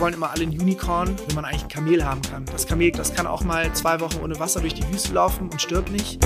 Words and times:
wollen 0.00 0.14
immer 0.14 0.30
alle 0.30 0.44
ein 0.44 0.58
Unicorn, 0.58 1.14
wenn 1.26 1.34
man 1.34 1.44
eigentlich 1.44 1.64
ein 1.64 1.68
Kamel 1.68 2.04
haben 2.04 2.22
kann. 2.22 2.46
Das 2.46 2.66
Kamel, 2.66 2.90
das 2.90 3.14
kann 3.14 3.26
auch 3.26 3.44
mal 3.44 3.70
zwei 3.74 4.00
Wochen 4.00 4.20
ohne 4.24 4.38
Wasser 4.40 4.60
durch 4.60 4.72
die 4.72 4.82
Wüste 4.90 5.12
laufen 5.12 5.50
und 5.50 5.60
stirbt 5.60 5.92
nicht. 5.92 6.18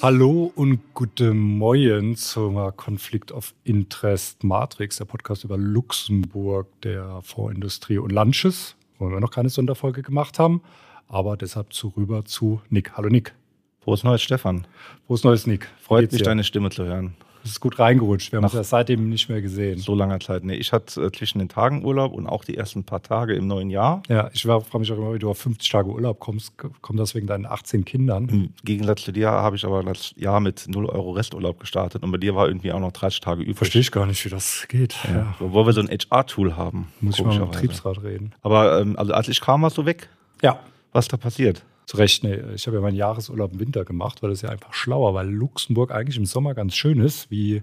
Hallo 0.00 0.50
und 0.54 0.80
gute 0.94 1.34
Morgen 1.34 2.16
zum 2.16 2.74
Konflikt 2.76 3.30
of 3.30 3.52
Interest 3.64 4.42
Matrix, 4.42 4.96
der 4.96 5.04
Podcast 5.04 5.44
über 5.44 5.58
Luxemburg, 5.58 6.66
der 6.80 7.20
Fondsindustrie 7.22 7.98
und 7.98 8.10
Lunches, 8.10 8.74
wo 8.98 9.10
wir 9.10 9.20
noch 9.20 9.30
keine 9.30 9.50
Sonderfolge 9.50 10.00
gemacht 10.00 10.38
haben. 10.38 10.62
Aber 11.08 11.36
deshalb 11.36 11.74
zu 11.74 11.88
rüber 11.94 12.24
zu 12.24 12.62
Nick. 12.70 12.96
Hallo 12.96 13.10
Nick. 13.10 13.34
Frohes 13.80 14.02
Neues, 14.02 14.22
Stefan. 14.22 14.66
Frohes 15.06 15.24
Neues, 15.24 15.46
Nick. 15.46 15.68
Freut 15.78 16.10
mich, 16.10 16.22
deine 16.22 16.42
Stimme 16.42 16.70
zu 16.70 16.84
hören. 16.84 17.14
Es 17.44 17.50
ist 17.50 17.60
gut 17.60 17.78
reingerutscht. 17.78 18.32
Wir 18.32 18.36
haben 18.36 18.44
uns 18.44 18.52
ja 18.52 18.62
seitdem 18.62 19.08
nicht 19.08 19.28
mehr 19.28 19.42
gesehen. 19.42 19.78
So 19.78 19.94
langer 19.94 20.20
Zeit. 20.20 20.44
Nee, 20.44 20.54
ich 20.54 20.72
hatte 20.72 21.02
äh, 21.02 21.10
zwischen 21.10 21.38
den 21.38 21.48
Tagen 21.48 21.84
Urlaub 21.84 22.12
und 22.12 22.26
auch 22.26 22.44
die 22.44 22.56
ersten 22.56 22.84
paar 22.84 23.02
Tage 23.02 23.34
im 23.34 23.46
neuen 23.46 23.70
Jahr. 23.70 24.02
Ja, 24.08 24.30
ich 24.32 24.42
frage 24.42 24.78
mich 24.78 24.92
auch 24.92 24.96
immer, 24.96 25.14
wie 25.14 25.18
du 25.18 25.30
auf 25.30 25.38
50 25.38 25.68
Tage 25.68 25.88
Urlaub 25.88 26.20
kommst. 26.20 26.52
Kommt 26.56 26.98
das 26.98 27.14
wegen 27.14 27.26
deinen 27.26 27.46
18 27.46 27.84
Kindern? 27.84 28.28
Im 28.28 28.54
Gegensatz 28.64 29.02
zu 29.02 29.12
dir 29.12 29.30
habe 29.30 29.56
ich 29.56 29.64
aber 29.64 29.82
das 29.82 30.14
Jahr 30.16 30.40
mit 30.40 30.66
0 30.68 30.86
Euro 30.86 31.12
Resturlaub 31.12 31.58
gestartet 31.58 32.02
und 32.02 32.12
bei 32.12 32.18
dir 32.18 32.34
war 32.34 32.46
irgendwie 32.46 32.72
auch 32.72 32.80
noch 32.80 32.92
30 32.92 33.20
Tage 33.20 33.42
übrig. 33.42 33.56
Verstehe 33.56 33.80
ich 33.80 33.90
gar 33.90 34.06
nicht, 34.06 34.24
wie 34.24 34.30
das 34.30 34.66
geht. 34.68 34.94
Ja. 35.04 35.22
Ja. 35.22 35.34
Obwohl 35.40 35.66
wir 35.66 35.72
so 35.72 35.80
ein 35.80 35.88
HR-Tool 35.88 36.56
haben. 36.56 36.88
Muss 37.00 37.18
ich 37.18 37.24
mal 37.24 37.32
mit 37.32 37.42
dem 37.42 37.50
Betriebsrat 37.50 38.02
reden. 38.02 38.32
Aber 38.42 38.80
ähm, 38.80 38.96
also 38.98 39.12
als 39.12 39.28
ich 39.28 39.40
kam, 39.40 39.62
warst 39.62 39.78
du 39.78 39.84
weg? 39.84 40.08
Ja. 40.42 40.60
Was 40.92 41.06
ist 41.06 41.12
da 41.12 41.16
passiert? 41.16 41.64
Zu 41.86 41.96
Recht, 41.96 42.22
nee. 42.22 42.38
Ich 42.54 42.66
habe 42.66 42.76
ja 42.76 42.82
meinen 42.82 42.96
Jahresurlaub 42.96 43.52
im 43.52 43.60
Winter 43.60 43.84
gemacht, 43.84 44.22
weil 44.22 44.30
das 44.30 44.42
ja 44.42 44.50
einfach 44.50 44.72
schlauer, 44.72 45.14
weil 45.14 45.28
Luxemburg 45.28 45.90
eigentlich 45.90 46.16
im 46.16 46.26
Sommer 46.26 46.54
ganz 46.54 46.74
schön 46.74 47.00
ist, 47.00 47.30
wie 47.30 47.62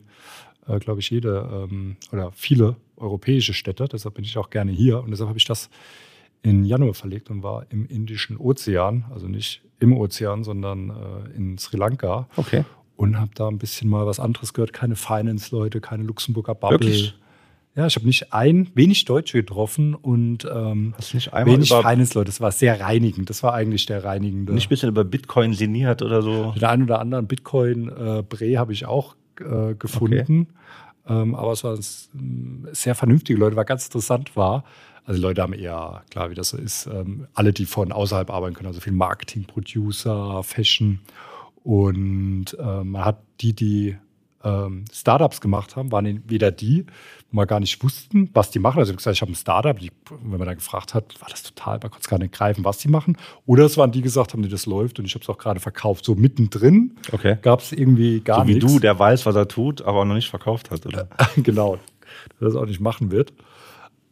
äh, 0.68 0.80
glaube 0.80 1.00
ich, 1.00 1.10
jede 1.10 1.68
ähm, 1.70 1.98
oder 2.12 2.32
viele 2.32 2.76
europäische 2.98 3.54
Städte. 3.54 3.88
Deshalb 3.92 4.16
bin 4.16 4.24
ich 4.24 4.38
auch 4.38 4.50
gerne 4.50 4.72
hier 4.72 5.02
und 5.02 5.12
deshalb 5.12 5.30
habe 5.30 5.40
ich 5.40 5.46
das 5.46 5.70
in 6.42 6.64
Januar 6.64 6.94
verlegt 6.94 7.30
und 7.30 7.44
war 7.44 7.66
im 7.70 7.86
Indischen 7.86 8.38
Ozean, 8.38 9.06
also 9.12 9.28
nicht 9.28 9.62
im 9.80 9.96
Ozean, 9.98 10.44
sondern 10.44 10.90
äh, 10.90 11.36
in 11.36 11.58
Sri 11.58 11.78
Lanka. 11.78 12.28
Okay. 12.36 12.64
Und 12.96 13.20
habe 13.20 13.32
da 13.34 13.48
ein 13.48 13.58
bisschen 13.58 13.90
mal 13.90 14.06
was 14.06 14.20
anderes 14.20 14.54
gehört. 14.54 14.74
Keine 14.74 14.98
Finance-Leute, 14.98 15.80
keine 15.80 16.04
Luxemburger 16.04 16.54
Bubble. 16.54 16.80
Wirklich? 16.80 17.16
Ja, 17.80 17.88
ich 17.88 17.96
habe 17.96 18.06
nicht 18.06 18.34
ein, 18.34 18.70
wenig 18.76 19.06
Deutsche 19.06 19.38
getroffen 19.38 19.96
und 19.96 20.44
ähm, 20.44 20.94
wenig 21.46 21.72
über, 21.72 21.82
Finance-Leute. 21.82 22.26
Das 22.26 22.42
war 22.42 22.52
sehr 22.52 22.82
reinigend. 22.82 23.30
Das 23.30 23.42
war 23.42 23.54
eigentlich 23.54 23.86
der 23.86 24.04
reinigende. 24.04 24.54
nicht 24.54 24.66
ein 24.66 24.70
bisschen 24.70 24.90
über 24.90 25.06
Bitcoin 25.06 25.54
sinniert 25.54 26.02
oder 26.02 26.22
so? 26.22 26.52
Den 26.52 26.66
einen 26.66 26.84
oder 26.84 27.00
anderen 27.00 27.26
Bitcoin-Bre 27.28 28.58
habe 28.58 28.74
ich 28.74 28.86
auch 28.86 29.16
äh, 29.40 29.76
gefunden. 29.76 30.50
Ähm, 31.08 31.36
aber 31.36 31.54
es 31.54 31.64
waren 31.64 31.80
ähm, 32.16 32.68
sehr 32.74 32.96
vernünftige 32.96 33.40
Leute, 33.40 33.56
was 33.56 33.66
ganz 33.66 33.86
interessant 33.86 34.36
war. 34.36 34.66
Also 35.06 35.22
die 35.22 35.26
Leute 35.26 35.42
haben 35.42 35.54
eher, 35.54 36.04
klar, 36.10 36.30
wie 36.32 36.36
das 36.36 36.50
so 36.50 36.58
ist, 36.58 36.86
ähm, 36.88 37.28
alle, 37.34 37.54
die 37.54 37.66
von 37.66 37.94
außerhalb 37.94 38.30
arbeiten 38.30 38.56
können, 38.56 38.68
also 38.68 38.82
viel 38.82 38.92
Marketing, 38.92 39.46
Producer, 39.46 40.44
Fashion. 40.44 41.00
Und 41.64 42.58
äh, 42.60 42.84
man 42.84 43.06
hat 43.06 43.22
die, 43.40 43.54
die 43.54 43.96
ähm, 44.44 44.86
Startups 44.92 45.42
gemacht 45.42 45.76
haben, 45.76 45.92
waren 45.92 46.06
entweder 46.06 46.50
die, 46.52 46.86
wo 47.32 47.38
wir 47.42 47.46
gar 47.46 47.60
nicht 47.60 47.84
wussten, 47.84 48.30
was 48.34 48.50
die 48.52 48.60
machen. 48.60 48.80
Also 48.80 48.90
ich 48.92 48.94
habe 48.94 48.98
gesagt, 48.98 49.16
ich 49.18 49.22
habe 49.22 49.32
ein 49.32 49.36
Startup, 49.36 49.78
die, 49.78 49.92
wenn 50.24 50.40
man 50.40 50.48
dann 50.48 50.56
gefragt 50.56 50.94
hat, 50.94 51.22
war 51.22 51.30
das 51.30 51.44
total, 51.44 51.74
man 51.74 51.92
konnte 51.92 52.00
es 52.02 52.08
gar 52.10 52.18
nicht 52.20 52.34
greifen, 52.34 52.64
was 52.66 52.78
die 52.80 52.88
machen. 52.88 53.18
Oder 53.46 53.66
es 53.66 53.78
waren 53.78 53.92
die, 53.92 54.00
die 54.00 54.04
gesagt 54.04 54.32
haben, 54.32 54.42
die 54.42 54.48
das 54.48 54.66
läuft 54.66 54.98
und 54.98 55.04
ich 55.06 55.14
habe 55.14 55.24
es 55.24 55.30
auch 55.30 55.38
gerade 55.38 55.60
verkauft. 55.60 56.06
So 56.06 56.16
mittendrin 56.16 56.96
Okay. 57.12 57.38
gab 57.42 57.60
es 57.60 57.74
irgendwie 57.74 58.22
gar 58.22 58.44
So 58.44 58.48
wie 58.48 58.54
nichts. 58.54 58.72
du, 58.74 58.80
der 58.80 58.98
weiß, 58.98 59.26
was 59.26 59.36
er 59.36 59.50
tut, 59.50 59.82
aber 59.82 60.06
noch 60.06 60.16
nicht 60.16 60.30
verkauft 60.30 60.72
hat, 60.72 60.86
oder? 60.86 61.10
genau, 61.36 61.76
der 62.40 62.48
das 62.48 62.56
auch 62.56 62.66
nicht 62.66 62.80
machen 62.80 63.12
wird. 63.12 63.34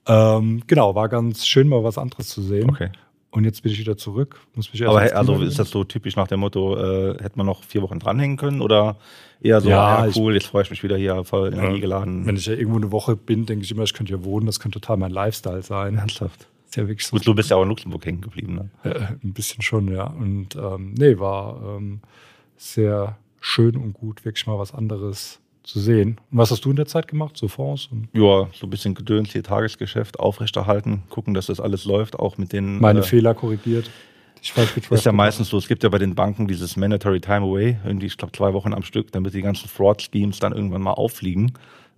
Ähm, 0.07 0.63
genau, 0.67 0.93
war 0.93 1.07
ganz 1.07 1.47
schön, 1.47 1.69
mal 1.69 1.85
was 1.85 1.97
anderes 1.97 2.27
zu 2.27 2.41
sehen. 2.41 2.69
Okay. 2.69 2.89
Und 3.37 3.43
jetzt 3.43 3.61
bin 3.61 3.71
ich 3.71 3.77
wieder 3.77 3.95
zurück. 3.97 4.39
Muss 4.55 4.73
mich 4.73 4.83
Aber 4.87 4.99
also 4.99 5.39
ist 5.43 5.59
das 5.59 5.69
so 5.69 5.83
typisch 5.83 6.15
nach 6.15 6.27
dem 6.27 6.39
Motto, 6.39 6.75
äh, 6.75 7.21
hätte 7.21 7.37
man 7.37 7.45
noch 7.45 7.63
vier 7.63 7.83
Wochen 7.83 7.99
dranhängen 7.99 8.35
können 8.35 8.61
oder 8.61 8.97
eher 9.41 9.61
so, 9.61 9.69
Ja, 9.69 10.07
ich- 10.07 10.15
cool, 10.15 10.33
jetzt 10.33 10.47
freue 10.47 10.63
ich 10.63 10.71
mich 10.71 10.81
wieder 10.81 10.97
hier 10.97 11.23
voll 11.23 11.51
Ja. 11.53 11.59
energiegeladen. 11.59 12.25
Wenn 12.25 12.35
ich 12.35 12.47
ja 12.47 12.53
irgendwo 12.53 12.77
eine 12.77 12.91
Woche 12.91 13.15
bin, 13.15 13.45
denke 13.45 13.63
ich 13.63 13.69
immer, 13.69 13.83
ich 13.83 13.93
könnte 13.93 14.15
hier 14.15 14.25
wohnen. 14.25 14.47
Das 14.47 14.59
könnte 14.59 14.79
total 14.81 14.97
mein 14.97 15.11
Lifestyle 15.11 15.61
sein. 15.61 15.97
Ernsthaft. 15.97 16.47
Ist 16.65 16.77
ja 16.77 16.87
wirklich 16.87 17.05
so. 17.05 17.15
Gut, 17.15 17.27
du 17.27 17.35
bist 17.35 17.51
ja 17.51 17.57
auch 17.57 17.61
in 17.61 17.69
Luxemburg 17.69 18.03
hängen 18.07 18.21
geblieben, 18.21 18.55
ne? 18.55 18.69
Äh, 18.83 18.95
ein 19.23 19.33
bisschen 19.33 19.61
schon, 19.61 19.87
ja. 19.93 20.05
Und 20.07 20.55
ähm, 20.55 20.95
nee, 20.97 21.19
war 21.19 21.61
ähm, 21.77 21.99
sehr 22.57 23.17
schön 23.39 23.75
und 23.77 23.93
gut, 23.93 24.25
wirklich 24.25 24.47
mal 24.47 24.57
was 24.57 24.73
anderes 24.73 25.39
zu 25.67 25.79
sehen. 25.79 26.17
Und 26.31 26.37
was 26.37 26.51
hast 26.51 26.65
du 26.65 26.69
in 26.69 26.75
der 26.75 26.85
Zeit 26.85 27.07
gemacht? 27.07 27.37
So 27.37 27.47
Fonds 27.47 27.89
Ja, 28.13 28.47
so 28.53 28.65
ein 28.65 28.69
bisschen 28.69 28.95
Gedöns, 28.95 29.31
hier 29.31 29.43
Tagesgeschäft 29.43 30.19
aufrechterhalten, 30.19 31.03
gucken, 31.09 31.33
dass 31.33 31.47
das 31.47 31.59
alles 31.59 31.85
läuft, 31.85 32.17
auch 32.17 32.37
mit 32.37 32.53
den. 32.53 32.79
meine 32.79 32.99
äh, 32.99 33.03
Fehler 33.03 33.33
korrigiert. 33.33 33.89
Ich 34.41 34.53
falsch 34.53 34.77
Ist 34.77 35.05
ja 35.05 35.11
meistens 35.11 35.49
so, 35.49 35.57
es 35.57 35.67
gibt 35.67 35.83
ja 35.83 35.89
bei 35.89 35.97
den 35.97 36.15
Banken 36.15 36.47
dieses 36.47 36.77
Mandatory 36.77 37.19
Time 37.19 37.41
Away, 37.41 37.77
irgendwie, 37.83 38.05
ich 38.05 38.17
glaube, 38.17 38.31
zwei 38.33 38.53
Wochen 38.53 38.73
am 38.73 38.83
Stück, 38.83 39.11
damit 39.11 39.33
die 39.33 39.41
ganzen 39.41 39.67
Fraud-Schemes 39.67 40.39
dann 40.39 40.53
irgendwann 40.53 40.81
mal 40.81 40.93
auffliegen. 40.93 41.53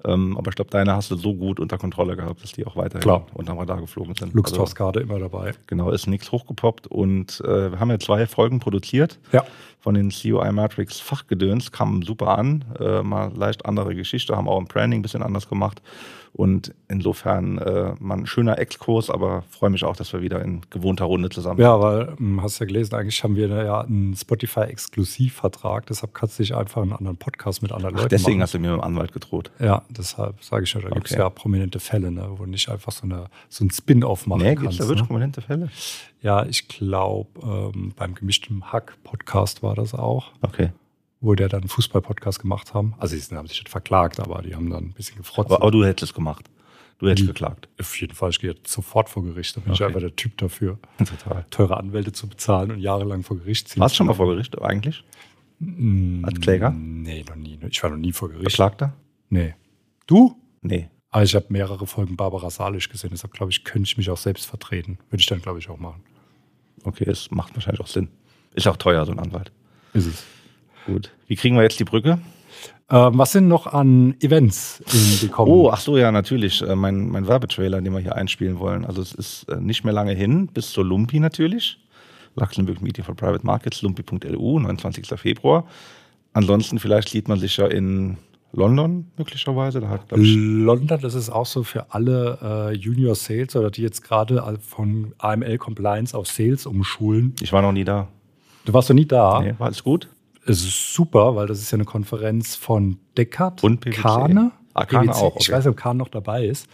Ähm, 0.06 0.38
aber 0.38 0.50
ich 0.50 0.56
glaube, 0.56 0.72
deine 0.72 0.96
hast 0.96 1.12
du 1.12 1.16
so 1.16 1.34
gut 1.36 1.60
unter 1.60 1.78
Kontrolle 1.78 2.16
gehabt, 2.16 2.42
dass 2.44 2.52
die 2.54 2.66
auch 2.66 2.76
weiterhin 2.76 3.02
Klar. 3.02 3.26
unterm 3.34 3.58
Radar 3.58 3.82
geflogen 3.82 4.16
sind. 4.16 4.34
Luxtos 4.34 4.76
gerade 4.76 5.02
immer 5.02 5.20
dabei. 5.20 5.54
Genau, 5.68 5.90
ist 5.92 6.08
nichts 6.08 6.32
hochgepoppt 6.32 6.88
und 6.88 7.42
äh, 7.46 7.72
wir 7.72 7.80
haben 7.80 7.90
ja 7.90 8.00
zwei 8.00 8.26
Folgen 8.28 8.60
produziert 8.60 9.20
Ja. 9.32 9.44
von 9.80 9.96
den 9.96 10.10
COI 10.10 10.52
Matrix 10.52 11.00
Fachgedöns, 11.00 11.72
kamen 11.72 12.02
super 12.02 12.38
an, 12.38 12.66
äh, 12.80 13.02
mal 13.04 13.32
leicht 13.36 13.66
andere 13.66 13.94
Geschichte, 13.96 14.36
haben 14.38 14.48
auch 14.48 14.60
im 14.60 14.66
Branding 14.66 15.00
ein 15.00 15.04
bisschen 15.04 15.24
anders 15.24 15.50
gemacht 15.50 15.82
und 16.34 16.74
insofern 16.88 17.58
äh, 17.58 17.94
mal 18.00 18.18
ein 18.20 18.26
schöner 18.28 18.58
Exkurs, 18.60 19.10
aber 19.10 19.44
freue 19.50 19.70
mich 19.70 19.84
auch, 19.84 19.96
dass 19.96 20.14
wir 20.14 20.22
wieder 20.22 20.42
in 20.44 20.62
gewohnter 20.70 21.06
Runde 21.06 21.30
zusammen 21.30 21.60
Ja, 21.60 21.80
weil, 21.82 22.16
ähm, 22.20 22.42
hast 22.42 22.60
ja 22.60 22.66
gelesen, 22.66 22.96
eigentlich 22.96 23.24
haben 23.24 23.36
wir 23.36 23.48
ja 23.48 23.82
einen 23.82 24.16
Spotify-Exklusivvertrag, 24.16 25.86
deshalb 25.88 26.14
kannst 26.14 26.40
du 26.40 26.44
dich 26.44 26.56
einfach 26.56 26.82
einen 26.82 26.94
anderen 26.94 27.18
Podcast 27.18 27.62
mit 27.62 27.72
anderen 27.72 27.96
Ach, 27.96 28.00
Leuten 28.02 28.10
deswegen 28.10 28.38
machen. 28.38 28.44
hast 28.44 28.54
du 28.54 28.60
mir 28.60 28.72
mit 28.72 28.80
dem 28.80 28.84
Anwalt 28.84 29.12
gedroht. 29.12 29.52
Ja, 29.60 29.84
deshalb 29.90 30.44
sage 30.44 30.64
ich 30.64 30.74
ja, 30.74 30.82
da 30.82 30.90
gibt 30.90 31.08
es 31.08 31.14
Okay. 31.14 31.22
ja 31.22 31.30
prominente 31.30 31.80
Fälle, 31.80 32.12
ne, 32.12 32.28
wo 32.36 32.46
nicht 32.46 32.70
einfach 32.70 32.92
so, 32.92 33.04
eine, 33.04 33.26
so 33.50 33.66
ein 33.66 33.72
Spin-off 33.72 34.28
machen 34.28 34.42
Nee, 34.42 34.50
gibt 34.52 34.64
kannst. 34.64 34.80
es 34.80 34.86
da 34.86 34.90
wirklich 34.90 35.02
ne? 35.04 35.08
prominente 35.08 35.42
Fälle? 35.42 35.70
Ja, 36.22 36.46
ich 36.46 36.68
glaube, 36.68 37.30
ähm, 37.76 37.94
beim 37.96 38.14
gemischten 38.16 38.72
Hack-Podcast 38.72 39.64
war 39.64 39.76
das 39.76 39.94
auch, 39.94 40.32
Okay. 40.42 40.72
Wo 41.22 41.36
der 41.36 41.50
dann 41.50 41.62
einen 41.62 41.70
Fußball-Podcast 41.70 42.40
gemacht 42.40 42.74
haben. 42.74 42.94
Also, 42.98 43.16
die 43.16 43.36
haben 43.36 43.48
sich 43.48 43.60
nicht 43.60 43.70
verklagt, 43.70 44.20
aber 44.20 44.42
die 44.42 44.56
haben 44.56 44.70
dann 44.70 44.86
ein 44.86 44.94
bisschen 44.94 45.18
gefrotzt. 45.18 45.52
Aber, 45.52 45.62
aber 45.62 45.72
du 45.72 45.84
hättest 45.86 46.12
es 46.12 46.14
gemacht. 46.16 46.50
Du 47.00 47.08
hättest 47.08 47.24
Wie? 47.24 47.28
geklagt. 47.28 47.70
Auf 47.80 48.00
jeden 48.02 48.14
Fall, 48.14 48.30
ich 48.30 48.40
gehe 48.40 48.52
jetzt 48.52 48.68
sofort 48.72 49.10
vor 49.10 49.24
Gericht. 49.24 49.56
Da 49.56 49.62
bin 49.62 49.72
ich 49.74 49.80
Okay. 49.80 49.88
einfach 49.88 50.02
der 50.02 50.16
Typ 50.16 50.38
dafür, 50.38 50.80
Total. 50.98 51.46
teure 51.50 51.78
Anwälte 51.78 52.12
zu 52.12 52.28
bezahlen 52.28 52.72
und 52.72 52.80
jahrelang 52.80 53.24
vor 53.24 53.38
Gericht 53.38 53.70
ziehen. 53.70 53.80
Warst 53.82 53.96
du 53.96 53.98
schon 53.98 54.08
mal 54.08 54.14
vor 54.14 54.28
Gericht 54.28 54.62
eigentlich? 54.62 55.04
Mm, 55.60 56.24
Als 56.26 56.40
Kläger? 56.40 56.72
Nee, 56.72 57.24
noch 57.28 57.36
nie. 57.36 57.58
Ich 57.70 57.82
war 57.84 57.90
noch 57.90 57.98
nie 57.98 58.12
vor 58.12 58.30
Gericht. 58.30 58.46
Beklagter? 58.46 58.94
Nee. 59.30 59.56
Du? 60.08 60.36
Nee. 60.62 60.90
Aber 61.12 61.24
ich 61.24 61.36
habe 61.36 61.46
mehrere 61.50 61.88
Folgen 61.88 62.16
Barbara 62.18 62.50
Salisch 62.50 62.88
gesehen, 62.90 63.10
deshalb 63.12 63.34
glaube 63.34 63.52
ich, 63.52 63.64
könnte 63.64 63.88
ich 63.88 63.98
mich 63.98 64.10
auch 64.10 64.18
selbst 64.18 64.46
vertreten. 64.46 65.00
Würde 65.10 65.22
ich 65.22 65.26
dann, 65.26 65.42
glaube 65.42 65.60
ich, 65.60 65.70
auch 65.70 65.80
machen. 65.80 66.04
Okay, 66.84 67.10
es 67.10 67.32
macht 67.32 67.56
wahrscheinlich 67.56 67.82
auch 67.82 67.88
Sinn. 67.88 68.10
Ist 68.54 68.68
auch 68.68 68.78
teuer, 68.78 69.06
so 69.06 69.12
ein 69.12 69.20
Anwalt. 69.20 69.52
Ist 69.94 70.06
es. 70.06 70.24
Gut. 70.90 71.12
Wie 71.28 71.36
kriegen 71.36 71.56
wir 71.56 71.64
jetzt 71.64 71.80
die 71.80 71.86
Brücke? 71.86 72.20
Ähm, 72.92 73.18
was 73.18 73.32
sind 73.32 73.48
noch 73.48 73.68
an 73.68 74.16
Events 74.20 74.82
gekommen? 75.22 75.52
Oh, 75.52 75.70
ach 75.72 75.80
so, 75.80 75.98
ja, 75.98 76.12
natürlich. 76.12 76.62
Äh, 76.62 76.76
mein, 76.76 77.10
mein 77.10 77.28
Werbetrailer, 77.28 77.82
den 77.82 77.94
wir 77.94 78.00
hier 78.00 78.16
einspielen 78.16 78.60
wollen. 78.60 78.84
Also 78.84 79.02
es 79.02 79.14
ist 79.14 79.44
äh, 79.50 79.58
nicht 79.58 79.84
mehr 79.84 79.94
lange 79.94 80.14
hin, 80.14 80.48
bis 80.48 80.72
zur 80.72 80.86
Lumpi 80.86 81.20
natürlich. 81.20 81.80
Luxemburg 82.36 82.82
Meeting 82.82 83.04
for 83.04 83.16
Private 83.16 83.46
Markets, 83.46 83.82
lumpi.lu, 83.82 84.60
29. 84.60 85.08
Februar. 85.20 85.66
Ansonsten 86.34 86.80
vielleicht 86.80 87.10
sieht 87.10 87.28
man 87.28 87.40
sich 87.40 87.58
ja 87.58 87.68
in 87.68 88.18
London 88.54 89.12
möglicherweise. 89.18 89.82
Da 89.82 89.90
hat, 89.90 90.02
ich, 90.16 90.36
London, 90.36 91.00
das 91.02 91.14
ist 91.14 91.30
auch 91.30 91.46
so 91.46 91.64
für 91.64 91.94
alle 91.94 92.72
äh, 92.72 92.76
Junior 92.76 93.14
Sales 93.16 93.56
oder 93.56 93.70
die 93.70 93.82
jetzt 93.82 94.04
gerade 94.04 94.44
von 94.62 95.14
AML 95.20 95.58
Compliance 95.58 96.18
auf 96.18 96.28
Sales 96.28 96.66
umschulen. 96.66 97.36
ich 97.42 97.54
war 97.54 97.62
noch 97.62 97.72
nie 97.72 97.84
da. 97.84 98.08
Du 98.66 98.74
warst 98.74 98.90
noch 98.90 98.96
nie 98.96 99.06
da. 99.06 99.42
Nee, 99.42 99.54
war 99.58 99.68
alles 99.68 99.84
gut? 99.84 100.08
Es 100.50 100.64
ist 100.64 100.94
super, 100.94 101.36
weil 101.36 101.46
das 101.46 101.60
ist 101.60 101.72
ja 101.72 101.76
eine 101.76 101.86
Konferenz 101.86 102.56
von 102.56 102.98
Deckard 103.18 103.64
Und 103.64 103.82
PwC. 103.82 104.02
Kane. 104.02 104.52
Ah, 104.74 104.86
Kane 104.86 105.08
PwC. 105.08 105.20
auch, 105.20 105.36
Ich 105.38 105.48
okay. 105.48 105.58
weiß 105.58 105.66
nicht, 105.66 105.72
ob 105.72 105.78
Kane 105.78 106.00
noch 106.00 106.10
dabei 106.10 106.46
ist. 106.46 106.68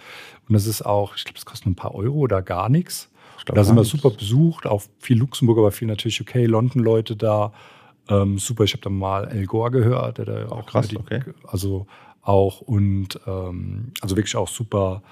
Und 0.47 0.53
das 0.53 0.65
ist 0.65 0.83
auch, 0.85 1.15
ich 1.17 1.25
glaube, 1.25 1.37
es 1.37 1.45
kostet 1.45 1.65
nur 1.65 1.73
ein 1.73 1.75
paar 1.75 1.93
Euro 1.93 2.19
oder 2.19 2.41
gar 2.41 2.69
nichts. 2.69 3.09
Ich 3.37 3.45
glaub, 3.45 3.55
da 3.55 3.63
sind 3.65 3.75
wir 3.75 3.83
super 3.83 4.11
besucht, 4.11 4.65
auch 4.65 4.81
viel 4.99 5.17
Luxemburg, 5.17 5.57
aber 5.57 5.71
viel 5.71 5.87
natürlich 5.89 6.21
UK, 6.21 6.47
London-Leute 6.47 7.17
da. 7.17 7.51
Ähm, 8.07 8.37
super, 8.37 8.63
ich 8.63 8.73
habe 8.73 8.81
da 8.81 8.89
mal 8.89 9.25
El 9.27 9.45
Gore 9.45 9.71
gehört, 9.71 10.19
der 10.19 10.25
da 10.25 10.49
auch 10.49 10.65
krass, 10.65 10.87
die, 10.87 10.97
okay. 10.97 11.21
also 11.45 11.85
auch 12.21 12.61
und 12.61 13.19
ähm, 13.27 13.91
also 14.01 14.15
wirklich 14.15 14.35
auch 14.35 14.47
super 14.47 15.03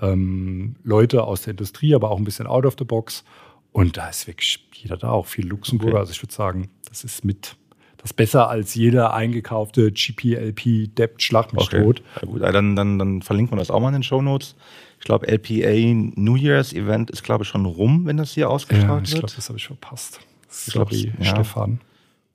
ähm, 0.00 0.76
Leute 0.82 1.24
aus 1.24 1.42
der 1.42 1.52
Industrie, 1.52 1.94
aber 1.94 2.10
auch 2.10 2.18
ein 2.18 2.24
bisschen 2.24 2.46
out 2.46 2.66
of 2.66 2.76
the 2.78 2.84
box. 2.84 3.24
Und 3.72 3.96
da 3.96 4.08
ist 4.08 4.26
wirklich 4.26 4.68
jeder 4.74 4.96
da, 4.96 5.10
auch 5.10 5.26
viel 5.26 5.46
Luxemburger. 5.46 5.92
Okay. 5.94 6.00
Also 6.00 6.12
ich 6.12 6.22
würde 6.22 6.34
sagen, 6.34 6.68
das 6.88 7.04
ist 7.04 7.24
mit 7.24 7.56
das 8.02 8.12
besser 8.12 8.48
als 8.48 8.74
jeder 8.74 9.12
eingekaufte 9.12 9.92
GPLP 9.92 10.94
Debt 10.94 11.22
Schlag 11.22 11.52
mich 11.52 11.64
okay. 11.64 11.94
Ja, 12.20 12.26
gut, 12.26 12.42
dann, 12.42 12.76
dann, 12.76 12.98
dann 12.98 13.22
verlinken 13.22 13.56
wir 13.56 13.58
das 13.58 13.70
auch 13.70 13.80
mal 13.80 13.88
in 13.88 13.94
den 13.94 14.02
Show 14.02 14.22
Notes. 14.22 14.56
Ich 14.98 15.04
glaube, 15.04 15.26
LPA 15.28 15.94
New 16.16 16.36
Year's 16.36 16.72
Event 16.72 17.10
ist, 17.10 17.22
glaube 17.22 17.44
ich, 17.44 17.48
schon 17.48 17.64
rum, 17.66 18.06
wenn 18.06 18.16
das 18.16 18.32
hier 18.32 18.50
ausgestrahlt 18.50 18.88
ja, 18.88 18.94
ich 18.94 18.98
wird. 18.98 19.08
Ich 19.08 19.18
glaube, 19.20 19.34
das 19.34 19.48
habe 19.48 19.58
ich 19.58 19.66
verpasst. 19.66 20.20
Sorry, 20.48 21.12
ja. 21.18 21.24
Stefan. 21.24 21.80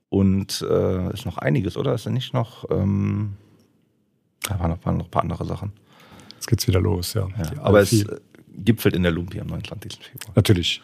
Und 0.10 0.66
äh, 0.68 1.14
ist 1.14 1.26
noch 1.26 1.38
einiges, 1.38 1.78
oder? 1.78 1.94
Ist 1.94 2.06
da 2.06 2.10
nicht 2.10 2.34
noch, 2.34 2.70
ähm, 2.72 3.34
da 4.44 4.60
waren 4.60 4.72
noch, 4.72 4.86
waren 4.86 4.98
noch 4.98 5.06
ein 5.06 5.12
paar 5.12 5.24
andere 5.24 5.46
Sachen. 5.46 5.74
Jetzt 6.34 6.48
geht's 6.48 6.68
wieder 6.68 6.80
los, 6.80 7.14
ja. 7.14 7.28
ja 7.38 7.62
aber 7.62 7.82
es 7.82 7.92
äh, 7.92 8.20
gipfelt 8.56 8.96
in 8.96 9.04
der 9.04 9.12
Lumpi 9.12 9.40
am 9.40 9.48
29. 9.48 10.00
Februar. 10.00 10.34
Natürlich. 10.36 10.82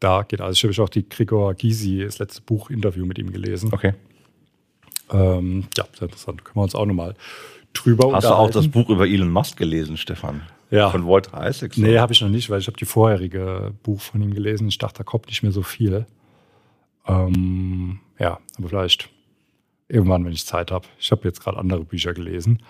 Da 0.00 0.22
geht 0.22 0.40
alles. 0.40 0.62
Ich 0.62 0.64
habe 0.64 0.84
auch 0.84 0.88
die 0.88 1.08
Gregor 1.08 1.54
Gysi, 1.54 2.02
das 2.04 2.18
letzte 2.18 2.42
Buch-Interview 2.42 3.06
mit 3.06 3.18
ihm 3.18 3.32
gelesen. 3.32 3.70
Okay. 3.72 3.94
Ähm, 5.10 5.66
ja, 5.76 5.84
sehr 5.92 6.08
interessant. 6.08 6.44
Können 6.44 6.56
wir 6.56 6.62
uns 6.62 6.74
auch 6.74 6.86
nochmal 6.86 7.14
drüber 7.72 8.12
Hast 8.12 8.24
du 8.24 8.34
auch 8.34 8.50
das 8.50 8.68
Buch 8.68 8.88
über 8.90 9.06
Elon 9.06 9.30
Musk 9.30 9.56
gelesen, 9.56 9.96
Stefan? 9.96 10.42
Ja. 10.70 10.90
Von 10.90 11.06
Walter 11.06 11.48
Isaacson? 11.48 11.82
Nee, 11.82 11.98
habe 11.98 12.12
ich 12.12 12.20
noch 12.20 12.28
nicht, 12.28 12.50
weil 12.50 12.60
ich 12.60 12.66
habe 12.66 12.76
die 12.76 12.84
vorherige 12.84 13.72
Buch 13.82 14.00
von 14.00 14.20
ihm 14.20 14.34
gelesen. 14.34 14.68
Ich 14.68 14.78
dachte, 14.78 14.98
da 14.98 15.04
kommt 15.04 15.26
nicht 15.28 15.42
mehr 15.42 15.52
so 15.52 15.62
viel. 15.62 16.06
Ähm, 17.06 18.00
ja, 18.18 18.38
aber 18.58 18.68
vielleicht 18.68 19.08
irgendwann, 19.88 20.24
wenn 20.24 20.32
ich 20.32 20.44
Zeit 20.44 20.70
habe. 20.70 20.86
Ich 20.98 21.10
habe 21.10 21.24
jetzt 21.24 21.40
gerade 21.40 21.56
andere 21.58 21.84
Bücher 21.84 22.12
gelesen. 22.12 22.62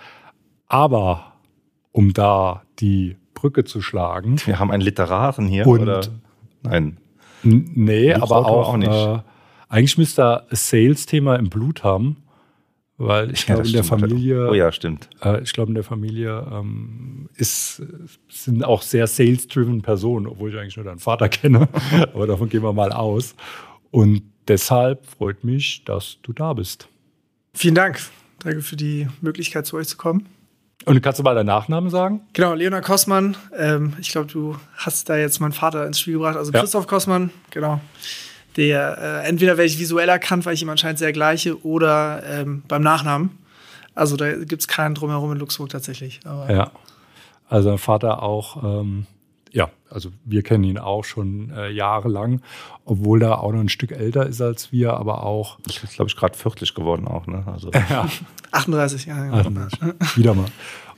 Aber 0.69 1.33
um 1.91 2.13
da 2.13 2.63
die 2.79 3.17
Brücke 3.35 3.65
zu 3.65 3.81
schlagen. 3.81 4.37
Wir 4.45 4.59
haben 4.59 4.71
einen 4.71 4.83
Literaren 4.83 5.47
hier, 5.47 5.67
und 5.67 5.81
oder? 5.81 6.01
Nein. 6.63 6.99
Nee, 7.43 8.13
aber 8.15 8.37
auch, 8.47 8.69
auch 8.69 8.77
nicht. 8.77 8.91
Äh, 8.91 9.21
eigentlich 9.69 9.99
müsste 9.99 10.23
er 10.23 10.47
ein 10.51 10.57
Sales-Thema 10.57 11.37
im 11.37 11.49
Blut 11.49 11.85
haben, 11.85 12.17
weil 12.99 13.31
ich 13.31 13.47
ja, 13.47 13.55
glaube, 13.55 13.69
in 13.69 13.75
der 13.75 13.85
Familie. 13.85 14.51
Oh 14.51 14.55
ja, 14.55 14.73
stimmt. 14.73 15.09
Äh, 15.23 15.43
ich 15.43 15.53
glaube, 15.53 15.71
in 15.71 15.77
der 15.77 15.85
Familie 15.85 16.47
ähm, 16.53 17.29
ist, 17.37 17.81
sind 18.29 18.65
auch 18.65 18.83
sehr 18.83 19.07
sales-driven 19.07 19.83
Personen, 19.83 20.27
obwohl 20.27 20.51
ich 20.51 20.59
eigentlich 20.59 20.77
nur 20.77 20.85
deinen 20.85 20.99
Vater 20.99 21.29
kenne. 21.29 21.69
aber 22.13 22.27
davon 22.27 22.49
gehen 22.49 22.63
wir 22.63 22.73
mal 22.73 22.93
aus. 22.93 23.37
Und 23.93 24.23
deshalb 24.49 25.07
freut 25.07 25.45
mich, 25.45 25.85
dass 25.85 26.19
du 26.23 26.33
da 26.33 26.53
bist. 26.53 26.89
Vielen 27.55 27.77
Dank. 27.77 28.01
Danke 28.41 28.63
für 28.63 28.77
die 28.77 29.09
Möglichkeit, 29.21 29.67
zu 29.67 29.77
euch 29.77 29.89
zu 29.89 29.97
kommen. 29.97 30.27
Und 30.85 31.01
kannst 31.03 31.19
du 31.19 31.23
mal 31.23 31.35
deinen 31.35 31.47
Nachnamen 31.47 31.91
sagen? 31.91 32.23
Genau, 32.33 32.55
Leonard 32.55 32.85
Kossmann. 32.85 33.37
Ähm, 33.57 33.95
ich 34.01 34.11
glaube, 34.11 34.27
du 34.27 34.57
hast 34.77 35.09
da 35.09 35.17
jetzt 35.17 35.39
meinen 35.41 35.53
Vater 35.53 35.87
ins 35.87 36.01
Spiel 36.01 36.15
gebracht. 36.15 36.37
Also 36.37 36.51
Christoph 36.51 36.85
ja. 36.85 36.89
Kossmann, 36.89 37.31
genau. 37.51 37.81
Der 38.59 39.23
äh, 39.25 39.29
entweder 39.29 39.57
werde 39.57 39.67
ich 39.67 39.79
visuell 39.79 40.11
erkannt, 40.11 40.45
weil 40.45 40.53
ich 40.53 40.63
ihm 40.63 40.69
anscheinend 40.69 40.99
sehr 40.99 41.13
gleiche, 41.13 41.65
oder 41.65 42.23
ähm, 42.29 42.63
beim 42.69 42.83
Nachnamen. 42.83 43.31
Also 43.95 44.17
da 44.17 44.35
gibt 44.35 44.61
es 44.61 44.69
keinen 44.69 44.95
drumherum 44.95 45.33
in 45.33 45.39
Luxemburg 45.39 45.71
tatsächlich. 45.71 46.21
Aber 46.25 46.53
ja. 46.53 46.71
Also 47.49 47.71
mein 47.71 47.79
Vater 47.79 48.23
auch 48.23 48.63
ähm, 48.63 49.07
ja, 49.53 49.71
also 49.91 50.11
wir 50.25 50.43
kennen 50.43 50.65
ihn 50.65 50.79
auch 50.79 51.05
schon 51.05 51.51
äh, 51.51 51.71
jahrelang, 51.71 52.43
obwohl 52.85 53.23
er 53.23 53.43
auch 53.43 53.53
noch 53.53 53.61
ein 53.61 53.69
Stück 53.69 53.93
älter 53.93 54.27
ist 54.27 54.41
als 54.41 54.73
wir, 54.73 54.95
aber 54.95 55.25
auch. 55.25 55.59
Ich 55.67 55.81
bin, 55.81 55.91
glaube 55.91 56.09
ich, 56.09 56.17
gerade 56.17 56.37
40 56.37 56.75
geworden 56.75 57.07
auch, 57.07 57.27
ne? 57.27 57.45
Also. 57.47 57.71
ja. 57.91 58.09
38 58.51 59.07
Jahre. 59.07 59.33
38. 59.33 59.81
Wieder 60.17 60.35
mal. 60.35 60.47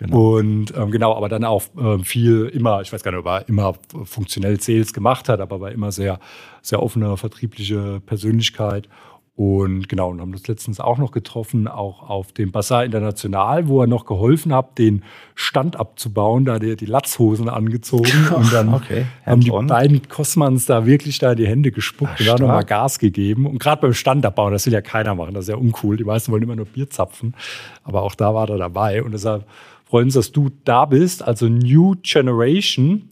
Genau. 0.01 0.39
Und 0.39 0.73
ähm, 0.75 0.91
genau, 0.91 1.15
aber 1.15 1.29
dann 1.29 1.45
auch 1.45 1.63
ähm, 1.79 2.05
viel 2.05 2.47
immer, 2.47 2.81
ich 2.81 2.91
weiß 2.91 3.03
gar 3.03 3.11
nicht, 3.11 3.21
ob 3.21 3.27
er 3.27 3.47
immer 3.49 3.75
funktionell 4.05 4.59
Sales 4.59 4.95
gemacht 4.95 5.29
hat, 5.29 5.41
aber 5.41 5.61
war 5.61 5.71
immer 5.73 5.93
sehr, 5.93 6.19
sehr 6.63 6.83
offene 6.83 7.19
vertriebliche 7.19 8.01
Persönlichkeit. 8.07 8.89
Und 9.37 9.89
genau, 9.91 10.11
und 10.11 10.21
haben 10.21 10.33
das 10.33 10.49
letztens 10.49 10.81
auch 10.81 10.97
noch 10.97 11.13
getroffen, 11.13 11.69
auch 11.69 12.09
auf 12.09 12.33
dem 12.33 12.51
Bazaar 12.51 12.85
International, 12.85 13.69
wo 13.69 13.83
er 13.83 13.87
noch 13.87 14.07
geholfen 14.07 14.55
hat, 14.55 14.79
den 14.79 15.03
Stand 15.35 15.77
abzubauen. 15.77 16.47
Da 16.47 16.55
hat 16.55 16.63
er 16.63 16.77
die 16.77 16.87
Latzhosen 16.87 17.51
angezogen 17.51 18.29
und 18.35 18.51
dann 18.53 18.73
okay. 18.73 19.05
haben 19.25 19.41
die 19.41 19.51
beiden 19.51 20.09
Kosmans 20.09 20.65
da 20.65 20.87
wirklich 20.87 21.19
da 21.19 21.35
die 21.35 21.47
Hände 21.47 21.73
gespuckt 21.73 22.13
Ach, 22.15 22.21
und 22.21 22.27
da 22.27 22.39
nochmal 22.39 22.65
Gas 22.65 22.99
gegeben. 22.99 23.47
Und 23.47 23.59
gerade 23.59 23.83
beim 23.83 23.95
Stand 23.95 24.25
abbauen, 24.25 24.53
das 24.53 24.65
will 24.65 24.73
ja 24.73 24.83
keiner 24.83 25.15
machen, 25.15 25.35
das 25.35 25.45
ist 25.45 25.51
ja 25.51 25.57
uncool. 25.57 25.99
Die 25.99 26.05
meisten 26.05 26.33
wollen 26.33 26.43
immer 26.43 26.57
nur 26.57 26.67
Bier 26.67 26.89
zapfen. 26.89 27.35
Aber 27.85 28.03
auch 28.03 28.15
da 28.15 28.35
war 28.35 28.49
er 28.49 28.57
dabei. 28.57 29.03
Und 29.03 29.13
deshalb 29.13 29.47
freuen 29.91 30.07
uns, 30.07 30.15
dass 30.15 30.33
du 30.33 30.51
da 30.65 30.87
bist, 30.87 31.23
also 31.23 31.49
New 31.49 31.97
Generation. 32.03 33.11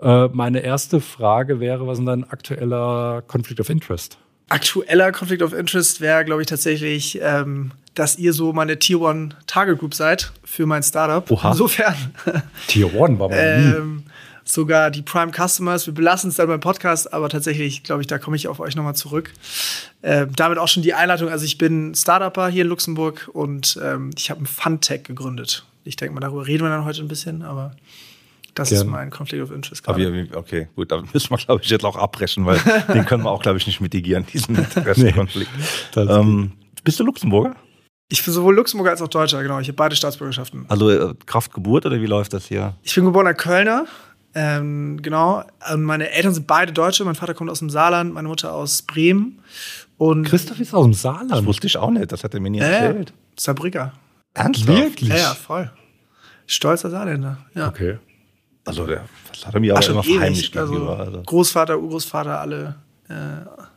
Äh, 0.00 0.28
meine 0.28 0.60
erste 0.60 1.00
Frage 1.00 1.60
wäre, 1.60 1.86
was 1.86 1.98
ist 1.98 2.06
dein 2.06 2.24
aktueller 2.24 3.22
Conflict 3.26 3.60
of 3.60 3.68
Interest? 3.68 4.16
aktueller 4.48 5.12
Conflict 5.12 5.42
of 5.42 5.52
Interest 5.52 6.00
wäre, 6.00 6.24
glaube 6.24 6.42
ich, 6.42 6.48
tatsächlich, 6.48 7.18
ähm, 7.22 7.72
dass 7.94 8.18
ihr 8.18 8.32
so 8.32 8.52
meine 8.52 8.78
Tier 8.78 9.00
One 9.00 9.30
Target 9.46 9.78
Group 9.78 9.94
seid 9.94 10.32
für 10.44 10.66
mein 10.66 10.82
Startup. 10.82 11.28
Oha. 11.30 11.52
Insofern. 11.52 11.94
Tier 12.66 12.94
One 12.94 13.18
war 13.18 13.30
ähm, 13.32 14.04
Sogar 14.46 14.90
die 14.90 15.00
Prime 15.00 15.32
Customers. 15.32 15.86
Wir 15.86 15.94
belassen 15.94 16.28
es 16.28 16.36
dann 16.36 16.48
beim 16.48 16.60
Podcast, 16.60 17.14
aber 17.14 17.30
tatsächlich, 17.30 17.82
glaube 17.82 18.02
ich, 18.02 18.06
da 18.06 18.18
komme 18.18 18.36
ich 18.36 18.46
auf 18.46 18.60
euch 18.60 18.76
nochmal 18.76 18.94
zurück. 18.94 19.32
Ähm, 20.02 20.32
damit 20.36 20.58
auch 20.58 20.68
schon 20.68 20.82
die 20.82 20.92
Einleitung. 20.92 21.30
Also, 21.30 21.46
ich 21.46 21.56
bin 21.56 21.94
Startupper 21.94 22.48
hier 22.48 22.62
in 22.62 22.68
Luxemburg 22.68 23.30
und 23.32 23.78
ähm, 23.82 24.10
ich 24.18 24.30
habe 24.30 24.42
ein 24.42 24.46
Fun-Tech 24.46 25.04
gegründet. 25.04 25.64
Ich 25.84 25.96
denke 25.96 26.14
mal, 26.14 26.20
darüber 26.20 26.46
reden 26.46 26.64
wir 26.64 26.70
dann 26.70 26.84
heute 26.84 27.02
ein 27.02 27.08
bisschen, 27.08 27.42
aber 27.42 27.72
das 28.54 28.70
Gerne. 28.70 28.84
ist 28.84 28.90
mein 28.90 29.10
Conflict 29.10 29.42
of 29.42 29.50
Interest 29.50 29.82
gerade. 29.82 30.28
okay, 30.34 30.68
gut, 30.76 30.90
da 30.90 31.02
müssen 31.12 31.30
wir, 31.30 31.38
glaube 31.38 31.62
ich, 31.62 31.70
jetzt 31.70 31.84
auch 31.84 31.96
abbrechen, 31.96 32.46
weil 32.46 32.58
den 32.94 33.04
können 33.04 33.24
wir 33.24 33.30
auch, 33.30 33.42
glaube 33.42 33.58
ich, 33.58 33.66
nicht 33.66 33.80
mitigieren, 33.80 34.24
diesen 34.32 34.56
Interessenkonflikt. 34.56 35.50
Nee, 35.96 36.02
ähm, 36.02 36.52
bist 36.84 37.00
du 37.00 37.04
Luxemburger? 37.04 37.56
Ich 38.08 38.24
bin 38.24 38.32
sowohl 38.32 38.54
Luxemburger 38.54 38.92
als 38.92 39.02
auch 39.02 39.08
Deutscher, 39.08 39.42
genau. 39.42 39.58
Ich 39.58 39.68
habe 39.68 39.76
beide 39.76 39.96
Staatsbürgerschaften. 39.96 40.66
Also 40.68 40.90
äh, 40.90 41.14
Kraftgeburt 41.26 41.86
oder 41.86 42.00
wie 42.00 42.06
läuft 42.06 42.32
das 42.32 42.46
hier? 42.46 42.74
Ich 42.82 42.94
bin 42.94 43.04
geborener 43.04 43.34
Kölner, 43.34 43.86
ähm, 44.34 45.00
genau. 45.00 45.44
Und 45.72 45.82
meine 45.84 46.10
Eltern 46.10 46.34
sind 46.34 46.46
beide 46.46 46.72
Deutsche. 46.72 47.04
Mein 47.04 47.14
Vater 47.14 47.34
kommt 47.34 47.50
aus 47.50 47.60
dem 47.60 47.70
Saarland, 47.70 48.12
meine 48.12 48.28
Mutter 48.28 48.52
aus 48.52 48.82
Bremen. 48.82 49.40
Und 49.96 50.26
Christoph 50.26 50.60
ist 50.60 50.74
aus 50.74 50.84
dem 50.84 50.92
Saarland. 50.92 51.30
Das 51.30 51.44
wusste 51.46 51.66
ich 51.66 51.76
auch 51.76 51.90
nicht, 51.90 52.10
das 52.10 52.24
hat 52.24 52.34
er 52.34 52.40
mir 52.40 52.50
nie 52.50 52.58
erzählt. 52.58 53.10
Äh, 53.10 53.40
Saarbrücker. 53.40 53.92
Ernsthaft? 54.34 54.78
Wirklich? 54.78 55.08
Ja, 55.10 55.16
ja, 55.16 55.34
voll. 55.34 55.70
Stolzer 56.46 56.90
Saarländer, 56.90 57.38
ja. 57.54 57.68
Okay. 57.68 57.98
Also 58.66 58.86
der, 58.86 59.04
das 59.30 59.46
hat 59.46 59.54
er 59.54 59.60
mir 59.60 59.76
aber 59.76 59.86
immer 59.86 60.02
verheimlicht 60.02 60.56
also, 60.56 60.88
also, 60.88 61.22
Großvater, 61.22 61.78
Urgroßvater, 61.78 62.40
alle 62.40 62.74
äh, 63.08 63.14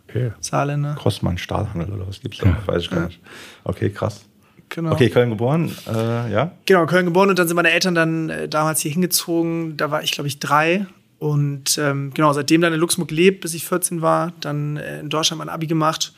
okay. 0.07 0.31
Saarländer. 0.39 0.95
Grossmann, 0.95 1.37
Stahlhandel 1.37 1.93
oder 1.93 2.07
was 2.07 2.21
gibt's 2.21 2.39
da? 2.39 2.47
Ja. 2.47 2.57
Weiß 2.65 2.83
ich 2.83 2.89
gar 2.89 3.05
nicht. 3.05 3.19
Okay, 3.63 3.89
krass. 3.89 4.25
Genau. 4.69 4.91
Okay, 4.91 5.09
Köln 5.09 5.29
geboren, 5.29 5.73
äh, 5.87 6.31
ja? 6.31 6.51
Genau, 6.65 6.85
Köln 6.85 7.05
geboren 7.05 7.29
und 7.29 7.39
dann 7.39 7.47
sind 7.47 7.55
meine 7.55 7.71
Eltern 7.71 7.95
dann 7.95 8.29
äh, 8.29 8.49
damals 8.49 8.81
hier 8.81 8.91
hingezogen. 8.91 9.77
Da 9.77 9.91
war 9.91 10.03
ich, 10.03 10.11
glaube 10.11 10.27
ich, 10.27 10.39
drei. 10.39 10.85
Und 11.19 11.77
ähm, 11.77 12.11
genau, 12.13 12.33
seitdem 12.33 12.61
dann 12.61 12.73
in 12.73 12.79
Luxemburg 12.79 13.11
lebt, 13.11 13.41
bis 13.41 13.53
ich 13.53 13.65
14 13.65 14.01
war, 14.01 14.33
dann 14.41 14.77
äh, 14.77 14.99
in 14.99 15.09
Deutschland 15.09 15.39
mein 15.39 15.49
Abi 15.49 15.67
gemacht, 15.67 16.13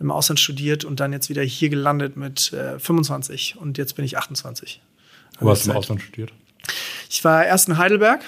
im 0.00 0.10
Ausland 0.10 0.40
studiert 0.40 0.84
und 0.84 0.98
dann 0.98 1.12
jetzt 1.12 1.28
wieder 1.28 1.42
hier 1.42 1.68
gelandet 1.68 2.16
mit 2.16 2.56
25. 2.78 3.54
Äh, 3.54 3.58
und 3.60 3.78
jetzt 3.78 3.94
bin 3.94 4.04
ich 4.04 4.18
28. 4.18 4.80
Wo 5.38 5.50
hast 5.50 5.66
du 5.66 5.70
im 5.70 5.76
Ausland 5.76 6.02
studiert? 6.02 6.32
Ich 7.08 7.22
war 7.24 7.44
erst 7.44 7.68
in 7.68 7.78
Heidelberg. 7.78 8.20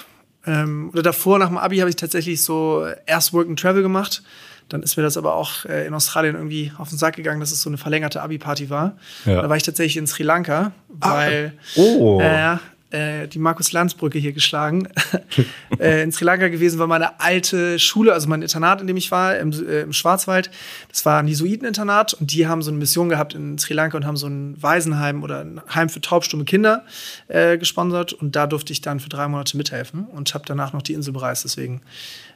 Ähm, 0.47 0.91
oder 0.93 1.02
davor, 1.02 1.38
nach 1.38 1.49
dem 1.49 1.59
Abi, 1.59 1.79
habe 1.79 1.91
ich 1.91 1.97
tatsächlich 1.97 2.43
so 2.43 2.87
erst 3.07 3.33
Work 3.33 3.49
and 3.49 3.59
Travel 3.59 3.83
gemacht. 3.83 4.23
Dann 4.69 4.83
ist 4.83 4.97
mir 4.97 5.02
das 5.02 5.17
aber 5.17 5.35
auch 5.35 5.64
äh, 5.67 5.87
in 5.87 5.95
Australien 5.95 6.35
irgendwie 6.35 6.73
auf 6.79 6.88
den 6.88 6.99
Sack 6.99 7.17
gegangen, 7.17 7.41
dass 7.41 7.52
es 7.52 7.62
so 7.62 7.71
eine 7.71 7.79
verlängerte 7.79 8.23
Abi-Party 8.23 8.71
war. 8.71 8.97
Ja. 9.25 9.43
Da 9.43 9.49
war 9.49 9.57
ich 9.57 9.62
tatsächlich 9.62 9.97
in 9.97 10.07
Sri 10.07 10.23
Lanka, 10.23 10.73
ah, 11.00 11.14
weil 11.14 11.52
ah, 11.59 11.81
oh. 11.81 12.21
äh, 12.21 12.57
äh, 12.93 13.27
die 13.27 13.39
Markus-Lanz-Brücke 13.39 14.19
hier 14.19 14.33
geschlagen. 14.33 14.89
äh, 15.79 16.03
in 16.03 16.13
Sri 16.13 16.25
Lanka 16.25 16.49
gewesen 16.49 16.79
war 16.79 16.87
meine 16.87 17.21
alte 17.21 17.79
Schule, 17.79 18.13
also 18.13 18.29
mein 18.29 18.43
Internat, 18.43 18.81
in 18.81 18.87
dem 18.87 18.97
ich 18.97 19.11
war, 19.11 19.37
im, 19.39 19.53
äh, 19.53 19.81
im 19.81 19.93
Schwarzwald. 19.93 20.51
Das 20.89 21.05
war 21.07 21.19
ein 21.19 21.29
Jesuiteninternat 21.29 22.15
und 22.15 22.33
die 22.33 22.47
haben 22.47 22.63
so 22.63 22.71
eine 22.71 22.79
Mission 22.79 23.09
gehabt 23.09 23.35
in 23.35 23.59
Sri 23.59 23.75
Lanka 23.75 23.97
und 23.97 24.07
haben 24.07 24.17
so 24.17 24.27
ein 24.27 24.57
Waisenheim 24.63 25.23
oder 25.23 25.41
ein 25.41 25.61
Heim 25.75 25.89
für 25.89 26.01
taubstumme 26.01 26.45
Kinder 26.45 26.85
äh, 27.29 27.59
gesponsert. 27.59 28.13
Und 28.13 28.37
da 28.37 28.47
durfte 28.47 28.73
ich 28.73 28.81
dann 28.81 29.01
für 29.01 29.09
drei 29.09 29.27
Monate 29.29 29.57
mithelfen 29.57 30.05
und 30.07 30.35
habe 30.35 30.45
danach 30.47 30.73
noch 30.73 30.83
die 30.83 30.93
Insel 30.93 31.13
bereist. 31.13 31.45
Deswegen, 31.45 31.81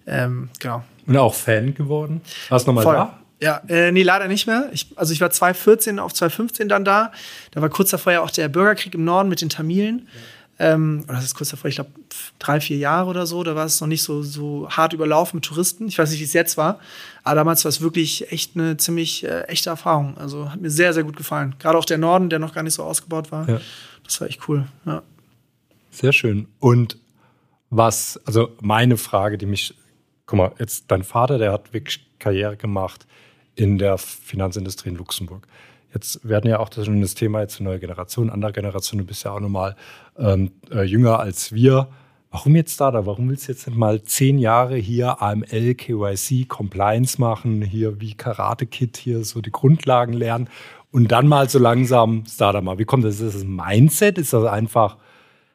ähm, 0.07 0.49
genau. 0.59 0.85
Und 1.07 1.17
auch 1.17 1.35
Fan 1.35 1.75
geworden? 1.75 2.21
Warst 2.49 2.67
du 2.67 2.73
nochmal 2.73 2.95
da? 2.95 3.19
Ja, 3.39 3.61
äh, 3.69 3.93
nee, 3.93 4.03
leider 4.03 4.29
nicht 4.29 4.47
mehr. 4.47 4.71
Ich, 4.73 4.89
also 4.97 5.13
ich 5.13 5.21
war 5.21 5.31
2014 5.31 5.99
auf 5.99 6.15
2015 6.15 6.71
dann 6.71 6.87
da. 6.87 7.13
Da 7.51 7.61
war 7.61 7.69
kurz 7.69 7.91
davor 7.91 8.13
ja 8.13 8.23
auch 8.23 8.31
der 8.31 8.49
Bürgerkrieg 8.49 8.95
im 8.95 9.05
Norden 9.05 9.29
mit 9.29 9.43
den 9.43 9.51
Tamilen. 9.51 10.09
Ja. 10.13 10.21
Ähm, 10.59 11.05
das 11.07 11.25
ist 11.25 11.35
kurz 11.35 11.51
davor, 11.51 11.69
ich 11.69 11.75
glaube, 11.75 11.91
drei, 12.39 12.61
vier 12.61 12.79
Jahre 12.79 13.11
oder 13.11 13.27
so. 13.27 13.43
Da 13.43 13.55
war 13.55 13.67
es 13.67 13.81
noch 13.81 13.89
nicht 13.89 14.03
so, 14.03 14.23
so 14.23 14.69
hart 14.71 14.95
überlaufen 14.95 15.39
mit 15.39 15.45
Touristen. 15.45 15.87
Ich 15.89 15.99
weiß 15.99 16.11
nicht, 16.11 16.21
wie 16.21 16.25
es 16.25 16.33
jetzt 16.33 16.57
war. 16.57 16.79
Aber 17.25 17.35
damals 17.37 17.65
war 17.65 17.69
es 17.69 17.81
wirklich 17.81 18.33
echt 18.33 18.57
eine 18.57 18.77
ziemlich 18.77 19.25
äh, 19.25 19.43
echte 19.43 19.71
Erfahrung. 19.71 20.17
Also 20.17 20.51
hat 20.51 20.61
mir 20.61 20.71
sehr, 20.71 20.95
sehr 20.95 21.05
gut 21.05 21.17
gefallen. 21.17 21.55
Gerade 21.59 21.77
auch 21.77 21.85
der 21.85 21.99
Norden, 21.99 22.31
der 22.31 22.39
noch 22.39 22.55
gar 22.55 22.63
nicht 22.63 22.75
so 22.75 22.85
ausgebaut 22.85 23.33
war. 23.33 23.49
Ja. 23.49 23.61
Das 24.05 24.21
war 24.21 24.29
echt 24.29 24.49
cool. 24.49 24.67
Ja. 24.87 25.03
Sehr 25.91 26.13
schön. 26.13 26.49
Und 26.59 26.99
was, 27.69 28.21
also 28.25 28.51
meine 28.61 28.97
Frage, 28.97 29.39
die 29.39 29.47
mich, 29.47 29.75
guck 30.25 30.39
mal, 30.39 30.53
jetzt 30.59 30.85
dein 30.89 31.03
Vater, 31.03 31.39
der 31.39 31.53
hat 31.53 31.73
wirklich 31.75 32.07
Karriere 32.19 32.57
gemacht 32.57 33.07
in 33.57 33.79
der 33.79 33.99
Finanzindustrie 33.99 34.91
in 34.91 34.97
Luxemburg. 34.97 35.47
Jetzt 35.97 36.29
werden 36.29 36.51
ja 36.51 36.59
auch 36.59 36.69
das 36.69 36.85
schon 36.85 37.01
das 37.01 37.15
Thema 37.15 37.41
jetzt 37.41 37.59
eine 37.59 37.71
neue 37.71 37.79
Generation, 37.79 38.29
andere 38.29 38.53
Generation, 38.53 38.99
du 38.99 39.07
bist 39.07 39.25
ja 39.25 39.31
auch 39.33 39.41
nochmal 39.41 39.77
ähm, 40.19 40.51
äh, 40.71 40.83
jünger 40.83 41.21
als 41.21 41.53
wir. 41.53 41.89
Warum 42.31 42.55
jetzt 42.55 42.79
da? 42.83 42.93
Warum 43.07 43.31
willst 43.31 43.49
du 43.49 43.53
jetzt 43.53 43.67
nicht 43.67 43.79
mal 43.79 44.03
zehn 44.03 44.37
Jahre 44.37 44.77
hier 44.77 45.23
AML, 45.23 45.75
KYC, 45.75 46.47
Compliance 46.49 47.19
machen, 47.19 47.63
hier 47.63 47.99
wie 47.99 48.13
Karate 48.13 48.67
Kid, 48.67 48.99
hier 48.99 49.25
so 49.25 49.41
die 49.41 49.53
Grundlagen 49.53 50.13
lernen 50.13 50.51
und 50.93 51.13
dann 51.13 51.29
mal 51.29 51.49
so 51.49 51.59
langsam 51.59 52.25
Startup 52.27 52.63
mal. 52.63 52.79
Wie 52.79 52.85
kommt 52.85 53.05
das? 53.05 53.21
Ist 53.21 53.37
das 53.37 53.43
ein 53.43 53.57
Mindset? 53.57 54.19
Ist 54.19 54.35
das 54.35 54.45
einfach, 54.45 54.99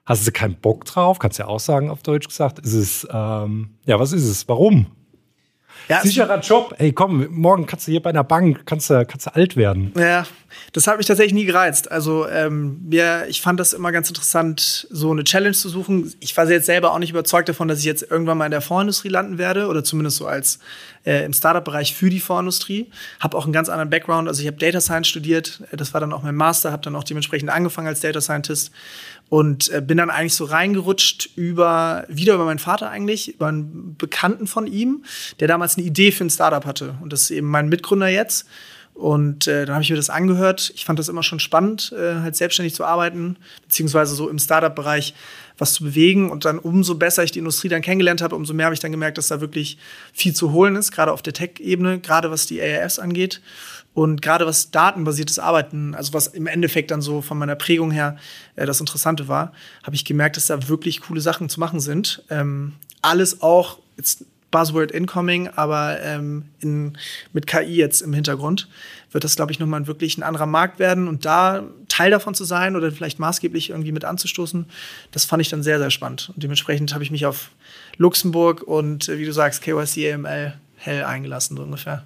hast 0.05 0.25
du 0.25 0.31
keinen 0.31 0.55
Bock 0.55 0.85
drauf? 0.85 1.19
Kannst 1.19 1.37
du 1.37 1.43
ja 1.43 1.49
auch 1.49 1.59
sagen 1.59 1.91
auf 1.91 2.01
Deutsch 2.01 2.27
gesagt. 2.27 2.57
Ist 2.57 2.73
es, 2.73 3.07
ähm, 3.11 3.75
ja, 3.85 3.99
was 3.99 4.11
ist 4.11 4.25
es? 4.25 4.47
Warum? 4.49 4.87
Ja, 5.87 6.01
Sicherer 6.01 6.39
Job. 6.39 6.75
Ey, 6.77 6.91
komm, 6.93 7.27
morgen 7.31 7.65
kannst 7.65 7.87
du 7.87 7.91
hier 7.91 8.01
bei 8.01 8.09
einer 8.09 8.23
Bank, 8.23 8.65
kannst 8.65 8.89
du, 8.89 9.05
kannst 9.05 9.27
du 9.27 9.35
alt 9.35 9.55
werden. 9.55 9.93
Ja, 9.97 10.25
das 10.73 10.87
hat 10.87 10.97
mich 10.97 11.07
tatsächlich 11.07 11.33
nie 11.33 11.45
gereizt. 11.45 11.91
Also 11.91 12.27
ähm, 12.27 12.81
mir, 12.87 13.25
ich 13.27 13.41
fand 13.41 13.59
das 13.59 13.73
immer 13.73 13.91
ganz 13.91 14.09
interessant, 14.09 14.87
so 14.89 15.11
eine 15.11 15.23
Challenge 15.23 15.55
zu 15.55 15.69
suchen. 15.69 16.13
Ich 16.19 16.35
war 16.37 16.49
jetzt 16.49 16.65
selber 16.65 16.93
auch 16.93 16.99
nicht 16.99 17.11
überzeugt 17.11 17.49
davon, 17.49 17.67
dass 17.67 17.79
ich 17.79 17.85
jetzt 17.85 18.03
irgendwann 18.09 18.37
mal 18.37 18.45
in 18.45 18.51
der 18.51 18.61
Fondsindustrie 18.61 19.09
landen 19.09 19.37
werde 19.37 19.67
oder 19.67 19.83
zumindest 19.83 20.17
so 20.17 20.27
als 20.27 20.59
äh, 21.05 21.25
im 21.25 21.33
Startup-Bereich 21.33 21.95
für 21.95 22.09
die 22.09 22.19
Fondsindustrie. 22.19 22.89
Habe 23.19 23.37
auch 23.37 23.45
einen 23.45 23.53
ganz 23.53 23.69
anderen 23.69 23.89
Background. 23.89 24.27
Also 24.27 24.41
ich 24.41 24.47
habe 24.47 24.57
Data 24.57 24.81
Science 24.81 25.07
studiert. 25.07 25.63
Das 25.71 25.93
war 25.93 26.01
dann 26.01 26.13
auch 26.13 26.23
mein 26.23 26.35
Master. 26.35 26.71
Habe 26.71 26.83
dann 26.83 26.95
auch 26.95 27.03
dementsprechend 27.03 27.49
angefangen 27.49 27.87
als 27.87 28.01
Data 28.01 28.21
Scientist 28.21 28.71
und 29.31 29.69
äh, 29.69 29.81
bin 29.81 29.97
dann 29.97 30.09
eigentlich 30.09 30.35
so 30.35 30.43
reingerutscht 30.43 31.29
über 31.37 32.05
wieder 32.09 32.33
über 32.33 32.43
meinen 32.43 32.59
Vater 32.59 32.89
eigentlich, 32.89 33.35
über 33.35 33.47
einen 33.47 33.95
Bekannten 33.97 34.45
von 34.45 34.67
ihm, 34.67 35.05
der 35.39 35.47
damals 35.47 35.77
eine 35.77 35.87
Idee 35.87 36.11
für 36.11 36.25
ein 36.25 36.29
Startup 36.29 36.65
hatte. 36.65 36.95
Und 37.01 37.13
das 37.13 37.21
ist 37.21 37.31
eben 37.31 37.47
mein 37.47 37.69
Mitgründer 37.69 38.09
jetzt. 38.09 38.45
Und 39.01 39.47
äh, 39.47 39.65
dann 39.65 39.73
habe 39.73 39.83
ich 39.83 39.89
mir 39.89 39.95
das 39.95 40.11
angehört. 40.11 40.71
Ich 40.75 40.85
fand 40.85 40.99
das 40.99 41.09
immer 41.09 41.23
schon 41.23 41.39
spannend, 41.39 41.91
äh, 41.97 42.21
halt 42.21 42.35
selbstständig 42.35 42.75
zu 42.75 42.85
arbeiten, 42.85 43.35
beziehungsweise 43.63 44.13
so 44.13 44.29
im 44.29 44.37
Startup-Bereich 44.37 45.15
was 45.57 45.73
zu 45.73 45.83
bewegen. 45.83 46.29
Und 46.29 46.45
dann 46.45 46.59
umso 46.59 46.93
besser 46.93 47.23
ich 47.23 47.31
die 47.31 47.39
Industrie 47.39 47.67
dann 47.67 47.81
kennengelernt 47.81 48.21
habe, 48.21 48.35
umso 48.35 48.53
mehr 48.53 48.67
habe 48.67 48.75
ich 48.75 48.79
dann 48.79 48.91
gemerkt, 48.91 49.17
dass 49.17 49.27
da 49.27 49.41
wirklich 49.41 49.79
viel 50.13 50.35
zu 50.35 50.51
holen 50.51 50.75
ist, 50.75 50.91
gerade 50.91 51.11
auf 51.11 51.23
der 51.23 51.33
Tech-Ebene, 51.33 51.99
gerade 51.99 52.29
was 52.29 52.45
die 52.45 52.61
ARS 52.61 52.99
angeht. 52.99 53.41
Und 53.95 54.21
gerade 54.21 54.45
was 54.45 54.69
datenbasiertes 54.69 55.39
Arbeiten, 55.39 55.95
also 55.95 56.13
was 56.13 56.27
im 56.27 56.45
Endeffekt 56.45 56.91
dann 56.91 57.01
so 57.01 57.23
von 57.23 57.39
meiner 57.39 57.55
Prägung 57.55 57.89
her 57.89 58.17
äh, 58.55 58.67
das 58.67 58.79
Interessante 58.81 59.27
war, 59.27 59.51
habe 59.81 59.95
ich 59.95 60.05
gemerkt, 60.05 60.37
dass 60.37 60.45
da 60.45 60.69
wirklich 60.69 61.01
coole 61.01 61.21
Sachen 61.21 61.49
zu 61.49 61.59
machen 61.59 61.79
sind. 61.79 62.23
Ähm, 62.29 62.73
alles 63.01 63.41
auch, 63.41 63.79
jetzt 63.97 64.25
Buzzword 64.51 64.91
incoming, 64.91 65.47
aber 65.47 65.99
ähm, 66.01 66.45
in, 66.59 66.97
mit 67.33 67.47
KI 67.47 67.75
jetzt 67.75 68.01
im 68.01 68.13
Hintergrund 68.13 68.67
wird 69.11 69.23
das, 69.23 69.35
glaube 69.35 69.51
ich, 69.51 69.59
nochmal 69.59 69.87
wirklich 69.87 70.17
ein 70.17 70.23
anderer 70.23 70.45
Markt 70.45 70.77
werden. 70.77 71.07
Und 71.07 71.25
da 71.25 71.63
Teil 71.87 72.11
davon 72.11 72.35
zu 72.35 72.43
sein 72.43 72.75
oder 72.75 72.91
vielleicht 72.91 73.19
maßgeblich 73.19 73.69
irgendwie 73.69 73.91
mit 73.91 74.05
anzustoßen, 74.05 74.65
das 75.11 75.25
fand 75.25 75.41
ich 75.41 75.49
dann 75.49 75.63
sehr, 75.63 75.79
sehr 75.79 75.89
spannend. 75.89 76.31
Und 76.33 76.43
dementsprechend 76.43 76.93
habe 76.93 77.03
ich 77.03 77.11
mich 77.11 77.25
auf 77.25 77.49
Luxemburg 77.97 78.63
und, 78.63 79.09
äh, 79.09 79.17
wie 79.17 79.25
du 79.25 79.33
sagst, 79.33 79.61
KYC, 79.61 80.13
AML 80.13 80.53
hell 80.75 81.03
eingelassen, 81.03 81.57
so 81.57 81.63
ungefähr. 81.63 82.05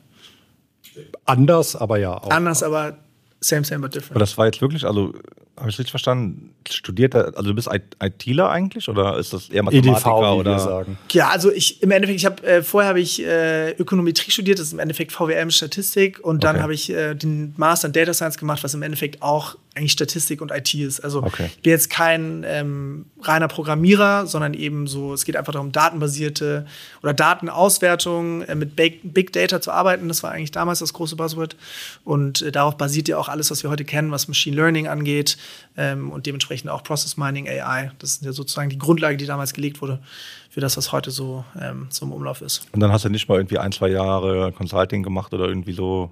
Anders, 1.26 1.76
aber 1.76 1.98
ja. 1.98 2.14
Auch. 2.14 2.30
Anders, 2.30 2.64
aber 2.64 2.98
same, 3.40 3.66
same, 3.66 3.82
but 3.82 3.94
different. 3.94 4.12
Aber 4.12 4.20
das 4.20 4.38
war 4.38 4.46
jetzt 4.46 4.62
wirklich, 4.62 4.86
also 4.86 5.14
habe 5.58 5.70
ich 5.70 5.80
richtig 5.80 5.92
verstanden? 5.92 6.54
Studiert 6.70 7.16
also 7.16 7.44
du 7.44 7.54
bist 7.54 7.70
ITler 8.02 8.50
eigentlich 8.50 8.90
oder 8.90 9.18
ist 9.18 9.34
das 9.34 9.50
eher 9.50 9.64
Mathematiker 9.64 10.18
EDV, 10.18 10.40
oder? 10.40 10.60
sagen. 10.60 10.98
Ja, 11.12 11.30
also 11.30 11.52
ich 11.52 11.82
im 11.82 11.92
Endeffekt, 11.92 12.20
ich 12.20 12.26
habe 12.26 12.44
äh, 12.44 12.64
vorher 12.64 12.90
habe 12.90 13.00
ich 13.00 13.24
äh, 13.24 13.72
Ökonometrie 13.72 14.32
studiert, 14.32 14.60
das 14.60 14.68
ist 14.68 14.74
im 14.74 14.80
Endeffekt 14.80 15.12
VWM 15.12 15.52
Statistik 15.52 16.20
und 16.20 16.44
dann 16.44 16.56
okay. 16.56 16.64
habe 16.64 16.74
ich 16.74 16.90
äh, 16.90 17.16
den 17.16 17.54
Master 17.58 17.88
in 17.88 17.94
Data 17.94 18.14
Science 18.14 18.38
gemacht, 18.38 18.64
was 18.64 18.74
im 18.74 18.82
Endeffekt 18.82 19.22
auch 19.22 19.56
eigentlich 19.76 19.92
Statistik 19.92 20.42
und 20.42 20.52
IT 20.52 20.74
ist. 20.74 21.02
Also 21.02 21.22
okay. 21.22 21.50
ich 21.54 21.62
bin 21.62 21.72
jetzt 21.72 21.90
kein 21.90 22.46
ähm, 22.48 23.06
reiner 23.22 23.48
Programmierer, 23.48 24.26
sondern 24.26 24.54
eben 24.54 24.88
so, 24.88 25.14
es 25.14 25.26
geht 25.26 25.36
einfach 25.36 25.54
darum, 25.54 25.72
datenbasierte 25.72 26.66
oder 27.04 27.14
Datenauswertung 27.14 28.42
äh, 28.44 28.56
mit 28.56 28.76
Big, 28.76 29.14
Big, 29.14 29.34
Data 29.34 29.60
zu 29.60 29.72
arbeiten. 29.72 30.08
Das 30.08 30.24
war 30.24 30.32
eigentlich 30.32 30.52
damals 30.52 30.80
das 30.80 30.94
große 30.94 31.18
Buzzword. 31.18 31.58
Und 32.06 32.42
äh, 32.42 32.52
darauf 32.52 32.78
basiert 32.78 33.10
ja 33.10 33.18
auch 33.18 33.28
alles, 33.28 33.52
was 33.52 33.64
wir 33.64 33.70
heute 33.70 33.84
kennen, 33.84 34.12
was 34.12 34.28
Machine 34.28 34.56
Learning 34.56 34.88
angeht 34.88 35.38
ähm, 35.78 36.12
und 36.12 36.26
dementsprechend 36.26 36.70
auch 36.70 36.84
Process 36.84 37.18
Mining, 37.18 37.48
AI. 37.48 37.92
Das 38.00 38.12
ist 38.12 38.24
ja 38.24 38.32
sozusagen 38.32 38.70
die 38.70 38.78
Grundlage, 38.78 39.18
die 39.18 39.26
damals 39.26 39.54
gelegt 39.54 39.82
wurde 39.82 40.02
für 40.50 40.62
das, 40.62 40.78
was 40.78 40.92
heute 40.92 41.12
so, 41.12 41.44
ähm, 41.60 41.90
im 42.02 42.12
Umlauf 42.12 42.42
ist. 42.42 42.68
Und 42.72 42.80
dann 42.80 42.92
hast 42.92 43.06
du 43.06 43.10
nicht 43.10 43.28
mal 43.28 43.36
irgendwie 43.36 43.58
ein, 43.58 43.72
zwei 43.72 43.90
Jahre 43.90 44.52
Consulting 44.52 45.04
gemacht 45.04 45.34
oder 45.34 45.48
irgendwie 45.48 45.74
so 45.74 46.12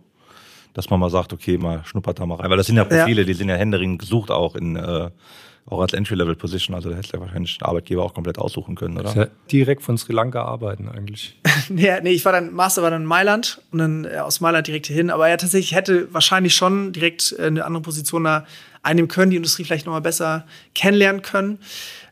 dass 0.74 0.90
man 0.90 1.00
mal 1.00 1.10
sagt, 1.10 1.32
okay, 1.34 1.58
mal 1.58 1.84
schnuppert 1.86 2.20
da 2.20 2.26
mal 2.26 2.36
rein. 2.36 2.50
Weil 2.50 2.58
das 2.58 2.66
sind 2.66 2.78
ja 2.78 2.84
Profile, 2.84 3.22
ja. 3.22 3.28
die 3.28 3.34
sind 3.34 3.48
ja 3.48 3.56
händeringend 3.56 4.00
gesucht 4.00 4.32
auch 4.32 4.56
in 4.56 4.76
äh, 4.76 5.10
auch 5.66 5.80
als 5.80 5.94
Entry-Level-Position. 5.94 6.76
Also 6.76 6.90
da 6.90 6.98
hätte 6.98 7.14
ja 7.14 7.22
wahrscheinlich 7.22 7.58
ein 7.62 7.66
Arbeitgeber 7.66 8.04
auch 8.04 8.14
komplett 8.14 8.38
aussuchen 8.38 8.76
können, 8.76 8.98
oder? 8.98 9.16
Ja 9.16 9.28
direkt 9.52 9.82
von 9.82 9.98
Sri 9.98 10.14
Lanka 10.14 10.44
arbeiten 10.44 10.90
eigentlich. 10.90 11.40
nee, 11.70 11.90
nee, 12.02 12.12
ich 12.12 12.26
war 12.26 12.34
dann, 12.34 12.54
Master 12.54 12.84
war 12.84 12.92
dann 12.92 13.04
in 13.04 13.08
Mailand 13.08 13.62
und 13.72 13.80
dann 13.80 14.06
äh, 14.06 14.18
aus 14.18 14.42
Mailand 14.42 14.68
direkt 14.68 14.88
hin. 14.88 15.10
Aber 15.10 15.30
ja, 15.30 15.38
tatsächlich 15.38 15.74
hätte 15.74 16.14
wahrscheinlich 16.14 16.56
schon 16.56 16.92
direkt 16.92 17.36
äh, 17.40 17.44
eine 17.44 17.66
andere 17.66 17.82
Position 17.82 18.26
da 18.26 18.46
einnehmen 18.84 19.08
können, 19.08 19.32
die 19.32 19.38
Industrie 19.38 19.64
vielleicht 19.64 19.86
noch 19.86 19.94
mal 19.94 20.02
besser 20.02 20.46
kennenlernen 20.76 21.22
können. 21.22 21.60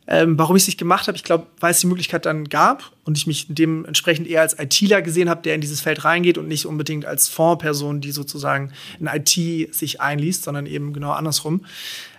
Ähm, 0.08 0.38
warum 0.38 0.56
ich 0.56 0.64
es 0.64 0.68
nicht 0.68 0.80
gemacht 0.80 1.08
habe, 1.08 1.16
ich 1.16 1.24
glaube, 1.24 1.46
weil 1.60 1.72
es 1.72 1.80
die 1.80 1.88
Möglichkeit 1.88 2.26
dann 2.26 2.46
gab 2.46 2.92
und 3.06 3.18
ich 3.18 3.28
mich 3.28 3.46
dementsprechend 3.50 4.28
eher 4.28 4.42
als 4.42 4.58
ITler 4.58 5.02
gesehen 5.02 5.30
habe, 5.30 5.44
der 5.44 5.54
in 5.54 5.62
dieses 5.62 5.80
Feld 5.80 6.04
reingeht 6.04 6.38
und 6.38 6.48
nicht 6.48 6.66
unbedingt 6.66 7.06
als 7.06 7.30
Fondsperson, 7.30 8.02
die 8.02 8.12
sozusagen 8.12 8.72
in 9.00 9.08
IT 9.08 9.74
sich 9.74 10.02
einliest, 10.02 10.44
sondern 10.44 10.66
eben 10.66 10.92
genau 10.92 11.12
andersrum. 11.12 11.66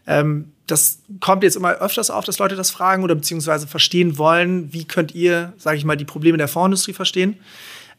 Ähm, 0.06 0.52
das 0.66 1.00
kommt 1.20 1.42
jetzt 1.42 1.56
immer 1.56 1.72
öfters 1.72 2.10
auf, 2.10 2.24
dass 2.24 2.38
Leute 2.38 2.54
das 2.54 2.70
fragen 2.70 3.02
oder 3.02 3.16
beziehungsweise 3.16 3.66
verstehen 3.66 4.16
wollen, 4.16 4.72
wie 4.72 4.84
könnt 4.84 5.14
ihr, 5.14 5.52
sage 5.58 5.76
ich 5.76 5.84
mal, 5.84 5.96
die 5.96 6.04
Probleme 6.04 6.38
der 6.38 6.48
Fondsindustrie 6.48 6.92
verstehen 6.92 7.36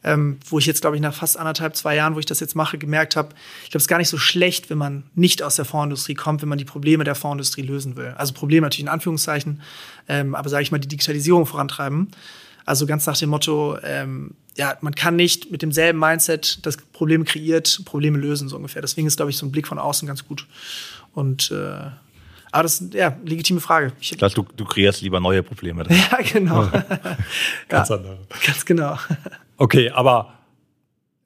ähm, 0.04 0.38
wo 0.46 0.58
ich 0.58 0.66
jetzt, 0.66 0.82
glaube 0.82 0.96
ich, 0.96 1.02
nach 1.02 1.14
fast 1.14 1.38
anderthalb, 1.38 1.74
zwei 1.76 1.96
Jahren, 1.96 2.14
wo 2.14 2.18
ich 2.18 2.26
das 2.26 2.38
jetzt 2.40 2.54
mache, 2.54 2.78
gemerkt 2.78 3.16
habe, 3.16 3.30
ich 3.64 3.70
glaube, 3.70 3.78
es 3.78 3.84
ist 3.84 3.88
gar 3.88 3.98
nicht 3.98 4.10
so 4.10 4.18
schlecht, 4.18 4.70
wenn 4.70 4.78
man 4.78 5.04
nicht 5.14 5.42
aus 5.42 5.56
der 5.56 5.64
Fondsindustrie 5.64 6.14
kommt, 6.14 6.42
wenn 6.42 6.48
man 6.48 6.58
die 6.58 6.64
Probleme 6.64 7.04
der 7.04 7.14
Fondsindustrie 7.14 7.62
lösen 7.62 7.96
will. 7.96 8.14
Also 8.16 8.34
Probleme 8.34 8.66
natürlich 8.66 8.84
in 8.84 8.88
Anführungszeichen, 8.88 9.62
ähm, 10.08 10.34
aber 10.34 10.48
sage 10.48 10.62
ich 10.62 10.70
mal, 10.70 10.78
die 10.78 10.88
Digitalisierung 10.88 11.46
vorantreiben. 11.46 12.10
Also 12.66 12.86
ganz 12.86 13.06
nach 13.06 13.16
dem 13.16 13.30
Motto, 13.30 13.78
ähm, 13.82 14.32
ja, 14.56 14.76
man 14.80 14.94
kann 14.94 15.16
nicht 15.16 15.50
mit 15.50 15.62
demselben 15.62 15.98
Mindset, 15.98 16.64
das 16.64 16.76
Probleme 16.76 17.24
kreiert, 17.24 17.82
Probleme 17.84 18.18
lösen, 18.18 18.48
so 18.48 18.56
ungefähr. 18.56 18.82
Deswegen 18.82 19.06
ist, 19.06 19.16
glaube 19.16 19.30
ich, 19.30 19.36
so 19.36 19.46
ein 19.46 19.52
Blick 19.52 19.66
von 19.66 19.78
außen 19.78 20.06
ganz 20.06 20.26
gut. 20.26 20.46
Und 21.12 21.50
äh, 21.50 21.90
aber 22.54 22.62
das 22.62 22.80
ist 22.80 22.94
ja 22.94 23.16
legitime 23.24 23.60
Frage. 23.60 23.92
Ich, 24.00 24.12
ich 24.12 24.18
glaube, 24.18 24.32
du, 24.32 24.46
du 24.56 24.64
kreierst 24.64 25.00
lieber 25.00 25.18
neue 25.18 25.42
Probleme. 25.42 25.84
ja, 25.88 26.18
genau. 26.32 26.70
ganz 27.68 27.88
ja, 27.88 27.96
andere. 27.96 28.18
Ganz 28.46 28.64
genau. 28.64 28.96
Okay, 29.56 29.90
aber 29.90 30.34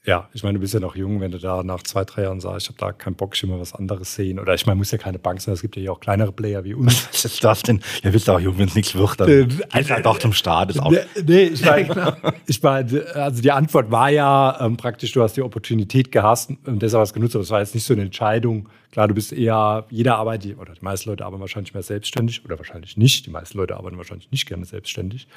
ja, 0.08 0.26
ich 0.32 0.42
meine, 0.42 0.54
du 0.54 0.60
bist 0.60 0.72
ja 0.72 0.80
noch 0.80 0.96
jung, 0.96 1.20
wenn 1.20 1.32
du 1.32 1.38
da 1.38 1.62
nach 1.62 1.82
zwei, 1.82 2.02
drei 2.02 2.22
Jahren 2.22 2.40
sagst, 2.40 2.62
ich 2.62 2.68
habe 2.68 2.78
da 2.78 2.92
keinen 2.92 3.14
Bock, 3.14 3.34
ich 3.34 3.42
will 3.42 3.50
mal 3.50 3.60
was 3.60 3.74
anderes 3.74 4.14
sehen. 4.14 4.38
Oder 4.38 4.54
ich 4.54 4.64
meine, 4.64 4.76
muss 4.76 4.90
ja 4.90 4.96
keine 4.96 5.18
Bank 5.18 5.38
sein, 5.42 5.52
es 5.52 5.60
gibt 5.60 5.76
ja 5.76 5.82
hier 5.82 5.92
auch 5.92 6.00
kleinere 6.00 6.32
Player 6.32 6.64
wie 6.64 6.72
uns. 6.72 7.08
Was 7.08 7.24
ist 7.26 7.44
das 7.44 7.62
denn? 7.62 7.82
Ja, 8.02 8.10
bist 8.10 8.30
auch 8.30 8.40
jung, 8.40 8.56
wenn 8.56 8.68
es 8.68 8.74
nichts 8.74 8.94
wird, 8.94 9.20
dann 9.20 9.28
äh, 9.28 9.48
einfach 9.68 10.00
doch 10.00 10.18
zum 10.18 10.32
Start. 10.32 10.70
Ist 10.70 10.80
auch 10.80 10.90
nee, 10.90 11.42
ich 11.42 11.62
meine, 11.62 11.88
genau. 11.88 12.12
ich 12.46 12.62
mein, 12.62 13.06
also 13.12 13.42
die 13.42 13.52
Antwort 13.52 13.90
war 13.90 14.08
ja 14.08 14.58
ähm, 14.62 14.78
praktisch, 14.78 15.12
du 15.12 15.22
hast 15.22 15.36
die 15.36 15.42
Opportunität 15.42 16.10
gehasst 16.10 16.52
und 16.64 16.80
deshalb 16.80 17.02
hast 17.02 17.10
du 17.10 17.14
genutzt, 17.16 17.36
aber 17.36 17.42
es 17.42 17.50
war 17.50 17.60
jetzt 17.60 17.74
nicht 17.74 17.84
so 17.84 17.92
eine 17.92 18.02
Entscheidung. 18.02 18.70
Klar, 18.92 19.08
du 19.08 19.14
bist 19.14 19.34
eher, 19.34 19.84
jeder 19.90 20.16
arbeitet, 20.16 20.58
oder 20.58 20.72
die 20.72 20.82
meisten 20.82 21.10
Leute 21.10 21.26
arbeiten 21.26 21.42
wahrscheinlich 21.42 21.74
mehr 21.74 21.82
selbstständig 21.82 22.46
oder 22.46 22.56
wahrscheinlich 22.56 22.96
nicht. 22.96 23.26
Die 23.26 23.30
meisten 23.30 23.58
Leute 23.58 23.76
arbeiten 23.76 23.98
wahrscheinlich 23.98 24.30
nicht 24.30 24.46
gerne 24.46 24.64
selbstständig. 24.64 25.28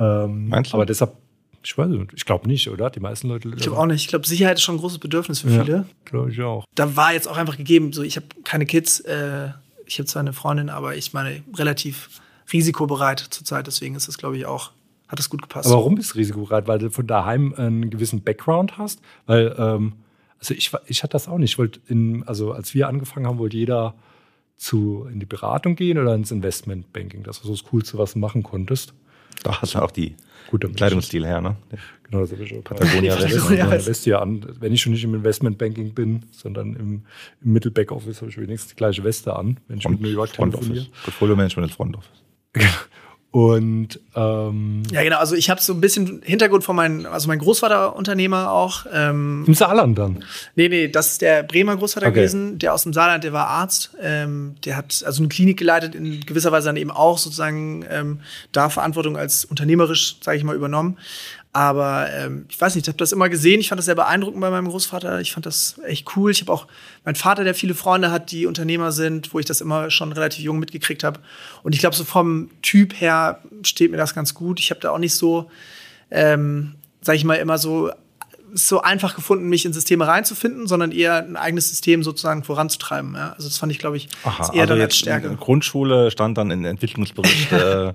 Ähm, 0.00 0.48
Meinst 0.48 0.72
du? 0.72 0.76
Aber 0.76 0.86
deshalb 0.86 1.12
ich 1.62 1.76
weiß 1.76 1.88
nicht, 1.88 2.12
ich 2.14 2.24
glaube 2.24 2.46
nicht, 2.46 2.68
oder? 2.68 2.90
Die 2.90 3.00
meisten 3.00 3.28
Leute. 3.28 3.48
Ich 3.56 3.62
glaube 3.62 3.78
auch 3.78 3.86
nicht. 3.86 4.02
Ich 4.02 4.08
glaube, 4.08 4.26
Sicherheit 4.26 4.58
ist 4.58 4.62
schon 4.62 4.76
ein 4.76 4.78
großes 4.78 4.98
Bedürfnis 4.98 5.40
für 5.40 5.48
viele. 5.48 5.72
Ja, 5.72 5.84
glaube 6.04 6.30
ich 6.30 6.40
auch. 6.40 6.64
Da 6.74 6.96
war 6.96 7.12
jetzt 7.12 7.28
auch 7.28 7.36
einfach 7.36 7.56
gegeben, 7.56 7.92
so 7.92 8.02
ich 8.02 8.16
habe 8.16 8.26
keine 8.44 8.66
Kids, 8.66 9.00
äh, 9.00 9.48
ich 9.86 9.98
habe 9.98 10.06
zwar 10.06 10.20
eine 10.20 10.32
Freundin, 10.32 10.68
aber 10.70 10.96
ich 10.96 11.12
meine, 11.12 11.42
relativ 11.54 12.20
risikobereit 12.52 13.20
zurzeit. 13.20 13.66
Deswegen 13.66 13.94
ist 13.94 14.08
das, 14.08 14.18
glaube 14.18 14.36
ich, 14.36 14.46
auch, 14.46 14.70
hat 15.08 15.18
das 15.18 15.30
gut 15.30 15.42
gepasst. 15.42 15.66
Aber 15.66 15.76
warum 15.76 15.94
bist 15.94 16.14
du 16.14 16.18
risikobereit? 16.18 16.68
Weil 16.68 16.78
du 16.78 16.90
von 16.90 17.06
daheim 17.06 17.54
einen 17.56 17.90
gewissen 17.90 18.22
Background 18.22 18.78
hast? 18.78 19.00
Weil, 19.26 19.54
ähm, 19.58 19.94
also 20.38 20.54
ich, 20.54 20.70
ich 20.86 21.02
hatte 21.02 21.12
das 21.12 21.28
auch 21.28 21.38
nicht. 21.38 21.52
Ich 21.52 21.58
wollte 21.58 21.80
in, 21.88 22.22
also 22.26 22.52
als 22.52 22.74
wir 22.74 22.88
angefangen 22.88 23.26
haben, 23.26 23.38
wollte 23.38 23.56
jeder 23.56 23.94
zu, 24.56 25.06
in 25.10 25.20
die 25.20 25.26
Beratung 25.26 25.76
gehen 25.76 25.98
oder 25.98 26.14
ins 26.14 26.30
Investmentbanking. 26.30 27.22
Das 27.22 27.40
war 27.40 27.46
so 27.46 27.52
das 27.52 27.64
Coolste, 27.64 27.98
was 27.98 28.14
du 28.14 28.18
machen 28.18 28.42
konntest. 28.42 28.94
Da 29.42 29.60
hast 29.60 29.74
du 29.74 29.78
auch 29.78 29.90
die 29.90 30.14
Guter 30.50 30.68
Kleidungsstil 30.68 31.26
her, 31.26 31.40
ne? 31.40 31.56
Genau, 32.04 32.22
das 32.22 32.32
habe 32.32 32.42
ich 32.42 32.56
auch. 32.56 32.64
Patagonia 32.64 33.20
West 33.70 34.04
hier 34.04 34.20
an. 34.20 34.46
Wenn 34.58 34.72
ich 34.72 34.80
schon 34.80 34.92
nicht 34.92 35.04
im 35.04 35.14
Investmentbanking 35.14 35.92
bin, 35.92 36.22
sondern 36.30 36.74
im, 36.74 37.02
im 37.44 37.52
Mittelbackoffice, 37.52 38.22
habe 38.22 38.30
ich 38.30 38.38
wenigstens 38.38 38.70
die 38.70 38.76
gleiche 38.76 39.04
Weste 39.04 39.36
an, 39.36 39.60
wenn 39.68 39.76
ich 39.76 39.82
Front, 39.82 40.00
mit 40.00 40.10
New 40.10 40.16
York 40.16 40.32
telefoniere. 40.32 40.86
Portfolio 41.04 41.36
Management 41.36 41.72
Front 41.72 41.96
Office. 41.96 42.24
Und 43.30 44.00
ähm, 44.16 44.84
ja, 44.90 45.02
genau. 45.02 45.18
Also 45.18 45.34
ich 45.34 45.50
habe 45.50 45.60
so 45.60 45.74
ein 45.74 45.82
bisschen 45.82 46.22
Hintergrund 46.24 46.64
von 46.64 46.74
meinem, 46.74 47.04
also 47.04 47.28
mein 47.28 47.38
Großvater 47.38 47.94
Unternehmer 47.94 48.50
auch. 48.50 48.86
Ähm, 48.90 49.44
Im 49.46 49.52
Saarland 49.52 49.98
dann? 49.98 50.24
Nee, 50.54 50.70
nee, 50.70 50.88
das 50.88 51.08
ist 51.08 51.20
der 51.20 51.42
Bremer 51.42 51.76
Großvater 51.76 52.06
okay. 52.06 52.20
gewesen, 52.20 52.58
der 52.58 52.72
aus 52.72 52.84
dem 52.84 52.94
Saarland, 52.94 53.24
der 53.24 53.34
war 53.34 53.48
Arzt. 53.48 53.90
Ähm, 54.00 54.54
der 54.64 54.78
hat 54.78 55.02
also 55.04 55.20
eine 55.20 55.28
Klinik 55.28 55.58
geleitet, 55.58 55.94
in 55.94 56.20
gewisser 56.20 56.52
Weise 56.52 56.68
dann 56.68 56.76
eben 56.76 56.90
auch 56.90 57.18
sozusagen 57.18 57.84
ähm, 57.90 58.20
da 58.52 58.70
Verantwortung 58.70 59.18
als 59.18 59.44
unternehmerisch, 59.44 60.16
sage 60.22 60.38
ich 60.38 60.44
mal, 60.44 60.56
übernommen. 60.56 60.96
Aber 61.52 62.08
ähm, 62.12 62.44
ich 62.48 62.60
weiß 62.60 62.74
nicht, 62.74 62.84
ich 62.84 62.88
habe 62.88 62.98
das 62.98 63.12
immer 63.12 63.28
gesehen. 63.28 63.60
Ich 63.60 63.68
fand 63.68 63.78
das 63.78 63.86
sehr 63.86 63.94
beeindruckend 63.94 64.40
bei 64.40 64.50
meinem 64.50 64.68
Großvater. 64.68 65.20
Ich 65.20 65.32
fand 65.32 65.46
das 65.46 65.80
echt 65.86 66.14
cool. 66.16 66.30
Ich 66.30 66.42
habe 66.42 66.52
auch 66.52 66.66
meinen 67.04 67.14
Vater, 67.14 67.42
der 67.42 67.54
viele 67.54 67.74
Freunde 67.74 68.10
hat, 68.10 68.30
die 68.30 68.46
Unternehmer 68.46 68.92
sind, 68.92 69.32
wo 69.32 69.38
ich 69.38 69.46
das 69.46 69.60
immer 69.60 69.90
schon 69.90 70.12
relativ 70.12 70.44
jung 70.44 70.58
mitgekriegt 70.58 71.04
habe. 71.04 71.20
Und 71.62 71.74
ich 71.74 71.80
glaube, 71.80 71.96
so 71.96 72.04
vom 72.04 72.50
Typ 72.60 73.00
her 73.00 73.40
steht 73.62 73.90
mir 73.90 73.96
das 73.96 74.14
ganz 74.14 74.34
gut. 74.34 74.60
Ich 74.60 74.70
habe 74.70 74.80
da 74.80 74.90
auch 74.90 74.98
nicht 74.98 75.14
so, 75.14 75.50
ähm, 76.10 76.74
sag 77.00 77.16
ich 77.16 77.24
mal, 77.24 77.36
immer 77.36 77.56
so 77.56 77.90
so 78.54 78.80
einfach 78.80 79.14
gefunden, 79.14 79.48
mich 79.48 79.64
in 79.64 79.72
Systeme 79.72 80.06
reinzufinden, 80.06 80.66
sondern 80.66 80.90
eher 80.92 81.16
ein 81.16 81.36
eigenes 81.36 81.68
System 81.68 82.02
sozusagen 82.02 82.44
voranzutreiben. 82.44 83.14
Ja? 83.14 83.32
Also 83.32 83.48
das 83.48 83.58
fand 83.58 83.72
ich, 83.72 83.78
glaube 83.78 83.98
ich, 83.98 84.08
Aha, 84.24 84.52
eher 84.54 84.62
also 84.62 84.74
dann 84.74 84.80
als 84.80 84.96
Stärke. 84.96 85.36
Grundschule 85.36 86.10
stand 86.10 86.38
dann 86.38 86.50
in 86.50 86.64
Entwicklungsbericht, 86.64 87.52
äh, 87.52 87.92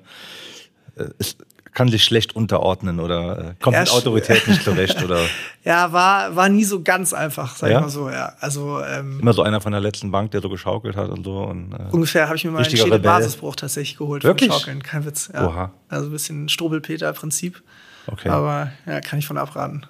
ist, 1.18 1.44
kann 1.74 1.90
sich 1.90 2.04
schlecht 2.04 2.36
unterordnen 2.36 3.00
oder 3.00 3.52
äh, 3.52 3.54
kommt 3.62 3.78
mit 3.78 3.92
Autorität 3.92 4.48
nicht 4.48 4.64
zurecht 4.64 5.04
oder. 5.04 5.20
Ja, 5.64 5.92
war, 5.92 6.36
war 6.36 6.50
nie 6.50 6.64
so 6.64 6.82
ganz 6.84 7.14
einfach, 7.14 7.56
sag 7.56 7.70
ja? 7.70 7.78
ich 7.78 7.82
mal 7.82 7.90
so, 7.90 8.10
ja. 8.10 8.34
Also, 8.40 8.82
ähm, 8.82 9.20
Immer 9.20 9.34
so 9.34 9.44
einer 9.44 9.62
von 9.62 9.72
der 9.72 9.82
letzten 9.82 10.12
Bank, 10.12 10.32
der 10.32 10.42
so 10.42 10.50
geschaukelt 10.50 10.96
hat 10.96 11.10
und 11.10 11.24
so. 11.24 11.40
Und, 11.40 11.74
äh, 11.74 11.92
ungefähr 11.92 12.28
habe 12.28 12.36
ich 12.36 12.46
mir 12.46 12.52
mal 12.52 12.64
einen 12.64 12.76
Schädelbasisbruch 12.76 13.56
tatsächlich 13.56 13.98
geholt 13.98 14.24
Wirklich? 14.24 14.52
vom 14.52 14.60
Schaukeln. 14.60 14.84
Kein 14.84 15.06
Witz. 15.06 15.32
Ja. 15.34 15.48
Oha. 15.48 15.72
Also 15.90 16.08
ein 16.08 16.12
bisschen 16.12 16.50
Strobelpeter-Prinzip. 16.50 17.62
Okay. 18.08 18.30
Aber 18.30 18.72
ja, 18.86 19.02
kann 19.02 19.20
ich 19.20 19.28
von 19.28 19.38
abraten. 19.38 19.86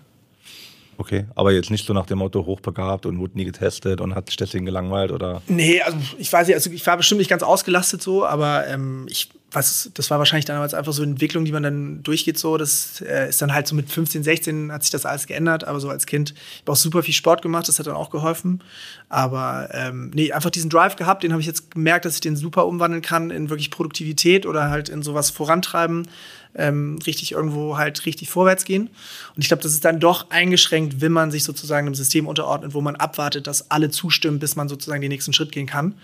Okay, 0.97 1.25
aber 1.35 1.51
jetzt 1.51 1.71
nicht 1.71 1.87
so 1.87 1.93
nach 1.93 2.05
dem 2.05 2.19
Motto 2.19 2.45
hochbegabt 2.45 3.05
und 3.05 3.19
wurde 3.19 3.35
nie 3.35 3.45
getestet 3.45 3.99
und 3.99 4.15
hat 4.15 4.27
sich 4.27 4.37
deswegen 4.37 4.65
gelangweilt 4.65 5.11
oder? 5.11 5.41
Nee, 5.47 5.81
also 5.81 5.97
ich 6.17 6.31
weiß 6.31 6.47
nicht, 6.47 6.55
also 6.55 6.69
ich 6.69 6.85
war 6.85 6.97
bestimmt 6.97 7.19
nicht 7.19 7.29
ganz 7.29 7.43
ausgelastet 7.43 8.01
so, 8.01 8.25
aber 8.25 8.67
ähm, 8.67 9.07
ich 9.09 9.29
was, 9.53 9.91
das 9.93 10.09
war 10.09 10.19
wahrscheinlich 10.19 10.45
damals 10.45 10.73
einfach 10.73 10.93
so 10.93 11.01
eine 11.01 11.11
Entwicklung, 11.11 11.45
die 11.45 11.51
man 11.51 11.63
dann 11.63 12.03
durchgeht. 12.03 12.37
So, 12.37 12.57
das 12.57 13.01
äh, 13.01 13.29
ist 13.29 13.41
dann 13.41 13.53
halt 13.53 13.67
so 13.67 13.75
mit 13.75 13.91
15, 13.91 14.23
16 14.23 14.71
hat 14.71 14.83
sich 14.83 14.91
das 14.91 15.05
alles 15.05 15.27
geändert. 15.27 15.63
Aber 15.63 15.79
so 15.79 15.89
als 15.89 16.05
Kind, 16.05 16.31
ich 16.31 16.61
habe 16.61 16.71
auch 16.71 16.75
super 16.75 17.03
viel 17.03 17.13
Sport 17.13 17.41
gemacht, 17.41 17.67
das 17.67 17.79
hat 17.79 17.87
dann 17.87 17.95
auch 17.95 18.09
geholfen. 18.09 18.61
Aber 19.09 19.69
ähm, 19.71 20.11
nee, 20.13 20.31
einfach 20.31 20.49
diesen 20.49 20.69
Drive 20.69 20.95
gehabt, 20.95 21.23
den 21.23 21.31
habe 21.31 21.41
ich 21.41 21.47
jetzt 21.47 21.71
gemerkt, 21.71 22.05
dass 22.05 22.15
ich 22.15 22.21
den 22.21 22.35
super 22.35 22.65
umwandeln 22.65 23.01
kann 23.01 23.29
in 23.29 23.49
wirklich 23.49 23.71
Produktivität 23.71 24.45
oder 24.45 24.69
halt 24.69 24.89
in 24.89 25.03
sowas 25.03 25.29
vorantreiben, 25.29 26.07
ähm, 26.55 26.99
richtig 27.05 27.31
irgendwo 27.31 27.77
halt 27.77 28.05
richtig 28.05 28.29
vorwärts 28.29 28.65
gehen. 28.65 28.89
Und 29.35 29.41
ich 29.41 29.47
glaube, 29.47 29.63
das 29.63 29.73
ist 29.73 29.85
dann 29.85 29.99
doch 29.99 30.29
eingeschränkt, 30.29 31.01
wenn 31.01 31.11
man 31.11 31.31
sich 31.31 31.43
sozusagen 31.43 31.87
einem 31.87 31.95
System 31.95 32.27
unterordnet, 32.27 32.73
wo 32.73 32.81
man 32.81 32.95
abwartet, 32.95 33.47
dass 33.47 33.71
alle 33.71 33.89
zustimmen, 33.89 34.39
bis 34.39 34.55
man 34.55 34.69
sozusagen 34.69 35.01
den 35.01 35.09
nächsten 35.09 35.33
Schritt 35.33 35.51
gehen 35.51 35.67
kann. 35.67 35.95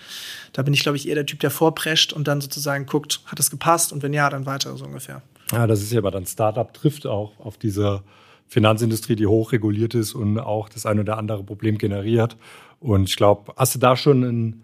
Da 0.54 0.62
bin 0.62 0.74
ich, 0.74 0.82
glaube 0.82 0.98
ich, 0.98 1.08
eher 1.08 1.16
der 1.16 1.26
Typ, 1.26 1.40
der 1.40 1.52
vorprescht 1.52 2.14
und 2.14 2.28
dann 2.28 2.42
sozusagen 2.42 2.86
guckt, 2.86 3.22
hat 3.26 3.40
das 3.40 3.52
gepasst 3.52 3.94
und 3.94 4.04
wenn 4.04 4.14
ja, 4.14 4.30
dann 4.30 4.46
weiter 4.46 4.76
so 4.76 4.86
ungefähr. 4.86 5.22
Ja, 5.52 5.68
das 5.68 5.82
ist 5.82 5.92
ja 5.92 6.00
aber 6.00 6.12
dann 6.12 6.26
Startup 6.26 6.72
trifft 6.74 7.08
auch 7.08 7.40
auf 7.40 7.58
diese 7.58 8.04
Finanzindustrie, 8.48 9.16
die 9.16 9.28
hochreguliert 9.28 9.94
ist 9.94 10.14
und 10.14 10.40
auch 10.40 10.70
das 10.70 10.86
ein 10.86 11.00
oder 11.00 11.18
andere 11.18 11.44
Problem 11.44 11.78
generiert. 11.78 12.36
Und 12.80 13.10
ich 13.10 13.16
glaube, 13.16 13.54
hast 13.56 13.76
du 13.76 13.80
da 13.80 13.96
schon 13.96 14.24
ein 14.24 14.64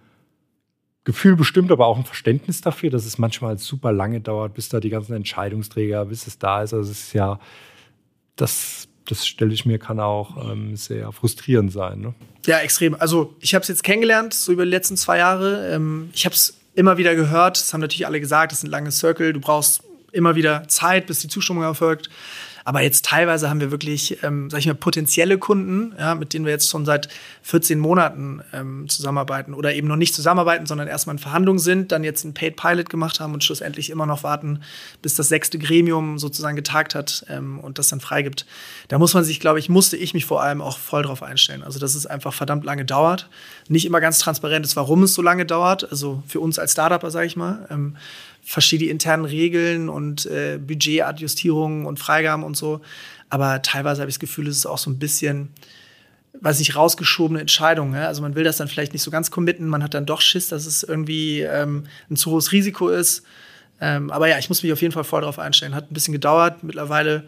Gefühl 1.06 1.36
bestimmt, 1.36 1.72
aber 1.72 1.86
auch 1.86 1.98
ein 1.98 2.04
Verständnis 2.04 2.62
dafür, 2.62 2.90
dass 2.90 3.06
es 3.06 3.20
manchmal 3.20 3.60
super 3.60 3.92
lange 3.92 4.22
dauert, 4.22 4.56
bis 4.56 4.70
da 4.70 4.80
die 4.80 4.90
ganzen 4.90 5.14
Entscheidungsträger, 5.14 6.06
bis 6.06 6.26
es 6.26 6.40
da 6.40 6.64
ist. 6.64 6.74
Also 6.74 6.92
es 6.92 7.00
ist 7.00 7.14
ja, 7.14 7.40
das, 8.36 8.88
das 9.08 9.26
stelle 9.26 9.54
ich 9.54 9.68
mir, 9.68 9.78
kann 9.78 10.00
auch 10.00 10.52
ähm, 10.52 10.76
sehr 10.76 11.12
frustrierend 11.12 11.72
sein. 11.72 12.02
Ne? 12.02 12.16
Ja, 12.48 12.58
extrem. 12.58 12.96
Also 12.96 13.36
ich 13.40 13.54
habe 13.54 13.62
es 13.62 13.68
jetzt 13.68 13.84
kennengelernt, 13.84 14.34
so 14.34 14.52
über 14.52 14.66
die 14.66 14.72
letzten 14.72 14.98
zwei 14.98 15.20
Jahre. 15.20 15.70
Ähm, 15.70 16.10
ich 16.12 16.26
habe 16.26 16.34
es 16.34 16.58
immer 16.74 16.98
wieder 16.98 17.16
gehört, 17.16 17.60
das 17.60 17.72
haben 17.72 17.82
natürlich 17.82 18.08
alle 18.08 18.20
gesagt, 18.20 18.52
das 18.52 18.60
ist 18.60 18.64
ein 18.66 18.72
langes 18.72 18.98
Circle, 18.98 19.32
du 19.32 19.40
brauchst 19.40 19.84
immer 20.12 20.36
wieder 20.36 20.68
Zeit, 20.68 21.06
bis 21.06 21.20
die 21.20 21.28
Zustimmung 21.28 21.64
erfolgt. 21.64 22.10
Aber 22.68 22.82
jetzt 22.82 23.06
teilweise 23.06 23.48
haben 23.48 23.60
wir 23.60 23.70
wirklich, 23.70 24.24
ähm, 24.24 24.50
sag 24.50 24.60
ich 24.60 24.66
mal, 24.66 24.74
potenzielle 24.74 25.38
Kunden, 25.38 25.94
ja, 26.00 26.16
mit 26.16 26.34
denen 26.34 26.46
wir 26.46 26.52
jetzt 26.52 26.68
schon 26.68 26.84
seit 26.84 27.10
14 27.44 27.78
Monaten 27.78 28.42
ähm, 28.54 28.90
zusammenarbeiten 28.90 29.54
oder 29.54 29.76
eben 29.76 29.88
noch 29.88 29.96
nicht 29.96 30.16
zusammenarbeiten, 30.16 30.66
sondern 30.66 30.88
erstmal 30.88 31.16
in 31.16 31.20
Verhandlungen 31.20 31.60
sind, 31.60 31.92
dann 31.92 32.04
jetzt 32.04 32.24
ein 32.24 32.34
Paid 32.34 32.56
Pilot 32.56 32.90
gemacht 32.90 33.20
haben 33.20 33.36
und 33.36 33.44
schlussendlich 33.44 33.92
immer 33.92 34.08
noch 34.08 34.24
warten, 34.24 34.62
bis 35.04 35.14
das 35.14 35.30
sechste 35.30 35.60
Gremium 35.60 36.18
sozusagen 36.18 36.56
getagt 36.56 36.96
hat 36.96 37.24
ähm, 37.30 37.60
und 37.60 37.78
das 37.78 37.90
dann 37.90 38.02
freigibt. 38.02 38.48
Da 38.88 38.98
muss 38.98 39.14
man 39.14 39.24
sich, 39.24 39.40
glaube 39.40 39.60
ich, 39.60 39.70
musste 39.70 39.96
ich 39.96 40.16
mich 40.16 40.26
vor 40.26 40.42
allem 40.42 40.64
auch 40.64 40.80
voll 40.80 41.04
drauf 41.04 41.22
einstellen. 41.22 41.62
Also, 41.62 41.78
dass 41.78 41.94
es 41.94 42.08
einfach 42.08 42.34
verdammt 42.34 42.66
lange 42.66 42.84
dauert. 42.84 43.30
Nicht 43.70 43.86
immer 43.86 44.02
ganz 44.02 44.18
transparent 44.18 44.66
ist, 44.66 44.76
warum 44.76 45.04
es 45.04 45.14
so 45.14 45.22
lange 45.22 45.46
dauert. 45.46 45.88
Also 45.92 46.24
für 46.28 46.40
uns 46.40 46.58
als 46.58 46.72
Startupper, 46.72 47.12
sage 47.12 47.28
ich 47.28 47.36
mal. 47.36 47.68
Ähm, 47.70 47.96
verstehe 48.46 48.80
die 48.80 48.90
internen 48.90 49.26
Regeln 49.26 49.90
und 49.90 50.28
äh, 50.28 50.60
Budgetadjustierungen 50.60 51.86
und 51.86 52.00
Freigaben 52.00 52.44
und 52.44 52.56
so. 52.56 52.82
Aber 53.30 53.62
teilweise 53.64 54.02
habe 54.02 54.10
ich 54.10 54.16
das 54.16 54.20
Gefühl, 54.20 54.48
es 54.48 54.58
ist 54.58 54.66
auch 54.68 54.78
so 54.78 54.92
ein 54.92 55.00
bisschen, 55.00 55.50
weiß 56.40 56.60
ich, 56.60 56.76
rausgeschobene 56.76 57.42
Entscheidungen. 57.42 57.96
Ja? 57.96 58.08
Also 58.08 58.22
man 58.22 58.36
will 58.36 58.44
das 58.44 58.58
dann 58.58 58.68
vielleicht 58.68 58.94
nicht 58.94 59.02
so 59.02 59.10
ganz 59.10 59.32
committen, 59.32 59.68
man 59.68 59.84
hat 59.84 59.96
dann 59.96 60.06
doch 60.06 60.22
Schiss, 60.22 60.48
dass 60.48 60.68
es 60.68 60.84
irgendwie 60.84 61.42
ähm, 61.42 61.86
ein 62.10 62.16
zu 62.16 62.32
hohes 62.32 62.52
Risiko 62.52 62.90
ist. 62.90 63.24
Ähm, 63.82 64.12
aber 64.12 64.28
ja, 64.28 64.38
ich 64.38 64.48
muss 64.48 64.62
mich 64.62 64.72
auf 64.72 64.82
jeden 64.82 64.94
Fall 64.94 65.04
voll 65.04 65.22
darauf 65.22 65.40
einstellen. 65.40 65.74
Hat 65.74 65.92
ein 65.92 65.94
bisschen 65.94 66.14
gedauert. 66.14 66.64
Mittlerweile 66.64 67.28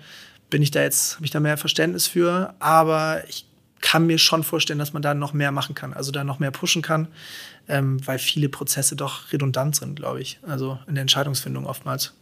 bin 0.50 0.62
ich 0.62 0.72
da 0.72 0.82
jetzt, 0.82 1.16
habe 1.16 1.26
ich 1.26 1.32
da 1.32 1.40
mehr 1.40 1.58
Verständnis 1.58 2.08
für. 2.08 2.54
Aber 2.60 3.24
ich 3.28 3.46
kann 3.82 4.06
mir 4.06 4.20
schon 4.20 4.44
vorstellen, 4.44 4.80
dass 4.80 4.94
man 4.94 5.02
da 5.02 5.14
noch 5.14 5.34
mehr 5.34 5.52
machen 5.52 5.76
kann, 5.76 5.94
also 5.94 6.12
da 6.12 6.24
noch 6.24 6.40
mehr 6.40 6.52
pushen 6.52 6.82
kann 6.82 7.08
ähm, 7.68 8.06
weil 8.06 8.20
viele 8.20 8.50
Prozesse 8.50 8.96
doch 8.96 9.32
redundant 9.32 9.76
sind, 9.76 9.96
glaube 9.96 10.22
ich. 10.22 10.40
Also 10.44 10.80
in 10.88 10.96
der 10.96 11.02
Entscheidungsfindung 11.02 11.66
oftmals. 11.66 12.14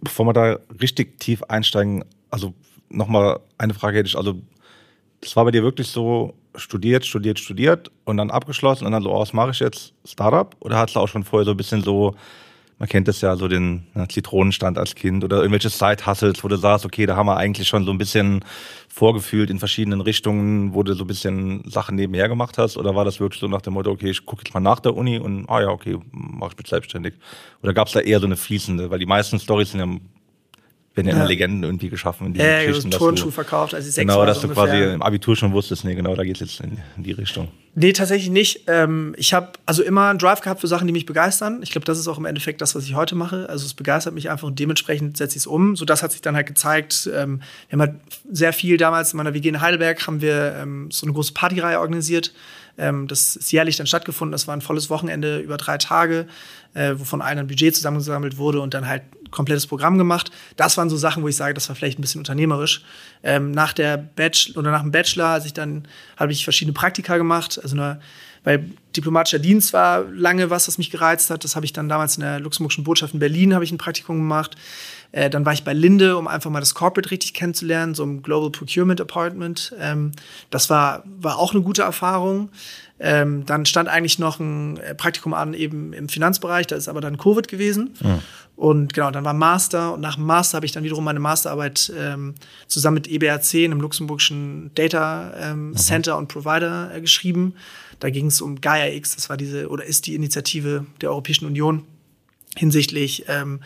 Bevor 0.00 0.26
wir 0.26 0.32
da 0.32 0.58
richtig 0.80 1.18
tief 1.20 1.42
einsteigen, 1.44 2.04
also 2.30 2.54
nochmal 2.88 3.40
eine 3.58 3.74
Frage 3.74 3.98
hätte 3.98 4.08
ich, 4.08 4.16
also 4.16 4.40
das 5.20 5.36
war 5.36 5.44
bei 5.44 5.50
dir 5.50 5.62
wirklich 5.62 5.88
so, 5.88 6.34
studiert, 6.54 7.06
studiert, 7.06 7.38
studiert 7.38 7.90
und 8.04 8.16
dann 8.16 8.30
abgeschlossen 8.30 8.86
und 8.86 8.92
dann 8.92 9.02
so, 9.02 9.12
oh, 9.12 9.20
was 9.20 9.32
mache 9.32 9.50
ich 9.50 9.60
jetzt? 9.60 9.92
Startup? 10.04 10.54
Oder 10.60 10.78
hast 10.78 10.96
du 10.96 11.00
auch 11.00 11.08
schon 11.08 11.24
vorher 11.24 11.44
so 11.44 11.52
ein 11.52 11.56
bisschen 11.56 11.82
so 11.82 12.14
man 12.80 12.88
kennt 12.88 13.08
das 13.08 13.20
ja, 13.20 13.36
so 13.36 13.46
den 13.46 13.86
ne, 13.94 14.08
Zitronenstand 14.08 14.78
als 14.78 14.94
Kind 14.94 15.22
oder 15.22 15.36
irgendwelche 15.36 15.68
Side-Hustles, 15.68 16.42
wo 16.42 16.48
du 16.48 16.56
sagst, 16.56 16.86
okay, 16.86 17.04
da 17.04 17.14
haben 17.14 17.26
wir 17.26 17.36
eigentlich 17.36 17.68
schon 17.68 17.84
so 17.84 17.92
ein 17.92 17.98
bisschen 17.98 18.42
vorgefühlt 18.88 19.50
in 19.50 19.58
verschiedenen 19.58 20.00
Richtungen, 20.00 20.72
wo 20.72 20.82
du 20.82 20.94
so 20.94 21.04
ein 21.04 21.06
bisschen 21.06 21.62
Sachen 21.68 21.94
nebenher 21.96 22.30
gemacht 22.30 22.56
hast? 22.56 22.78
Oder 22.78 22.94
war 22.94 23.04
das 23.04 23.20
wirklich 23.20 23.38
so 23.38 23.48
nach 23.48 23.60
dem 23.60 23.74
Motto, 23.74 23.90
okay, 23.90 24.08
ich 24.08 24.24
gucke 24.24 24.44
jetzt 24.46 24.54
mal 24.54 24.60
nach 24.60 24.80
der 24.80 24.96
Uni 24.96 25.18
und, 25.18 25.46
ah 25.50 25.60
ja, 25.60 25.68
okay, 25.68 25.98
mach 26.10 26.52
ich 26.52 26.56
mich 26.56 26.68
selbstständig? 26.68 27.14
Oder 27.62 27.74
gab 27.74 27.88
es 27.88 27.92
da 27.92 28.00
eher 28.00 28.18
so 28.18 28.24
eine 28.24 28.38
fließende? 28.38 28.90
Weil 28.90 28.98
die 28.98 29.06
meisten 29.06 29.38
Storys 29.38 29.72
sind 29.72 29.80
ja 29.80 30.00
werden 30.94 31.08
ja, 31.08 31.16
ja. 31.16 31.24
Legenden 31.24 31.62
irgendwie 31.62 31.88
geschaffen 31.88 32.26
in 32.26 32.32
diesen 32.34 32.48
ja, 32.48 32.64
Geschichten. 32.66 32.90
Ja, 32.90 32.98
Turnschuh 32.98 33.30
verkauft, 33.30 33.74
als 33.74 33.86
ich 33.86 33.94
sechs 33.94 34.08
Genau, 34.08 34.26
dass 34.26 34.40
du 34.40 34.48
quasi 34.48 34.76
im 34.76 35.02
Abitur 35.02 35.36
schon 35.36 35.52
wusstest, 35.52 35.84
nee, 35.84 35.94
genau, 35.94 36.16
da 36.16 36.24
geht 36.24 36.40
es 36.40 36.40
jetzt 36.40 36.60
in, 36.60 36.78
in, 36.96 37.04
die 37.04 37.12
Richtung. 37.12 37.48
Nee, 37.76 37.92
tatsächlich 37.92 38.30
nicht. 38.30 38.64
Ähm, 38.66 39.14
ich 39.16 39.32
habe 39.32 39.52
also 39.66 39.84
immer 39.84 40.08
einen 40.08 40.18
Drive 40.18 40.40
gehabt 40.40 40.60
für 40.60 40.66
Sachen, 40.66 40.88
die 40.88 40.92
mich 40.92 41.06
begeistern. 41.06 41.60
Ich 41.62 41.70
glaube, 41.70 41.84
das 41.84 41.98
ist 41.98 42.08
auch 42.08 42.18
im 42.18 42.24
Endeffekt 42.24 42.60
das, 42.60 42.74
was 42.74 42.84
ich 42.84 42.96
heute 42.96 43.14
mache. 43.14 43.48
Also 43.48 43.64
es 43.64 43.74
begeistert 43.74 44.14
mich 44.14 44.30
einfach 44.30 44.48
und 44.48 44.58
dementsprechend 44.58 45.16
setze 45.16 45.36
ich 45.36 45.42
es 45.42 45.46
um. 45.46 45.76
So 45.76 45.84
das 45.84 46.02
hat 46.02 46.10
sich 46.10 46.22
dann 46.22 46.34
halt 46.34 46.48
gezeigt. 46.48 47.08
Ähm, 47.14 47.40
wir 47.68 47.78
haben 47.78 47.80
halt 47.80 48.00
sehr 48.32 48.52
viel 48.52 48.76
damals 48.76 49.12
in 49.12 49.18
meiner 49.18 49.32
WG 49.32 49.48
in 49.48 49.60
Heidelberg 49.60 50.04
haben 50.04 50.20
wir 50.20 50.56
ähm, 50.60 50.90
so 50.90 51.06
eine 51.06 51.12
große 51.12 51.32
Partyreihe 51.32 51.78
organisiert. 51.78 52.32
Ähm, 52.80 53.06
das 53.06 53.36
ist 53.36 53.52
jährlich 53.52 53.76
dann 53.76 53.86
stattgefunden. 53.86 54.32
Das 54.32 54.48
war 54.48 54.56
ein 54.56 54.62
volles 54.62 54.90
Wochenende 54.90 55.38
über 55.38 55.56
drei 55.56 55.78
Tage, 55.78 56.26
äh, 56.74 56.94
wovon 56.96 57.22
ein 57.22 57.46
Budget 57.46 57.74
zusammengesammelt 57.74 58.36
wurde 58.36 58.60
und 58.60 58.74
dann 58.74 58.86
halt 58.86 59.02
komplettes 59.30 59.66
Programm 59.66 59.98
gemacht. 59.98 60.30
Das 60.56 60.76
waren 60.76 60.90
so 60.90 60.96
Sachen, 60.96 61.22
wo 61.22 61.28
ich 61.28 61.36
sage, 61.36 61.54
das 61.54 61.68
war 61.68 61.76
vielleicht 61.76 61.98
ein 61.98 62.02
bisschen 62.02 62.20
unternehmerisch. 62.20 62.82
Ähm, 63.22 63.52
nach 63.52 63.72
der 63.72 63.96
Bachelor 63.96 64.58
oder 64.58 64.70
nach 64.70 64.82
dem 64.82 64.90
Bachelor, 64.90 65.26
als 65.26 65.46
ich 65.46 65.52
dann 65.52 65.86
habe 66.16 66.32
ich 66.32 66.44
verschiedene 66.44 66.72
Praktika 66.72 67.16
gemacht, 67.16 67.60
also 67.62 67.76
eine, 67.76 68.00
weil 68.44 68.70
diplomatischer 68.96 69.38
Dienst 69.38 69.72
war 69.72 70.04
lange 70.04 70.50
was, 70.50 70.66
was 70.66 70.78
mich 70.78 70.90
gereizt 70.90 71.30
hat. 71.30 71.44
Das 71.44 71.56
habe 71.56 71.66
ich 71.66 71.72
dann 71.72 71.88
damals 71.88 72.16
in 72.16 72.22
der 72.22 72.40
luxemburgischen 72.40 72.84
Botschaft 72.84 73.14
in 73.14 73.20
Berlin 73.20 73.54
habe 73.54 73.64
ich 73.64 73.72
ein 73.72 73.78
Praktikum 73.78 74.16
gemacht. 74.16 74.56
Äh, 75.12 75.30
dann 75.30 75.44
war 75.44 75.52
ich 75.52 75.64
bei 75.64 75.72
Linde, 75.72 76.16
um 76.16 76.28
einfach 76.28 76.50
mal 76.50 76.60
das 76.60 76.74
Corporate 76.74 77.10
richtig 77.10 77.34
kennenzulernen, 77.34 77.94
so 77.94 78.04
im 78.04 78.22
Global 78.22 78.50
Procurement 78.50 79.00
Appointment. 79.00 79.74
Ähm, 79.78 80.12
das 80.50 80.70
war, 80.70 81.02
war 81.04 81.38
auch 81.38 81.52
eine 81.52 81.62
gute 81.62 81.82
Erfahrung. 81.82 82.50
Ähm, 83.00 83.46
dann 83.46 83.64
stand 83.64 83.88
eigentlich 83.88 84.18
noch 84.18 84.38
ein 84.38 84.76
äh, 84.76 84.94
Praktikum 84.94 85.32
an 85.34 85.54
eben 85.54 85.92
im 85.92 86.08
Finanzbereich, 86.08 86.66
da 86.66 86.76
ist 86.76 86.86
aber 86.86 87.00
dann 87.00 87.16
Covid 87.16 87.48
gewesen. 87.48 87.94
Ja. 88.02 88.20
Und 88.56 88.92
genau, 88.92 89.10
dann 89.10 89.24
war 89.24 89.32
Master 89.32 89.94
und 89.94 90.02
nach 90.02 90.16
dem 90.16 90.26
Master 90.26 90.56
habe 90.56 90.66
ich 90.66 90.72
dann 90.72 90.84
wiederum 90.84 91.02
meine 91.02 91.18
Masterarbeit 91.18 91.90
ähm, 91.98 92.34
zusammen 92.66 92.96
mit 92.96 93.08
EBRC, 93.08 93.64
einem 93.64 93.80
luxemburgischen 93.80 94.70
Data 94.74 95.32
ähm, 95.40 95.74
Center 95.76 96.18
und 96.18 96.28
Provider 96.28 96.94
äh, 96.94 97.00
geschrieben. 97.00 97.54
Da 98.00 98.10
ging 98.10 98.26
es 98.26 98.40
um 98.40 98.60
Gaia 98.60 98.92
X, 98.92 99.14
das 99.14 99.28
war 99.28 99.36
diese 99.36 99.68
oder 99.68 99.84
ist 99.84 100.06
die 100.06 100.14
Initiative 100.14 100.86
der 101.00 101.10
Europäischen 101.10 101.46
Union 101.46 101.84
hinsichtlich 102.56 103.24
ähm, 103.28 103.60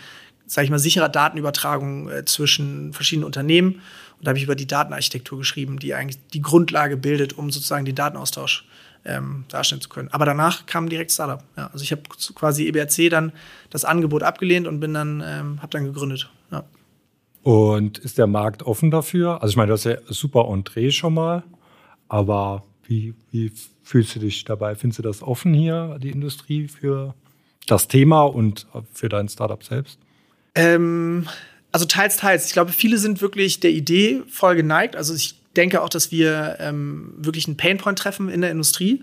sage 0.47 0.66
ich 0.66 0.70
mal, 0.70 0.79
sicherer 0.79 1.09
Datenübertragung 1.09 2.11
äh, 2.11 2.25
zwischen 2.25 2.92
verschiedenen 2.92 3.25
Unternehmen. 3.25 3.81
Und 4.18 4.27
da 4.27 4.31
habe 4.31 4.38
ich 4.38 4.44
über 4.44 4.55
die 4.55 4.66
Datenarchitektur 4.66 5.38
geschrieben, 5.38 5.79
die 5.79 5.94
eigentlich 5.94 6.18
die 6.33 6.42
Grundlage 6.42 6.97
bildet, 6.97 7.37
um 7.38 7.51
sozusagen 7.51 7.85
den 7.85 7.94
Datenaustausch 7.94 8.66
ähm, 9.05 9.44
darstellen 9.49 9.81
zu 9.81 9.88
können. 9.88 10.09
Aber 10.12 10.25
danach 10.25 10.66
kam 10.66 10.88
direkt 10.88 11.12
Startup. 11.12 11.42
Ja, 11.57 11.68
also 11.73 11.83
ich 11.83 11.92
habe 11.92 12.03
quasi 12.35 12.66
EBRC 12.68 13.11
dann 13.11 13.33
das 13.70 13.85
Angebot 13.85 14.23
abgelehnt 14.23 14.66
und 14.66 14.81
bin 14.81 14.94
dann, 14.94 15.23
ähm, 15.27 15.61
habe 15.61 15.70
dann 15.70 15.85
gegründet. 15.85 16.31
Ja. 16.51 16.64
Und 17.42 17.99
ist 17.99 18.16
der 18.16 18.27
Markt 18.27 18.62
offen 18.62 18.90
dafür? 18.90 19.42
Also 19.42 19.53
ich 19.53 19.57
meine, 19.57 19.73
das 19.73 19.85
ist 19.85 19.92
ja 19.92 19.99
super 20.09 20.49
Entree 20.51 20.90
schon 20.90 21.14
mal, 21.14 21.42
aber 22.09 22.64
wie, 22.87 23.14
wie 23.31 23.53
fühlst 23.83 24.14
du 24.16 24.20
dich 24.20 24.44
dabei? 24.44 24.75
Findest 24.75 24.99
du 24.99 25.03
das 25.03 25.23
offen 25.23 25.55
hier, 25.55 25.99
die 26.03 26.11
Industrie, 26.11 26.68
für 26.68 27.14
das 27.66 27.88
Thema 27.88 28.23
und 28.23 28.66
für 28.92 29.09
dein 29.09 29.29
Startup 29.29 29.62
selbst? 29.62 29.99
Ähm, 30.55 31.27
also 31.73 31.87
teils, 31.87 32.16
teils. 32.16 32.47
Ich 32.47 32.53
glaube, 32.53 32.73
viele 32.73 32.99
sind 32.99 33.20
wirklich 33.20 33.61
der 33.61 33.70
Idee 33.70 34.23
voll 34.29 34.57
geneigt. 34.57 34.97
Also 34.97 35.14
ich 35.14 35.35
denke 35.57 35.83
auch, 35.83 35.88
dass 35.88 36.12
wir 36.12 36.57
ähm, 36.61 37.14
wirklich 37.16 37.47
einen 37.47 37.57
Painpoint 37.57 37.99
treffen 37.99 38.29
in 38.29 38.40
der 38.40 38.51
Industrie. 38.51 39.03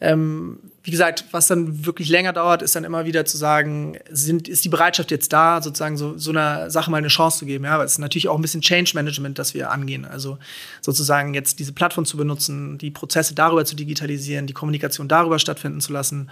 Ähm, 0.00 0.58
wie 0.82 0.90
gesagt, 0.90 1.24
was 1.30 1.46
dann 1.46 1.86
wirklich 1.86 2.10
länger 2.10 2.34
dauert, 2.34 2.60
ist 2.60 2.76
dann 2.76 2.84
immer 2.84 3.06
wieder 3.06 3.24
zu 3.24 3.38
sagen, 3.38 3.96
sind, 4.10 4.48
ist 4.48 4.64
die 4.64 4.68
Bereitschaft 4.68 5.10
jetzt 5.10 5.32
da, 5.32 5.62
sozusagen 5.62 5.96
so, 5.96 6.18
so 6.18 6.30
einer 6.30 6.70
Sache 6.70 6.90
mal 6.90 6.98
eine 6.98 7.08
Chance 7.08 7.38
zu 7.38 7.46
geben. 7.46 7.64
Ja, 7.64 7.78
weil 7.78 7.86
es 7.86 7.92
ist 7.92 7.98
natürlich 7.98 8.28
auch 8.28 8.36
ein 8.36 8.42
bisschen 8.42 8.60
Change 8.60 8.92
Management, 8.94 9.38
das 9.38 9.54
wir 9.54 9.70
angehen. 9.70 10.04
Also 10.04 10.38
sozusagen 10.82 11.32
jetzt 11.32 11.58
diese 11.58 11.72
Plattform 11.72 12.04
zu 12.04 12.18
benutzen, 12.18 12.76
die 12.76 12.90
Prozesse 12.90 13.34
darüber 13.34 13.64
zu 13.64 13.76
digitalisieren, 13.76 14.46
die 14.46 14.52
Kommunikation 14.52 15.08
darüber 15.08 15.38
stattfinden 15.38 15.80
zu 15.80 15.92
lassen. 15.92 16.28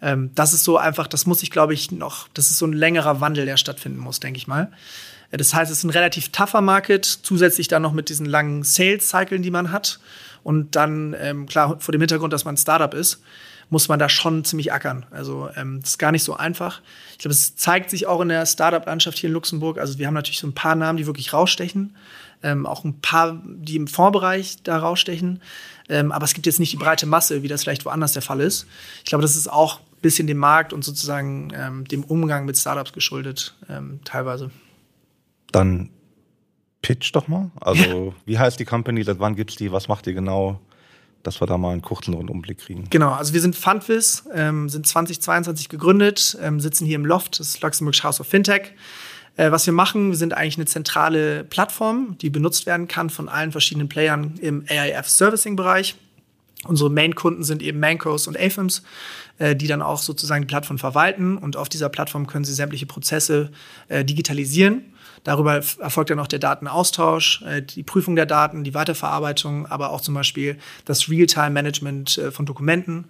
Ähm, 0.00 0.30
das 0.34 0.52
ist 0.52 0.64
so 0.64 0.78
einfach, 0.78 1.06
das 1.06 1.24
muss 1.26 1.44
ich, 1.44 1.52
glaube 1.52 1.74
ich, 1.74 1.92
noch, 1.92 2.26
das 2.34 2.50
ist 2.50 2.58
so 2.58 2.66
ein 2.66 2.72
längerer 2.72 3.20
Wandel, 3.20 3.46
der 3.46 3.56
stattfinden 3.56 3.98
muss, 3.98 4.18
denke 4.18 4.38
ich 4.38 4.48
mal. 4.48 4.72
Das 5.30 5.54
heißt, 5.54 5.70
es 5.70 5.78
ist 5.78 5.84
ein 5.84 5.90
relativ 5.90 6.30
tougher 6.30 6.60
Market, 6.60 7.04
zusätzlich 7.04 7.68
dann 7.68 7.82
noch 7.82 7.92
mit 7.92 8.08
diesen 8.08 8.26
langen 8.26 8.64
Sales-Cyclen, 8.64 9.42
die 9.42 9.50
man 9.50 9.72
hat. 9.72 10.00
Und 10.42 10.76
dann, 10.76 11.14
ähm, 11.18 11.46
klar, 11.46 11.78
vor 11.78 11.92
dem 11.92 12.00
Hintergrund, 12.00 12.32
dass 12.32 12.44
man 12.44 12.54
ein 12.54 12.58
Startup 12.58 12.92
ist, 12.94 13.22
muss 13.72 13.88
man 13.88 13.98
da 13.98 14.10
schon 14.10 14.44
ziemlich 14.44 14.70
ackern. 14.70 15.06
Also 15.10 15.48
ähm, 15.56 15.80
das 15.80 15.90
ist 15.90 15.98
gar 15.98 16.12
nicht 16.12 16.24
so 16.24 16.36
einfach. 16.36 16.82
Ich 17.12 17.18
glaube, 17.18 17.32
es 17.32 17.56
zeigt 17.56 17.88
sich 17.88 18.06
auch 18.06 18.20
in 18.20 18.28
der 18.28 18.44
Startup-Landschaft 18.44 19.16
hier 19.16 19.28
in 19.28 19.34
Luxemburg. 19.34 19.78
Also 19.78 19.98
wir 19.98 20.06
haben 20.06 20.14
natürlich 20.14 20.40
so 20.40 20.46
ein 20.46 20.52
paar 20.52 20.74
Namen, 20.74 20.98
die 20.98 21.06
wirklich 21.06 21.32
rausstechen. 21.32 21.96
Ähm, 22.42 22.66
auch 22.66 22.84
ein 22.84 23.00
paar, 23.00 23.40
die 23.44 23.76
im 23.76 23.86
Fondsbereich 23.86 24.62
da 24.62 24.76
rausstechen. 24.76 25.40
Ähm, 25.88 26.12
aber 26.12 26.24
es 26.26 26.34
gibt 26.34 26.44
jetzt 26.44 26.60
nicht 26.60 26.72
die 26.72 26.76
breite 26.76 27.06
Masse, 27.06 27.42
wie 27.42 27.48
das 27.48 27.62
vielleicht 27.62 27.86
woanders 27.86 28.12
der 28.12 28.20
Fall 28.20 28.40
ist. 28.40 28.66
Ich 29.04 29.08
glaube, 29.08 29.22
das 29.22 29.36
ist 29.36 29.50
auch 29.50 29.78
ein 29.78 30.02
bisschen 30.02 30.26
dem 30.26 30.38
Markt 30.38 30.74
und 30.74 30.84
sozusagen 30.84 31.50
ähm, 31.54 31.88
dem 31.88 32.04
Umgang 32.04 32.44
mit 32.44 32.58
Startups 32.58 32.92
geschuldet, 32.92 33.54
ähm, 33.70 34.00
teilweise. 34.04 34.50
Dann 35.50 35.88
pitch 36.82 37.14
doch 37.14 37.28
mal. 37.28 37.50
Also, 37.60 38.12
wie 38.26 38.38
heißt 38.38 38.60
die 38.60 38.64
Company? 38.64 39.02
Seit 39.04 39.20
wann 39.20 39.36
gibt 39.36 39.50
es 39.50 39.56
die? 39.56 39.72
Was 39.72 39.88
macht 39.88 40.06
die 40.06 40.12
genau? 40.12 40.60
Dass 41.22 41.40
wir 41.40 41.46
da 41.46 41.56
mal 41.56 41.70
einen 41.70 41.82
kurzen 41.82 42.14
Rundumblick 42.14 42.58
kriegen. 42.58 42.88
Genau, 42.90 43.12
also 43.12 43.32
wir 43.32 43.40
sind 43.40 43.54
Fundwiz, 43.54 44.24
ähm, 44.34 44.68
sind 44.68 44.88
2022 44.88 45.68
gegründet, 45.68 46.36
ähm, 46.42 46.58
sitzen 46.58 46.84
hier 46.84 46.96
im 46.96 47.06
Loft, 47.06 47.38
das 47.38 47.60
Luxemburg 47.60 48.02
House 48.02 48.20
of 48.20 48.26
Fintech. 48.26 48.72
Äh, 49.36 49.52
was 49.52 49.64
wir 49.64 49.72
machen, 49.72 50.10
wir 50.10 50.16
sind 50.16 50.34
eigentlich 50.34 50.56
eine 50.56 50.66
zentrale 50.66 51.44
Plattform, 51.44 52.18
die 52.20 52.28
benutzt 52.28 52.66
werden 52.66 52.88
kann 52.88 53.08
von 53.08 53.28
allen 53.28 53.52
verschiedenen 53.52 53.88
Playern 53.88 54.34
im 54.40 54.64
AIF-Servicing-Bereich. 54.68 55.94
Unsere 56.64 56.90
Main-Kunden 56.90 57.44
sind 57.44 57.62
eben 57.62 57.78
Mancos 57.78 58.26
und 58.26 58.36
AFIMS, 58.36 58.82
äh, 59.38 59.54
die 59.54 59.68
dann 59.68 59.80
auch 59.80 59.98
sozusagen 59.98 60.42
die 60.42 60.48
Plattform 60.48 60.78
verwalten. 60.78 61.38
Und 61.38 61.56
auf 61.56 61.68
dieser 61.68 61.88
Plattform 61.88 62.26
können 62.26 62.44
sie 62.44 62.52
sämtliche 62.52 62.86
Prozesse 62.86 63.52
äh, 63.88 64.04
digitalisieren 64.04 64.91
Darüber 65.24 65.54
erfolgt 65.54 66.10
dann 66.10 66.18
auch 66.18 66.26
der 66.26 66.40
Datenaustausch, 66.40 67.42
äh, 67.42 67.62
die 67.62 67.82
Prüfung 67.82 68.16
der 68.16 68.26
Daten, 68.26 68.64
die 68.64 68.74
Weiterverarbeitung, 68.74 69.66
aber 69.66 69.90
auch 69.90 70.00
zum 70.00 70.14
Beispiel 70.14 70.58
das 70.84 71.08
Realtime-Management 71.08 72.18
äh, 72.18 72.30
von 72.32 72.46
Dokumenten. 72.46 73.06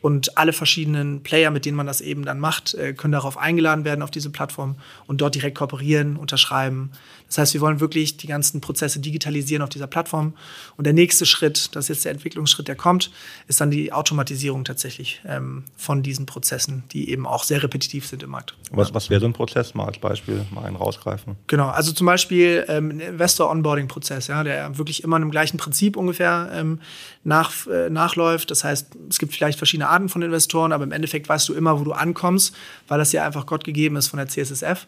Und 0.00 0.36
alle 0.36 0.52
verschiedenen 0.52 1.22
Player, 1.22 1.52
mit 1.52 1.64
denen 1.64 1.76
man 1.76 1.86
das 1.86 2.00
eben 2.00 2.24
dann 2.24 2.40
macht, 2.40 2.74
äh, 2.74 2.92
können 2.92 3.12
darauf 3.12 3.38
eingeladen 3.38 3.84
werden 3.84 4.02
auf 4.02 4.10
diese 4.10 4.30
Plattform 4.30 4.74
und 5.06 5.20
dort 5.20 5.36
direkt 5.36 5.56
kooperieren, 5.56 6.16
unterschreiben. 6.16 6.90
Das 7.32 7.38
heißt, 7.38 7.54
wir 7.54 7.62
wollen 7.62 7.80
wirklich 7.80 8.18
die 8.18 8.26
ganzen 8.26 8.60
Prozesse 8.60 9.00
digitalisieren 9.00 9.62
auf 9.62 9.70
dieser 9.70 9.86
Plattform. 9.86 10.34
Und 10.76 10.84
der 10.84 10.92
nächste 10.92 11.24
Schritt, 11.24 11.74
das 11.74 11.86
ist 11.86 11.88
jetzt 11.88 12.04
der 12.04 12.12
Entwicklungsschritt, 12.12 12.68
der 12.68 12.76
kommt, 12.76 13.10
ist 13.48 13.58
dann 13.58 13.70
die 13.70 13.90
Automatisierung 13.90 14.66
tatsächlich 14.66 15.22
ähm, 15.26 15.64
von 15.74 16.02
diesen 16.02 16.26
Prozessen, 16.26 16.84
die 16.92 17.08
eben 17.08 17.26
auch 17.26 17.44
sehr 17.44 17.62
repetitiv 17.62 18.06
sind 18.06 18.22
im 18.22 18.28
Markt. 18.28 18.54
Was, 18.70 18.92
was 18.92 19.08
wäre 19.08 19.18
so 19.18 19.26
ein 19.26 19.32
Prozess 19.32 19.72
mal 19.72 19.86
als 19.86 19.96
Beispiel, 19.96 20.44
mal 20.50 20.66
einen 20.66 20.76
rausgreifen? 20.76 21.36
Genau, 21.46 21.68
also 21.68 21.92
zum 21.92 22.06
Beispiel 22.06 22.66
ähm, 22.68 22.90
ein 22.90 23.00
Investor-Onboarding-Prozess, 23.00 24.26
ja, 24.26 24.44
der 24.44 24.76
wirklich 24.76 25.02
immer 25.02 25.16
im 25.16 25.30
gleichen 25.30 25.56
Prinzip 25.56 25.96
ungefähr 25.96 26.50
ähm, 26.52 26.80
nach, 27.24 27.66
äh, 27.66 27.88
nachläuft. 27.88 28.50
Das 28.50 28.62
heißt, 28.62 28.88
es 29.08 29.18
gibt 29.18 29.32
vielleicht 29.32 29.56
verschiedene 29.56 29.88
Arten 29.88 30.10
von 30.10 30.20
Investoren, 30.20 30.70
aber 30.72 30.84
im 30.84 30.92
Endeffekt 30.92 31.30
weißt 31.30 31.48
du 31.48 31.54
immer, 31.54 31.80
wo 31.80 31.84
du 31.84 31.92
ankommst, 31.92 32.54
weil 32.88 32.98
das 32.98 33.10
ja 33.12 33.24
einfach 33.24 33.46
Gott 33.46 33.64
gegeben 33.64 33.96
ist 33.96 34.08
von 34.08 34.18
der 34.18 34.28
CSSF. 34.28 34.86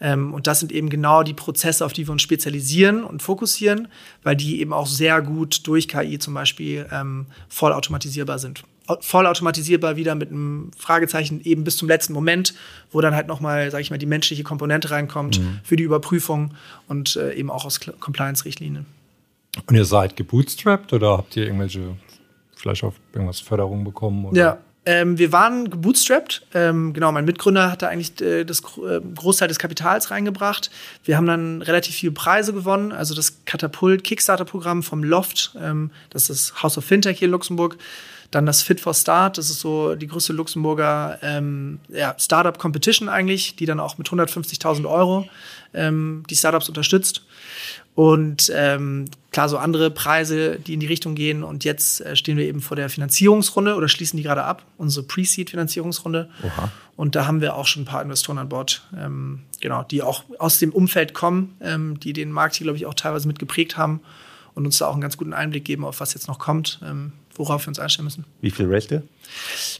Ähm, 0.00 0.32
und 0.32 0.46
das 0.46 0.60
sind 0.60 0.72
eben 0.72 0.90
genau 0.90 1.22
die 1.22 1.34
Prozesse, 1.34 1.84
auf 1.84 1.92
die 1.92 2.06
wir 2.06 2.12
uns 2.12 2.22
spezialisieren 2.22 3.04
und 3.04 3.22
fokussieren, 3.22 3.88
weil 4.22 4.36
die 4.36 4.60
eben 4.60 4.72
auch 4.72 4.86
sehr 4.86 5.20
gut 5.22 5.66
durch 5.66 5.88
KI 5.88 6.18
zum 6.18 6.34
Beispiel 6.34 6.86
ähm, 6.92 7.26
voll 7.48 7.72
automatisierbar 7.72 8.38
sind. 8.38 8.64
Voll 9.00 9.26
automatisierbar 9.26 9.96
wieder 9.96 10.14
mit 10.14 10.30
einem 10.30 10.70
Fragezeichen 10.76 11.42
eben 11.44 11.62
bis 11.62 11.76
zum 11.76 11.88
letzten 11.88 12.14
Moment, 12.14 12.54
wo 12.90 13.02
dann 13.02 13.14
halt 13.14 13.26
nochmal, 13.26 13.70
sage 13.70 13.82
ich 13.82 13.90
mal, 13.90 13.98
die 13.98 14.06
menschliche 14.06 14.44
Komponente 14.44 14.90
reinkommt 14.90 15.40
mhm. 15.40 15.60
für 15.62 15.76
die 15.76 15.82
Überprüfung 15.82 16.54
und 16.86 17.16
äh, 17.16 17.34
eben 17.34 17.50
auch 17.50 17.66
aus 17.66 17.80
Compliance-Richtlinien. 17.80 18.86
Und 19.66 19.74
ihr 19.74 19.84
seid 19.84 20.16
gebootstrapped 20.16 20.92
oder 20.94 21.18
habt 21.18 21.36
ihr 21.36 21.44
irgendwelche, 21.44 21.96
vielleicht 22.56 22.82
auf 22.82 22.94
irgendwas 23.12 23.40
Förderung 23.40 23.84
bekommen? 23.84 24.24
Oder? 24.24 24.38
Ja, 24.38 24.58
ähm, 24.88 25.18
wir 25.18 25.32
waren 25.32 25.68
gebootstrapped. 25.68 26.46
Ähm, 26.54 26.94
genau, 26.94 27.12
mein 27.12 27.26
Mitgründer 27.26 27.70
hat 27.70 27.82
da 27.82 27.88
eigentlich 27.88 28.22
äh, 28.22 28.44
das 28.44 28.62
äh, 28.78 29.02
Großteil 29.16 29.46
des 29.46 29.58
Kapitals 29.58 30.10
reingebracht. 30.10 30.70
Wir 31.04 31.18
haben 31.18 31.26
dann 31.26 31.60
relativ 31.60 31.94
viele 31.94 32.12
Preise 32.12 32.54
gewonnen. 32.54 32.92
Also 32.92 33.14
das 33.14 33.44
Katapult 33.44 34.02
Kickstarter-Programm 34.02 34.82
vom 34.82 35.04
Loft, 35.04 35.54
ähm, 35.60 35.90
das 36.08 36.30
ist 36.30 36.52
das 36.52 36.62
House 36.62 36.78
of 36.78 36.86
Fintech 36.86 37.18
hier 37.18 37.26
in 37.26 37.32
Luxemburg. 37.32 37.76
Dann 38.30 38.46
das 38.46 38.62
Fit 38.62 38.80
for 38.80 38.94
Start, 38.94 39.36
das 39.36 39.50
ist 39.50 39.60
so 39.60 39.94
die 39.94 40.06
größte 40.06 40.32
Luxemburger 40.32 41.18
ähm, 41.20 41.80
ja, 41.88 42.14
Startup 42.18 42.58
Competition 42.58 43.10
eigentlich, 43.10 43.56
die 43.56 43.66
dann 43.66 43.80
auch 43.80 43.98
mit 43.98 44.08
150.000 44.08 44.88
Euro 44.88 45.28
ähm, 45.74 46.24
die 46.30 46.36
Startups 46.36 46.68
unterstützt. 46.68 47.24
Und 47.98 48.52
ähm, 48.54 49.06
klar, 49.32 49.48
so 49.48 49.58
andere 49.58 49.90
Preise, 49.90 50.60
die 50.60 50.74
in 50.74 50.78
die 50.78 50.86
Richtung 50.86 51.16
gehen. 51.16 51.42
Und 51.42 51.64
jetzt 51.64 52.00
äh, 52.00 52.14
stehen 52.14 52.36
wir 52.36 52.46
eben 52.46 52.60
vor 52.60 52.76
der 52.76 52.90
Finanzierungsrunde 52.90 53.74
oder 53.74 53.88
schließen 53.88 54.16
die 54.16 54.22
gerade 54.22 54.44
ab, 54.44 54.62
unsere 54.76 55.04
Pre-Seed-Finanzierungsrunde. 55.04 56.30
Und 56.94 57.16
da 57.16 57.26
haben 57.26 57.40
wir 57.40 57.56
auch 57.56 57.66
schon 57.66 57.82
ein 57.82 57.86
paar 57.86 58.00
Investoren 58.00 58.38
an 58.38 58.48
Bord, 58.48 58.86
ähm, 58.96 59.40
genau, 59.60 59.82
die 59.82 60.02
auch 60.02 60.22
aus 60.38 60.60
dem 60.60 60.70
Umfeld 60.70 61.12
kommen, 61.12 61.56
ähm, 61.60 61.98
die 61.98 62.12
den 62.12 62.30
Markt 62.30 62.54
hier, 62.54 62.66
glaube 62.66 62.76
ich, 62.76 62.86
auch 62.86 62.94
teilweise 62.94 63.26
mit 63.26 63.40
geprägt 63.40 63.76
haben 63.76 64.00
und 64.54 64.64
uns 64.64 64.78
da 64.78 64.86
auch 64.86 64.92
einen 64.92 65.00
ganz 65.00 65.16
guten 65.16 65.32
Einblick 65.32 65.64
geben, 65.64 65.84
auf 65.84 65.98
was 65.98 66.14
jetzt 66.14 66.28
noch 66.28 66.38
kommt, 66.38 66.78
ähm, 66.84 67.10
worauf 67.34 67.66
wir 67.66 67.68
uns 67.68 67.80
einstellen 67.80 68.04
müssen. 68.04 68.24
Wie 68.40 68.52
viel 68.52 68.66
raised 68.66 68.92
ihr? 68.92 69.02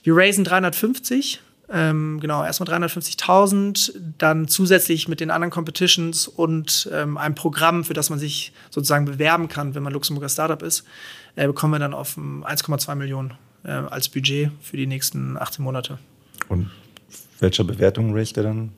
Wir 0.02 0.16
raisen 0.16 0.42
350 0.42 1.40
ähm, 1.70 2.18
genau, 2.20 2.42
erstmal 2.42 2.68
350.000, 2.80 3.92
dann 4.16 4.48
zusätzlich 4.48 5.06
mit 5.08 5.20
den 5.20 5.30
anderen 5.30 5.50
Competitions 5.50 6.26
und 6.26 6.88
ähm, 6.92 7.18
einem 7.18 7.34
Programm, 7.34 7.84
für 7.84 7.94
das 7.94 8.08
man 8.08 8.18
sich 8.18 8.52
sozusagen 8.70 9.04
bewerben 9.04 9.48
kann, 9.48 9.74
wenn 9.74 9.82
man 9.82 9.92
Luxemburger 9.92 10.28
Startup 10.28 10.62
ist, 10.62 10.84
äh, 11.36 11.46
bekommen 11.46 11.74
wir 11.74 11.78
dann 11.78 11.94
auf 11.94 12.16
1,2 12.16 12.94
Millionen 12.94 13.34
äh, 13.64 13.70
als 13.70 14.08
Budget 14.08 14.50
für 14.62 14.76
die 14.76 14.86
nächsten 14.86 15.36
18 15.36 15.62
Monate. 15.62 15.98
Und 16.48 16.70
welche 17.40 17.64
Bewertung 17.64 18.14
raised 18.14 18.36
ihr 18.36 18.44
dann? 18.44 18.72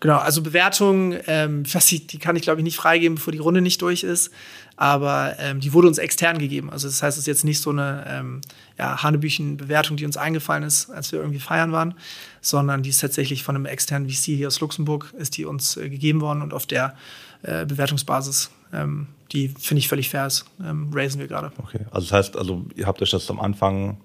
Genau, 0.00 0.18
also 0.18 0.42
Bewertung, 0.42 1.14
ähm, 1.26 1.64
die 1.90 2.18
kann 2.18 2.36
ich 2.36 2.42
glaube 2.42 2.60
ich 2.60 2.64
nicht 2.64 2.76
freigeben, 2.76 3.16
bevor 3.16 3.32
die 3.32 3.38
Runde 3.38 3.60
nicht 3.60 3.82
durch 3.82 4.02
ist. 4.02 4.30
Aber 4.76 5.34
ähm, 5.38 5.60
die 5.60 5.72
wurde 5.72 5.86
uns 5.86 5.98
extern 5.98 6.38
gegeben. 6.38 6.70
Also 6.70 6.88
das 6.88 7.02
heißt, 7.02 7.16
es 7.16 7.22
ist 7.22 7.26
jetzt 7.26 7.44
nicht 7.44 7.60
so 7.60 7.70
eine 7.70 8.04
ähm, 8.08 8.40
ja, 8.76 9.02
Hanebüchen-Bewertung, 9.02 9.96
die 9.96 10.04
uns 10.04 10.16
eingefallen 10.16 10.64
ist, 10.64 10.90
als 10.90 11.12
wir 11.12 11.20
irgendwie 11.20 11.38
feiern 11.38 11.70
waren, 11.70 11.94
sondern 12.40 12.82
die 12.82 12.90
ist 12.90 13.00
tatsächlich 13.00 13.44
von 13.44 13.54
einem 13.54 13.66
externen 13.66 14.08
VC 14.08 14.36
hier 14.36 14.48
aus 14.48 14.60
Luxemburg, 14.60 15.14
ist 15.16 15.36
die 15.36 15.44
uns 15.44 15.76
äh, 15.76 15.88
gegeben 15.88 16.20
worden 16.20 16.42
und 16.42 16.52
auf 16.52 16.66
der 16.66 16.96
äh, 17.42 17.66
Bewertungsbasis, 17.66 18.50
ähm, 18.72 19.06
die 19.32 19.48
finde 19.48 19.78
ich 19.78 19.88
völlig 19.88 20.08
fair 20.08 20.26
ist, 20.26 20.44
ähm, 20.64 20.90
raisen 20.92 21.20
wir 21.20 21.28
gerade. 21.28 21.52
Okay, 21.58 21.80
also 21.90 22.08
das 22.08 22.12
heißt, 22.12 22.36
also 22.36 22.64
ihr 22.74 22.86
habt 22.86 23.00
euch 23.00 23.10
das 23.10 23.30
am 23.30 23.38
Anfang 23.38 23.98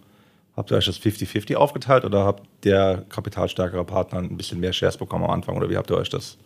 Habt 0.59 0.71
ihr 0.71 0.75
euch 0.77 0.87
das 0.87 0.99
50-50 0.99 1.55
aufgeteilt 1.55 2.03
oder 2.03 2.25
habt 2.25 2.45
der 2.65 3.05
kapitalstärkere 3.07 3.85
Partner 3.85 4.19
ein 4.19 4.35
bisschen 4.35 4.59
mehr 4.59 4.73
Shares 4.73 4.97
bekommen 4.97 5.23
am 5.23 5.31
Anfang 5.31 5.55
oder 5.55 5.69
wie 5.69 5.77
habt 5.77 5.89
ihr 5.89 5.95
euch 5.95 6.09
das? 6.09 6.37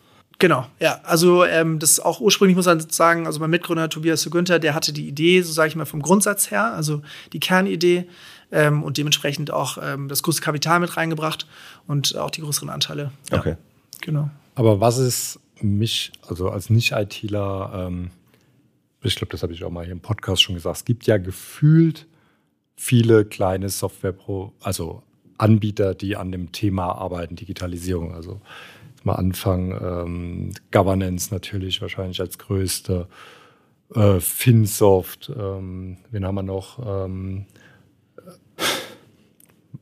Genau, 0.43 0.67
ja. 0.82 0.99
Also 1.03 1.45
ähm, 1.45 1.79
das 1.79 2.01
auch 2.01 2.19
ursprünglich 2.19 2.58
muss 2.58 2.65
man 2.65 2.77
sagen, 2.82 3.27
also 3.27 3.39
mein 3.39 3.49
Mitgründer 3.49 3.88
Tobias 3.88 4.29
Günther, 4.29 4.60
der 4.60 4.75
hatte 4.75 4.91
die 4.91 5.08
Idee, 5.08 5.41
so 5.41 5.53
sage 5.53 5.69
ich 5.69 5.77
mal, 5.77 5.86
vom 5.86 6.01
Grundsatz 6.01 6.51
her, 6.51 6.73
also 6.73 7.01
die 7.32 7.39
Kernidee 7.39 8.10
ähm, 8.51 8.84
und 8.84 8.97
dementsprechend 8.97 9.51
auch 9.51 9.77
ähm, 9.82 10.10
das 10.10 10.21
größte 10.21 10.41
Kapital 10.41 10.82
mit 10.82 10.97
reingebracht 10.97 11.47
und 11.88 12.17
auch 12.17 12.29
die 12.29 12.41
größeren 12.41 12.69
Anteile. 12.69 13.13
Ja. 13.32 13.39
Okay. 13.39 13.56
Genau. 14.01 14.29
Aber 14.56 14.82
was 14.82 14.97
ist 14.97 15.39
mich, 15.62 16.12
also 16.27 16.49
als 16.49 16.69
Nicht-ITler, 16.69 17.88
ähm, 17.88 18.10
ich 19.01 19.15
glaube, 19.15 19.32
das 19.32 19.43
habe 19.43 19.53
ich 19.53 19.63
auch 19.63 19.71
mal 19.71 19.86
hier 19.86 19.93
im 19.93 20.01
Podcast 20.01 20.43
schon 20.43 20.56
gesagt, 20.56 20.75
es 20.75 20.84
gibt 20.84 21.08
ja 21.08 21.19
gefühlt 21.19 22.06
viele 22.75 23.23
kleine 23.23 23.69
Software, 23.69 24.12
pro, 24.12 24.51
also 24.60 25.03
Anbieter, 25.38 25.95
die 25.95 26.17
an 26.17 26.34
dem 26.34 26.51
Thema 26.51 26.95
arbeiten, 26.95 27.38
Digitalisierung. 27.38 28.13
Also 28.13 28.41
mal 29.06 29.16
anfangen, 29.16 29.72
ähm, 29.82 30.52
Governance 30.72 31.34
natürlich 31.34 31.82
wahrscheinlich 31.82 32.20
als 32.22 32.38
größte, 32.38 33.08
äh, 33.96 34.20
Finsoft, 34.20 35.32
ähm, 35.36 35.98
wen 36.12 36.26
haben 36.26 36.36
wir 36.36 36.44
noch? 36.44 36.80
Ähm, 36.86 37.46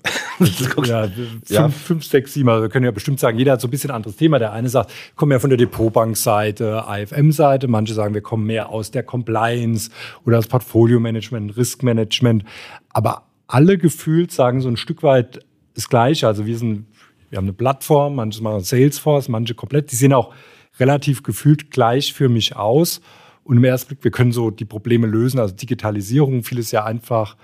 ja, 0.86 1.08
fünf, 1.08 1.50
ja. 1.50 1.70
fünf, 1.70 2.04
sechs, 2.04 2.34
sieben. 2.34 2.50
Also 2.50 2.64
wir 2.64 2.70
können 2.70 2.86
ja 2.86 2.92
bestimmt 2.92 3.20
sagen, 3.20 3.38
jeder 3.38 3.54
hat 3.54 3.62
so 3.62 3.68
ein 3.68 3.72
bisschen 3.72 3.92
anderes 3.92 4.16
Thema. 4.16 4.40
Der 4.40 4.52
eine 4.52 4.70
sagt, 4.70 4.90
wir 4.90 5.16
kommen 5.16 5.32
ja 5.32 5.40
von 5.40 5.50
der 5.50 5.58
Depotbank-Seite, 5.58 6.88
AFM-Seite. 6.88 7.68
Manche 7.68 7.94
sagen, 7.94 8.14
wir 8.14 8.22
kommen 8.22 8.46
mehr 8.48 8.70
aus 8.70 8.92
der 8.92 9.04
Compliance 9.04 9.92
oder 10.26 10.38
das 10.38 10.48
Portfolio-Management, 10.48 11.56
Risk-Management. 11.56 12.44
Aber 12.90 13.24
alle 13.48 13.78
gefühlt 13.78 14.32
sagen 14.32 14.62
so 14.62 14.70
ein 14.70 14.78
Stück 14.78 15.04
weit 15.04 15.46
das 15.76 15.90
Gleiche. 15.90 16.28
Also 16.28 16.46
wir 16.46 16.58
sind, 16.58 16.88
wir 17.32 17.38
haben 17.38 17.46
eine 17.46 17.54
Plattform, 17.54 18.16
manche 18.16 18.44
machen 18.44 18.60
Salesforce, 18.60 19.30
manche 19.30 19.56
komplett. 19.56 19.92
Die 19.92 19.96
sehen 19.96 20.12
auch 20.12 20.34
relativ 20.80 21.24
gefühlt 21.24 21.72
gleich 21.72 22.14
für 22.14 22.28
mich 22.28 22.58
aus. 22.58 23.02
Und 23.46 23.58
im 23.58 23.64
ersten 23.64 23.88
Blick, 23.88 24.04
wir 24.04 24.12
können 24.12 24.34
so 24.34 24.52
die 24.52 24.66
Probleme 24.66 25.08
lösen. 25.08 25.40
Also 25.40 25.56
Digitalisierung, 25.56 26.44
vieles 26.44 26.72
ja 26.72 26.84
einfach, 26.84 27.38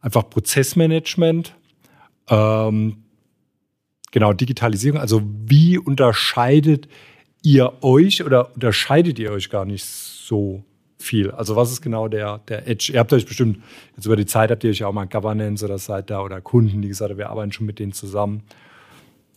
einfach 0.00 0.28
Prozessmanagement. 0.30 1.54
Ähm, 2.28 3.04
genau, 4.10 4.32
Digitalisierung. 4.32 4.98
Also 4.98 5.22
wie 5.22 5.76
unterscheidet 5.76 6.88
ihr 7.42 7.74
euch 7.82 8.24
oder 8.24 8.54
unterscheidet 8.54 9.18
ihr 9.18 9.32
euch 9.32 9.50
gar 9.50 9.66
nicht 9.66 9.84
so 9.84 10.64
viel? 10.98 11.30
Also 11.30 11.56
was 11.56 11.72
ist 11.72 11.82
genau 11.82 12.08
der, 12.08 12.38
der 12.48 12.66
Edge? 12.66 12.90
Ihr 12.94 13.00
habt 13.00 13.12
euch 13.12 13.26
bestimmt, 13.26 13.58
jetzt 13.94 14.06
über 14.06 14.16
die 14.16 14.26
Zeit 14.26 14.50
habt 14.50 14.64
ihr 14.64 14.70
euch 14.70 14.78
ja 14.78 14.86
auch 14.86 14.94
mal 14.94 15.06
Governance 15.06 15.62
oder 15.62 15.76
seid 15.76 16.08
da 16.08 16.22
oder 16.22 16.40
Kunden, 16.40 16.80
die 16.80 16.88
gesagt 16.88 17.10
haben, 17.10 17.18
wir 17.18 17.28
arbeiten 17.28 17.52
schon 17.52 17.66
mit 17.66 17.78
denen 17.78 17.92
zusammen. 17.92 18.42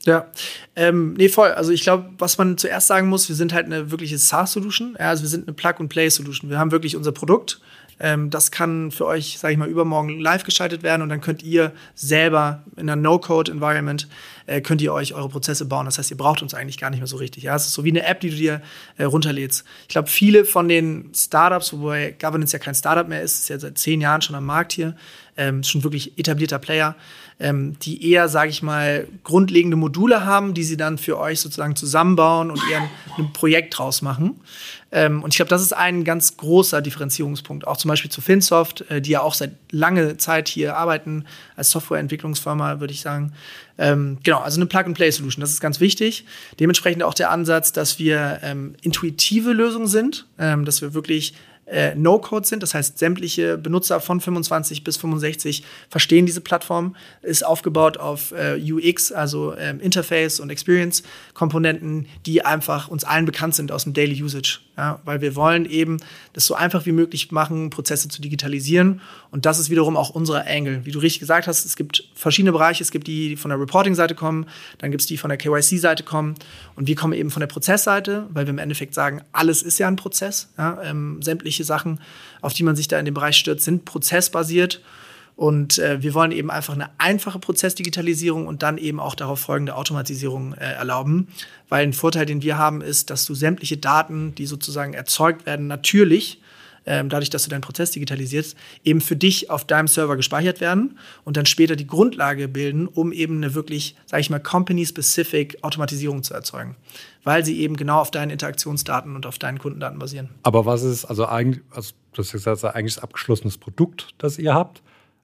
Ja, 0.06 0.28
ähm, 0.76 1.14
nee, 1.14 1.28
voll. 1.28 1.52
Also 1.52 1.72
ich 1.72 1.82
glaube, 1.82 2.10
was 2.18 2.38
man 2.38 2.58
zuerst 2.58 2.88
sagen 2.88 3.10
muss, 3.10 3.28
wir 3.28 3.36
sind 3.36 3.54
halt 3.54 3.66
eine 3.66 3.92
wirkliche 3.92 4.18
SaaS-Solution. 4.18 4.96
Ja, 4.98 5.10
also 5.10 5.24
wir 5.24 5.30
sind 5.30 5.48
eine 5.48 5.54
Plug-and-Play-Solution. 5.54 6.50
Wir 6.50 6.58
haben 6.58 6.72
wirklich 6.72 6.96
unser 6.96 7.12
Produkt. 7.12 7.60
Ähm, 8.00 8.30
das 8.30 8.50
kann 8.52 8.92
für 8.92 9.06
euch, 9.06 9.38
sage 9.40 9.54
ich 9.54 9.60
mal, 9.60 9.68
übermorgen 9.68 10.20
live 10.20 10.46
geschaltet 10.46 10.84
werden 10.84 11.02
und 11.02 11.10
dann 11.10 11.20
könnt 11.20 11.44
ihr 11.44 11.74
selber 11.96 12.64
in 12.78 12.90
einer 12.90 12.96
No-Code-Environment 12.96 14.08
äh, 14.46 14.62
könnt 14.62 14.82
ihr 14.82 14.94
euch 14.94 15.14
eure 15.14 15.30
Prozesse 15.30 15.66
bauen. 15.66 15.86
Das 15.86 15.98
heißt, 15.98 16.10
ihr 16.10 16.18
braucht 16.18 16.42
uns 16.42 16.54
eigentlich 16.54 16.78
gar 16.78 16.90
nicht 16.90 17.00
mehr 17.00 17.08
so 17.08 17.18
richtig. 17.18 17.44
Ja, 17.44 17.56
es 17.56 17.68
ist 17.68 17.74
so 17.74 17.84
wie 17.84 17.90
eine 17.90 18.06
App, 18.06 18.22
die 18.22 18.30
du 18.30 18.36
dir 18.36 18.62
äh, 18.98 19.04
runterlädst. 19.04 19.66
Ich 19.84 19.90
glaube, 19.90 20.08
viele 20.08 20.46
von 20.46 20.70
den 20.70 21.12
Startups, 21.14 21.74
wobei 21.74 22.16
Governance 22.20 22.54
ja 22.54 22.60
kein 22.60 22.74
Startup 22.74 23.08
mehr 23.08 23.22
ist, 23.22 23.40
ist 23.40 23.50
ja 23.50 23.60
seit 23.60 23.78
zehn 23.78 24.00
Jahren 24.00 24.22
schon 24.22 24.36
am 24.36 24.46
Markt 24.46 24.72
hier, 24.72 24.96
ähm, 25.36 25.64
schon 25.64 25.84
wirklich 25.84 26.18
etablierter 26.18 26.58
Player, 26.58 26.96
ähm, 27.40 27.78
die 27.80 28.12
eher, 28.12 28.28
sage 28.28 28.50
ich 28.50 28.62
mal, 28.62 29.08
grundlegende 29.24 29.78
Module 29.78 30.26
haben, 30.26 30.54
die 30.54 30.64
sie 30.64 30.76
dann 30.76 30.98
für 30.98 31.18
euch 31.18 31.40
sozusagen 31.40 31.76
zusammenbauen 31.76 32.52
und 32.52 32.62
eher 32.70 32.82
ein, 33.18 33.32
Projekt 33.34 33.78
draus 33.78 34.02
machen. 34.02 34.42
Ähm, 34.92 35.24
und 35.24 35.34
ich 35.34 35.38
glaube, 35.38 35.50
das 35.50 35.62
ist 35.62 35.72
ein 35.72 36.04
ganz 36.04 36.36
großer 36.36 36.82
Differenzierungspunkt. 36.82 37.66
Auch 37.66 37.78
zum 37.78 37.90
Beispiel 37.90 38.12
zu 38.12 38.22
Finsoft, 38.22 38.82
äh, 38.90 39.02
die 39.02 39.12
ja 39.12 39.22
auch 39.22 39.34
seit 39.34 39.52
lange 39.72 40.18
Zeit 40.18 40.50
hier 40.50 40.76
arbeiten 40.76 41.26
als 41.56 41.72
Softwareentwicklungsfirma, 41.72 42.82
würde 42.82 42.94
ich 42.94 43.02
sagen. 43.02 43.34
Ähm, 43.78 44.18
genau, 44.24 44.40
also 44.40 44.60
eine 44.60 44.66
Plug-and-Play-Solution, 44.66 45.40
das 45.40 45.52
ist 45.52 45.62
ganz 45.62 45.80
wichtig. 45.80 46.26
Dementsprechend 46.60 47.04
auch 47.04 47.14
der 47.14 47.32
Ansatz, 47.32 47.72
dass 47.72 48.00
wir 48.00 48.40
ähm, 48.44 48.76
intuitive 48.82 49.54
Lösungen 49.54 49.88
sind, 49.88 50.26
ähm, 50.38 50.66
dass 50.66 50.82
wir 50.82 50.94
wirklich 50.94 51.34
äh, 51.70 51.96
No-Code 51.96 52.48
sind. 52.48 52.64
Das 52.64 52.74
heißt, 52.74 52.98
sämtliche 52.98 53.58
Benutzer 53.58 54.00
von 54.00 54.20
25 54.20 54.84
bis 54.84 54.98
65 54.98 55.64
verstehen 55.90 56.26
diese 56.26 56.42
Plattform. 56.42 56.96
Ist 57.22 57.46
aufgebaut 57.46 57.98
auf 57.98 58.32
äh, 58.32 58.60
UX, 58.60 59.12
also 59.12 59.56
ähm, 59.58 59.80
Interface 59.80 60.40
und 60.40 60.50
Experience-Komponenten, 60.50 62.08
die 62.26 62.46
einfach 62.46 62.88
uns 62.88 63.04
allen 63.04 63.26
bekannt 63.26 63.56
sind 63.56 63.72
aus 63.72 63.84
dem 63.84 63.94
Daily 63.94 64.22
Usage. 64.22 64.60
Ja? 64.78 65.00
Weil 65.06 65.22
wir 65.22 65.36
wollen 65.36 65.66
eben 65.66 65.98
das 66.40 66.46
so 66.46 66.56
einfach 66.56 66.86
wie 66.86 66.94
möglich 66.94 67.32
machen, 67.32 67.70
Prozesse 67.70 68.08
zu 68.08 68.22
digitalisieren. 68.22 69.02
Und 69.30 69.46
das 69.46 69.60
ist 69.60 69.70
wiederum 69.70 69.98
auch 69.98 70.10
unser 70.10 70.48
Angle. 70.48 70.86
Wie 70.86 70.92
du 70.92 71.00
richtig 71.00 71.20
gesagt 71.20 71.48
hast, 71.48 71.66
es 71.66 71.76
gibt 71.76 72.06
verschiedene 72.16 72.54
Bereiche. 72.54 72.82
Es 72.82 72.92
gibt 72.92 73.08
die, 73.08 73.30
die 73.30 73.36
von 73.36 73.50
der 73.50 73.60
Reporting-Seite 73.60 74.16
kommen, 74.16 74.46
dann 74.78 74.90
gibt 74.90 75.02
es 75.02 75.08
die 75.08 75.18
von 75.18 75.28
der 75.28 75.38
KYC-Seite 75.38 76.04
kommen. 76.04 76.36
Und 76.76 76.88
wir 76.88 76.96
kommen 76.96 77.12
eben 77.12 77.30
von 77.30 77.42
der 77.42 77.48
Prozessseite, 77.48 78.28
weil 78.30 78.46
wir 78.46 78.52
im 78.52 78.58
Endeffekt 78.58 78.94
sagen, 78.94 79.22
alles 79.34 79.62
ist 79.62 79.80
ja 79.80 79.90
ein 79.90 79.98
Prozess. 79.98 80.50
Ja? 80.58 80.82
Ähm, 80.82 81.22
sämtliche 81.22 81.66
Sachen, 81.66 82.00
auf 82.40 82.54
die 82.54 82.64
man 82.64 82.78
sich 82.78 82.88
da 82.88 82.98
in 82.98 83.04
dem 83.04 83.14
Bereich 83.14 83.36
stürzt, 83.36 83.66
sind 83.66 83.84
prozessbasiert. 83.84 84.82
Und 85.40 85.80
äh, 85.80 86.04
wir 86.04 86.14
wollen 86.16 86.34
eben 86.34 86.52
einfach 86.52 86.74
eine 86.74 86.90
einfache 86.98 87.40
Prozessdigitalisierung 87.40 88.46
und 88.46 88.62
dann 88.62 88.78
eben 88.78 89.00
auch 89.00 89.16
darauf 89.16 89.40
folgende 89.40 89.74
Automatisierung 89.78 90.54
äh, 90.56 90.74
erlauben. 90.74 91.30
Weil 91.70 91.84
ein 91.84 91.94
Vorteil, 91.94 92.26
den 92.26 92.42
wir 92.42 92.58
haben, 92.58 92.82
ist, 92.82 93.10
dass 93.10 93.26
du 93.26 93.34
sämtliche 93.34 93.78
Daten, 93.78 94.36
die 94.36 94.46
sozusagen 94.46 94.94
erzeugt 94.94 95.46
werden, 95.46 95.68
natürlich 95.68 96.42
ähm, 96.86 97.08
dadurch, 97.08 97.30
dass 97.30 97.44
du 97.44 97.50
deinen 97.50 97.62
Prozess 97.62 97.92
digitalisierst, 97.92 98.58
eben 98.84 99.00
für 99.00 99.16
dich 99.16 99.50
auf 99.50 99.64
deinem 99.64 99.88
Server 99.88 100.18
gespeichert 100.18 100.60
werden 100.60 101.00
und 101.24 101.38
dann 101.38 101.46
später 101.46 101.78
die 101.78 101.88
Grundlage 101.88 102.50
bilden, 102.50 102.88
um 102.88 103.14
eben 103.14 103.38
eine 103.38 103.56
wirklich, 103.56 103.96
sage 104.08 104.20
ich 104.20 104.30
mal, 104.30 104.40
company-specific 104.40 105.64
Automatisierung 105.64 106.22
zu 106.22 106.34
erzeugen, 106.34 106.76
weil 107.24 107.46
sie 107.46 107.62
eben 107.62 107.78
genau 107.78 108.02
auf 108.02 108.12
deinen 108.12 108.32
Interaktionsdaten 108.32 109.16
und 109.16 109.26
auf 109.26 109.40
deinen 109.40 109.60
Kundendaten 109.60 110.00
basieren. 110.00 110.32
Aber 110.44 110.66
was 110.66 110.84
ist, 110.84 111.06
also 111.06 111.28
eigentlich, 111.28 111.64
also 111.72 111.94
du 112.12 112.24
hast 112.24 112.34
gesagt, 112.34 112.62
eigentlich 112.66 112.98
ist 112.98 113.04
abgeschlossenes 113.04 113.58
Produkt, 113.58 114.10
das 114.18 114.38
ihr 114.38 114.54
habt, 114.54 114.82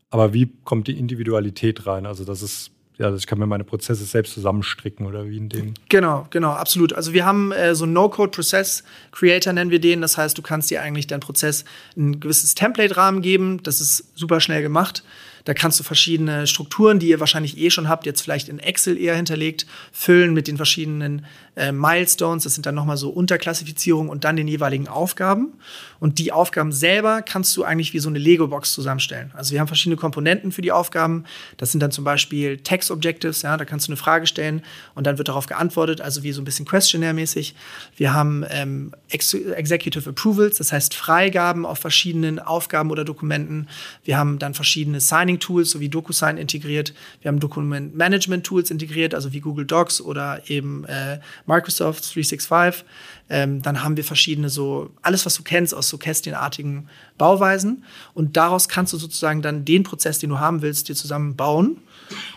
aber 0.10 0.34
wie 0.34 0.52
kommt 0.64 0.88
die 0.88 0.98
Individualität 0.98 1.86
rein? 1.88 2.06
Also 2.06 2.26
das 2.26 2.42
ist 2.42 2.72
ja, 2.98 3.14
ich 3.14 3.28
kann 3.28 3.40
mir 3.40 3.46
meine 3.46 3.66
Prozesse 3.66 4.06
selbst 4.06 4.34
zusammenstricken 4.34 5.06
oder 5.06 5.28
wie 5.28 5.38
in 5.38 5.50
dem. 5.50 5.74
Genau, 5.90 6.28
genau, 6.30 6.52
absolut. 6.52 6.94
Also 6.94 7.12
wir 7.12 7.26
haben 7.26 7.52
äh, 7.52 7.76
so 7.76 7.84
einen 7.84 7.94
No-Code-Process-Creator, 7.94 9.52
nennen 9.52 9.70
wir 9.70 9.80
den. 9.80 10.02
Das 10.02 10.18
heißt, 10.18 10.38
du 10.38 10.42
kannst 10.42 10.72
dir 10.72 10.82
eigentlich 10.82 11.08
deinen 11.08 11.20
Prozess 11.20 11.66
ein 11.98 12.20
gewisses 12.22 12.56
Template-Rahmen 12.56 13.22
geben. 13.22 13.62
Das 13.64 13.82
ist 13.82 14.18
super 14.18 14.40
schnell 14.40 14.62
gemacht. 14.62 15.04
Da 15.46 15.54
kannst 15.54 15.80
du 15.80 15.84
verschiedene 15.84 16.48
Strukturen, 16.48 17.00
die 17.00 17.08
ihr 17.08 17.20
wahrscheinlich 17.20 17.58
eh 17.58 17.70
schon 17.70 17.88
habt, 17.88 18.06
jetzt 18.06 18.22
vielleicht 18.22 18.50
in 18.50 18.60
Excel 18.60 18.98
eher 18.98 19.16
hinterlegt, 19.16 19.66
füllen 19.92 20.34
mit 20.34 20.48
den 20.48 20.58
verschiedenen 20.58 21.26
äh, 21.56 21.72
Milestones. 21.72 22.44
Das 22.44 22.56
sind 22.56 22.66
dann 22.66 22.76
nochmal 22.76 22.98
so 22.98 23.10
Unterklassifizierungen 23.10 24.10
und 24.10 24.24
dann 24.24 24.36
den 24.36 24.48
jeweiligen 24.48 24.88
Aufgaben. 24.88 25.54
Und 26.00 26.20
die 26.20 26.32
Aufgaben 26.32 26.72
selber 26.72 27.22
kannst 27.22 27.56
du 27.56 27.64
eigentlich 27.64 27.94
wie 27.94 28.00
so 28.00 28.10
eine 28.10 28.20
Lego-Box 28.20 28.74
zusammenstellen. 28.74 29.32
Also 29.36 29.54
wir 29.54 29.60
haben 29.60 29.68
verschiedene 29.68 29.96
Komponenten 29.96 30.52
für 30.52 30.62
die 30.62 30.72
Aufgaben. 30.72 31.26
Das 31.58 31.72
sind 31.72 31.80
dann 31.80 31.92
zum 31.92 32.04
Beispiel 32.04 32.58
Text 32.58 32.92
Objectives. 32.92 33.44
Ja, 33.44 33.56
da 33.56 33.66
kannst 33.66 33.88
du 33.88 33.92
eine 33.92 33.98
Frage 33.98 34.28
stellen 34.28 34.64
und 34.96 35.06
dann 35.08 35.18
wird 35.18 35.28
darauf 35.28 35.46
geantwortet, 35.46 36.02
also 36.02 36.24
wie 36.24 36.32
so 36.32 36.42
ein 36.42 36.46
bisschen 36.46 36.66
Questionnaire-mäßig. 36.66 37.54
Wir 37.96 38.14
haben 38.14 38.44
ähm, 38.50 38.94
Ex 39.10 39.34
Executive 39.34 40.10
Approvals, 40.10 40.58
das 40.58 40.72
heißt 40.72 40.94
Freigaben 40.94 41.66
auf 41.66 41.80
verschiedenen 41.80 42.40
Aufgaben 42.40 42.90
oder 42.90 43.06
Dokumenten. 43.06 43.68
Wir 44.04 44.18
haben 44.18 44.40
dann 44.40 44.54
verschiedene 44.54 45.00
Signing 45.00 45.35
Planning-Tools 45.36 45.72
sowie 45.72 45.90
DocuSign 45.90 46.38
integriert. 46.38 46.94
Wir 47.22 47.30
haben 47.30 47.40
Dokument-Management-Tools 47.40 48.72
integriert, 48.72 49.14
also 49.14 49.34
wie 49.34 49.40
Google 49.40 49.66
Docs 49.66 50.02
oder 50.02 50.42
eben 50.50 50.86
äh, 50.86 51.20
Microsoft 51.46 52.04
365. 52.16 52.86
Ähm, 53.30 53.62
dann 53.62 53.84
haben 53.84 53.98
wir 53.98 54.04
verschiedene 54.04 54.50
so, 54.50 54.92
alles, 55.02 55.26
was 55.26 55.36
du 55.36 55.44
kennst 55.44 55.74
aus 55.74 55.90
so 55.90 55.98
kästchenartigen 55.98 56.90
Bauweisen. 57.18 57.84
Und 58.14 58.38
daraus 58.38 58.68
kannst 58.68 58.94
du 58.94 58.98
sozusagen 58.98 59.42
dann 59.42 59.66
den 59.66 59.84
Prozess, 59.84 60.20
den 60.20 60.30
du 60.30 60.40
haben 60.40 60.62
willst, 60.62 60.90
dir 60.90 60.96
zusammen 60.96 61.36
bauen. 61.36 61.78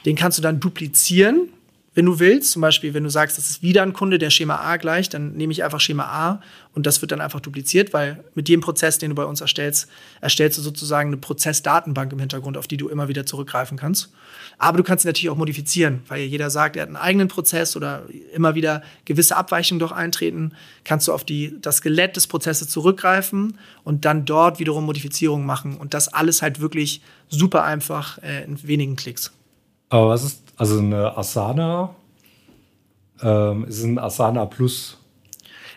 Den 0.04 0.16
kannst 0.16 0.38
du 0.38 0.42
dann 0.42 0.60
duplizieren 0.60 1.50
wenn 1.98 2.06
du 2.06 2.20
willst, 2.20 2.52
zum 2.52 2.62
Beispiel, 2.62 2.94
wenn 2.94 3.02
du 3.02 3.10
sagst, 3.10 3.38
das 3.38 3.50
ist 3.50 3.60
wieder 3.60 3.82
ein 3.82 3.92
Kunde, 3.92 4.18
der 4.18 4.30
Schema 4.30 4.60
A 4.60 4.76
gleicht, 4.76 5.14
dann 5.14 5.32
nehme 5.32 5.52
ich 5.52 5.64
einfach 5.64 5.80
Schema 5.80 6.04
A 6.04 6.40
und 6.72 6.86
das 6.86 7.00
wird 7.00 7.10
dann 7.10 7.20
einfach 7.20 7.40
dupliziert, 7.40 7.92
weil 7.92 8.22
mit 8.36 8.48
jedem 8.48 8.60
Prozess, 8.60 8.98
den 8.98 9.08
du 9.10 9.16
bei 9.16 9.24
uns 9.24 9.40
erstellst, 9.40 9.88
erstellst 10.20 10.58
du 10.58 10.62
sozusagen 10.62 11.08
eine 11.08 11.16
Prozessdatenbank 11.16 12.12
im 12.12 12.20
Hintergrund, 12.20 12.56
auf 12.56 12.68
die 12.68 12.76
du 12.76 12.88
immer 12.88 13.08
wieder 13.08 13.26
zurückgreifen 13.26 13.76
kannst. 13.76 14.12
Aber 14.58 14.78
du 14.78 14.84
kannst 14.84 15.02
sie 15.02 15.08
natürlich 15.08 15.28
auch 15.28 15.36
modifizieren, 15.36 16.02
weil 16.06 16.20
jeder 16.20 16.50
sagt, 16.50 16.76
er 16.76 16.82
hat 16.82 16.88
einen 16.88 16.96
eigenen 16.98 17.26
Prozess 17.26 17.74
oder 17.74 18.04
immer 18.32 18.54
wieder 18.54 18.84
gewisse 19.04 19.34
Abweichungen 19.36 19.80
doch 19.80 19.90
eintreten. 19.90 20.52
Kannst 20.84 21.08
du 21.08 21.12
auf 21.12 21.24
die, 21.24 21.60
das 21.60 21.78
Skelett 21.78 22.14
des 22.14 22.28
Prozesses 22.28 22.68
zurückgreifen 22.68 23.58
und 23.82 24.04
dann 24.04 24.24
dort 24.24 24.60
wiederum 24.60 24.86
Modifizierungen 24.86 25.44
machen 25.44 25.76
und 25.76 25.94
das 25.94 26.06
alles 26.06 26.42
halt 26.42 26.60
wirklich 26.60 27.02
super 27.28 27.64
einfach 27.64 28.22
äh, 28.22 28.44
in 28.44 28.64
wenigen 28.68 28.94
Klicks. 28.94 29.32
Aber 29.88 30.10
was 30.10 30.22
ist 30.22 30.47
also 30.58 30.78
eine 30.78 31.16
Asana? 31.16 31.94
Ähm, 33.22 33.64
ist 33.64 33.82
ein 33.84 33.98
Asana 33.98 34.46
Plus 34.46 34.97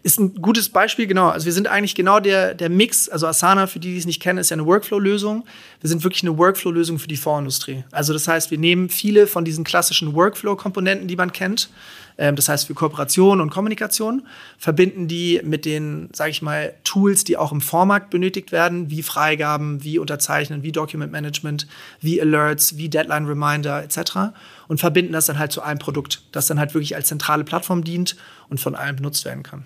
ist 0.04 0.20
ein 0.20 0.34
gutes 0.36 0.70
Beispiel, 0.70 1.06
genau. 1.06 1.30
Also 1.30 1.46
wir 1.46 1.54
sind 1.54 1.68
eigentlich 1.68 1.94
genau 1.94 2.20
der, 2.20 2.56
der 2.56 2.70
Mix. 2.70 3.08
Also 3.08 3.28
Asana, 3.28 3.68
für 3.68 3.80
die, 3.80 3.92
die 3.92 3.98
es 3.98 4.06
nicht 4.06 4.22
kennen, 4.22 4.40
ist 4.40 4.50
ja 4.50 4.56
eine 4.56 4.66
Workflow-Lösung. 4.66 5.46
Wir 5.80 5.90
sind 5.90 6.04
wirklich 6.04 6.24
eine 6.24 6.38
Workflow-Lösung 6.38 6.98
für 6.98 7.08
die 7.08 7.18
Fondsindustrie. 7.18 7.84
Also 7.92 8.14
das 8.14 8.28
heißt, 8.28 8.50
wir 8.50 8.58
nehmen 8.58 8.90
viele 8.90 9.28
von 9.28 9.46
diesen 9.46 9.64
klassischen 9.64 10.16
Workflow-Komponenten, 10.16 11.08
die 11.08 11.16
man 11.16 11.32
kennt, 11.32 11.70
ähm, 12.18 12.36
das 12.36 12.50
heißt 12.50 12.68
für 12.68 12.74
Kooperation 12.74 13.42
und 13.42 13.52
Kommunikation, 13.52 14.24
verbinden 14.58 15.08
die 15.08 15.42
mit 15.44 15.66
den, 15.66 16.10
sage 16.14 16.32
ich 16.32 16.42
mal, 16.42 16.74
Tools, 16.84 17.24
die 17.24 17.38
auch 17.38 17.52
im 17.52 17.62
Vormarkt 17.62 18.10
benötigt 18.10 18.52
werden, 18.52 18.90
wie 18.90 19.04
Freigaben, 19.04 19.84
wie 19.84 20.00
Unterzeichnen, 20.00 20.64
wie 20.64 20.72
Document 20.72 21.12
Management, 21.12 21.68
wie 22.00 22.22
Alerts, 22.22 22.78
wie 22.78 22.90
Deadline 22.90 23.28
Reminder 23.28 23.84
etc. 23.84 24.34
und 24.68 24.80
verbinden 24.80 25.14
das 25.14 25.28
dann 25.28 25.38
halt 25.38 25.52
zu 25.52 25.62
einem 25.62 25.80
Produkt, 25.80 26.24
das 26.32 26.48
dann 26.48 26.60
halt 26.60 26.74
wirklich 26.74 26.96
als 26.96 27.08
zentrale 27.08 27.44
Plattform 27.44 27.84
dient 27.84 28.16
und 28.50 28.60
von 28.60 28.76
allen 28.76 28.96
benutzt 28.96 29.26
werden 29.26 29.44
kann. 29.44 29.66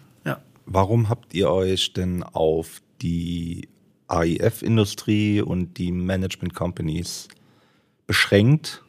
Warum 0.66 1.10
habt 1.10 1.34
ihr 1.34 1.50
euch 1.50 1.94
denn 1.94 2.24
auf 2.24 2.82
die 3.02 3.70
AIF-Industrie 4.08 5.42
und 5.42 5.78
die 5.78 5.92
Management 5.92 6.56
Companies 6.56 7.28
beschränkt? 8.08 8.84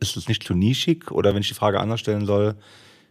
Ist 0.00 0.16
es 0.16 0.28
nicht 0.28 0.42
zu 0.42 0.54
nischig? 0.54 1.10
Oder 1.10 1.34
wenn 1.34 1.42
ich 1.42 1.48
die 1.48 1.54
Frage 1.54 1.80
anders 1.80 2.00
stellen 2.00 2.26
soll, 2.26 2.56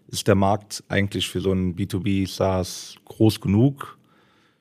ist 0.07 0.27
der 0.27 0.35
Markt 0.35 0.83
eigentlich 0.89 1.27
für 1.27 1.41
so 1.41 1.51
ein 1.51 1.75
B2B 1.75 2.27
SaaS 2.27 2.95
groß 3.05 3.39
genug? 3.39 3.97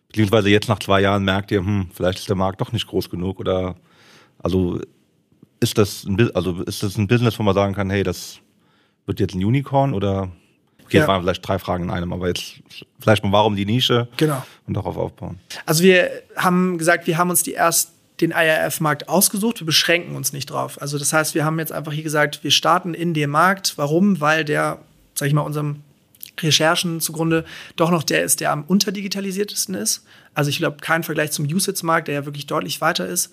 Beziehungsweise 0.09 0.51
jetzt 0.51 0.69
nach 0.69 0.79
zwei 0.79 1.01
Jahren 1.01 1.25
merkt 1.25 1.51
ihr, 1.51 1.61
hm, 1.61 1.89
vielleicht 1.93 2.19
ist 2.19 2.29
der 2.29 2.37
Markt 2.37 2.61
doch 2.61 2.73
nicht 2.73 2.87
groß 2.87 3.09
genug 3.09 3.41
oder 3.41 3.77
also 4.39 4.81
ist 5.61 5.79
das 5.79 6.05
ein, 6.05 6.31
also 6.35 6.63
ist 6.63 6.83
das 6.83 6.99
ein 6.99 7.07
Business, 7.07 7.39
wo 7.39 7.43
man 7.43 7.55
sagen 7.55 7.75
kann, 7.75 7.89
hey, 7.89 8.03
das 8.03 8.41
wird 9.07 9.21
jetzt 9.21 9.35
ein 9.35 9.45
Unicorn 9.45 9.95
oder 9.95 10.31
Okay, 10.93 10.99
ja. 10.99 11.05
es 11.05 11.09
waren 11.09 11.23
vielleicht 11.23 11.49
drei 11.49 11.59
Fragen 11.59 11.85
in 11.85 11.91
einem, 11.91 12.13
aber 12.13 12.29
jetzt 12.29 12.61
vielleicht 13.01 13.25
mal, 13.25 13.33
warum 13.33 13.57
die 13.57 13.65
Nische 13.65 14.09
genau. 14.19 14.45
und 14.67 14.75
darauf 14.75 14.97
aufbauen. 14.99 15.41
Also 15.65 15.83
wir 15.83 16.11
haben 16.37 16.77
gesagt, 16.77 17.07
wir 17.07 17.17
haben 17.17 17.31
uns 17.31 17.43
die 17.43 17.53
erst 17.53 17.93
den 18.21 18.31
IRF-Markt 18.31 19.09
ausgesucht, 19.09 19.61
wir 19.61 19.67
beschränken 19.67 20.15
uns 20.15 20.35
nicht 20.35 20.51
drauf. 20.51 20.81
Also 20.81 20.99
das 20.99 21.13
heißt, 21.13 21.35
wir 21.35 21.47
haben 21.47 21.59
jetzt 21.59 21.73
einfach 21.73 21.93
hier 21.93 22.03
gesagt, 22.03 22.45
wir 22.45 22.51
starten 22.51 22.93
in 22.93 23.15
dem 23.15 23.31
Markt. 23.31 23.75
Warum? 23.77 24.21
Weil 24.21 24.45
der, 24.45 24.79
sag 25.15 25.29
ich 25.29 25.35
mal, 25.35 25.41
unserem 25.41 25.83
Recherchen 26.39 27.01
zugrunde 27.01 27.45
doch 27.77 27.91
noch 27.91 28.03
der 28.03 28.23
ist, 28.23 28.41
der 28.41 28.53
am 28.53 28.65
unterdigitalisiertesten 28.65 29.75
ist. 29.75 30.05
Also 30.35 30.51
ich 30.51 30.59
glaube, 30.59 30.77
kein 30.81 31.03
Vergleich 31.03 31.33
zum 31.33 31.47
Usage-Markt, 31.47 32.09
der 32.09 32.17
ja 32.17 32.25
wirklich 32.27 32.47
deutlich 32.47 32.81
weiter 32.81 33.07
ist 33.07 33.33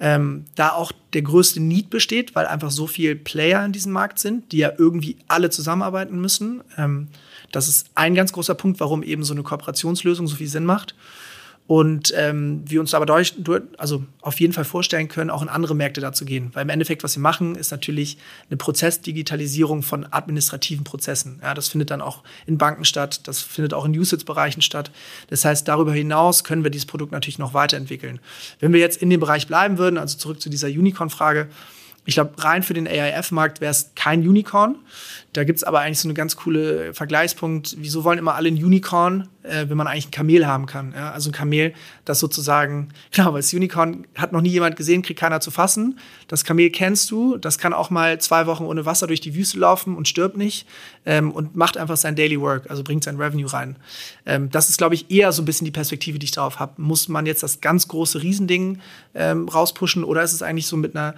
ähm, 0.00 0.44
da 0.54 0.70
auch 0.70 0.92
der 1.12 1.22
größte 1.22 1.60
Need 1.60 1.90
besteht, 1.90 2.34
weil 2.34 2.46
einfach 2.46 2.70
so 2.70 2.86
viele 2.86 3.16
Player 3.16 3.64
in 3.64 3.72
diesem 3.72 3.92
Markt 3.92 4.18
sind, 4.18 4.52
die 4.52 4.58
ja 4.58 4.72
irgendwie 4.76 5.16
alle 5.28 5.50
zusammenarbeiten 5.50 6.20
müssen. 6.20 6.62
Ähm, 6.76 7.08
das 7.52 7.68
ist 7.68 7.90
ein 7.94 8.14
ganz 8.14 8.32
großer 8.32 8.54
Punkt, 8.54 8.80
warum 8.80 9.02
eben 9.02 9.24
so 9.24 9.34
eine 9.34 9.42
Kooperationslösung 9.42 10.26
so 10.26 10.36
viel 10.36 10.48
Sinn 10.48 10.64
macht 10.64 10.94
und 11.72 12.12
ähm, 12.14 12.60
wir 12.66 12.80
uns 12.80 12.92
aber 12.92 13.06
durch, 13.06 13.32
also 13.78 14.04
auf 14.20 14.40
jeden 14.40 14.52
Fall 14.52 14.66
vorstellen 14.66 15.08
können, 15.08 15.30
auch 15.30 15.40
in 15.40 15.48
andere 15.48 15.74
Märkte 15.74 16.02
da 16.02 16.12
zu 16.12 16.26
gehen. 16.26 16.50
Weil 16.52 16.64
im 16.64 16.68
Endeffekt, 16.68 17.02
was 17.02 17.16
wir 17.16 17.22
machen, 17.22 17.54
ist 17.54 17.70
natürlich 17.70 18.18
eine 18.50 18.58
Prozessdigitalisierung 18.58 19.82
von 19.82 20.06
administrativen 20.10 20.84
Prozessen. 20.84 21.40
Ja, 21.40 21.54
das 21.54 21.68
findet 21.68 21.90
dann 21.90 22.02
auch 22.02 22.24
in 22.44 22.58
Banken 22.58 22.84
statt, 22.84 23.26
das 23.26 23.40
findet 23.40 23.72
auch 23.72 23.86
in 23.86 23.98
Usage-Bereichen 23.98 24.60
statt. 24.60 24.90
Das 25.30 25.46
heißt, 25.46 25.66
darüber 25.66 25.94
hinaus 25.94 26.44
können 26.44 26.62
wir 26.62 26.70
dieses 26.70 26.84
Produkt 26.84 27.10
natürlich 27.10 27.38
noch 27.38 27.54
weiterentwickeln. 27.54 28.20
Wenn 28.60 28.74
wir 28.74 28.80
jetzt 28.80 29.00
in 29.00 29.08
dem 29.08 29.20
Bereich 29.20 29.46
bleiben 29.46 29.78
würden, 29.78 29.96
also 29.96 30.18
zurück 30.18 30.42
zu 30.42 30.50
dieser 30.50 30.68
Unicorn-Frage, 30.68 31.48
ich 32.04 32.14
glaube, 32.14 32.32
rein 32.42 32.62
für 32.62 32.74
den 32.74 32.88
AIF-Markt 32.88 33.60
wäre 33.60 33.70
es 33.70 33.92
kein 33.94 34.26
Unicorn. 34.26 34.76
Da 35.32 35.44
gibt 35.44 35.58
es 35.58 35.64
aber 35.64 35.80
eigentlich 35.80 36.00
so 36.00 36.08
einen 36.08 36.14
ganz 36.14 36.36
coole 36.36 36.92
Vergleichspunkt. 36.92 37.76
Wieso 37.78 38.04
wollen 38.04 38.18
immer 38.18 38.34
alle 38.34 38.48
ein 38.48 38.62
Unicorn, 38.62 39.28
äh, 39.44 39.66
wenn 39.68 39.76
man 39.76 39.86
eigentlich 39.86 40.08
ein 40.08 40.10
Kamel 40.10 40.46
haben 40.46 40.66
kann? 40.66 40.92
Ja? 40.94 41.12
Also 41.12 41.30
ein 41.30 41.32
Kamel, 41.32 41.72
das 42.04 42.18
sozusagen, 42.18 42.88
genau, 43.12 43.32
weil 43.32 43.40
das 43.40 43.54
Unicorn 43.54 44.06
hat 44.16 44.32
noch 44.32 44.42
nie 44.42 44.50
jemand 44.50 44.76
gesehen, 44.76 45.02
kriegt 45.02 45.20
keiner 45.20 45.40
zu 45.40 45.50
fassen. 45.50 45.98
Das 46.28 46.44
Kamel 46.44 46.70
kennst 46.70 47.10
du, 47.10 47.38
das 47.38 47.56
kann 47.56 47.72
auch 47.72 47.88
mal 47.88 48.20
zwei 48.20 48.46
Wochen 48.46 48.64
ohne 48.64 48.84
Wasser 48.84 49.06
durch 49.06 49.20
die 49.20 49.34
Wüste 49.34 49.58
laufen 49.58 49.96
und 49.96 50.08
stirbt 50.08 50.36
nicht 50.36 50.66
ähm, 51.06 51.30
und 51.30 51.56
macht 51.56 51.78
einfach 51.78 51.96
sein 51.96 52.16
Daily 52.16 52.40
Work, 52.40 52.68
also 52.68 52.82
bringt 52.82 53.04
sein 53.04 53.16
Revenue 53.16 53.50
rein. 53.50 53.76
Ähm, 54.26 54.50
das 54.50 54.68
ist, 54.68 54.76
glaube 54.76 54.96
ich, 54.96 55.10
eher 55.10 55.32
so 55.32 55.42
ein 55.42 55.44
bisschen 55.44 55.64
die 55.64 55.70
Perspektive, 55.70 56.18
die 56.18 56.24
ich 56.24 56.32
darauf 56.32 56.58
habe. 56.58 56.82
Muss 56.82 57.08
man 57.08 57.26
jetzt 57.26 57.42
das 57.42 57.60
ganz 57.60 57.88
große 57.88 58.22
Riesending 58.22 58.80
ähm, 59.14 59.48
rauspushen 59.48 60.04
oder 60.04 60.22
ist 60.22 60.32
es 60.32 60.42
eigentlich 60.42 60.66
so 60.66 60.76
mit 60.76 60.94
einer 60.94 61.14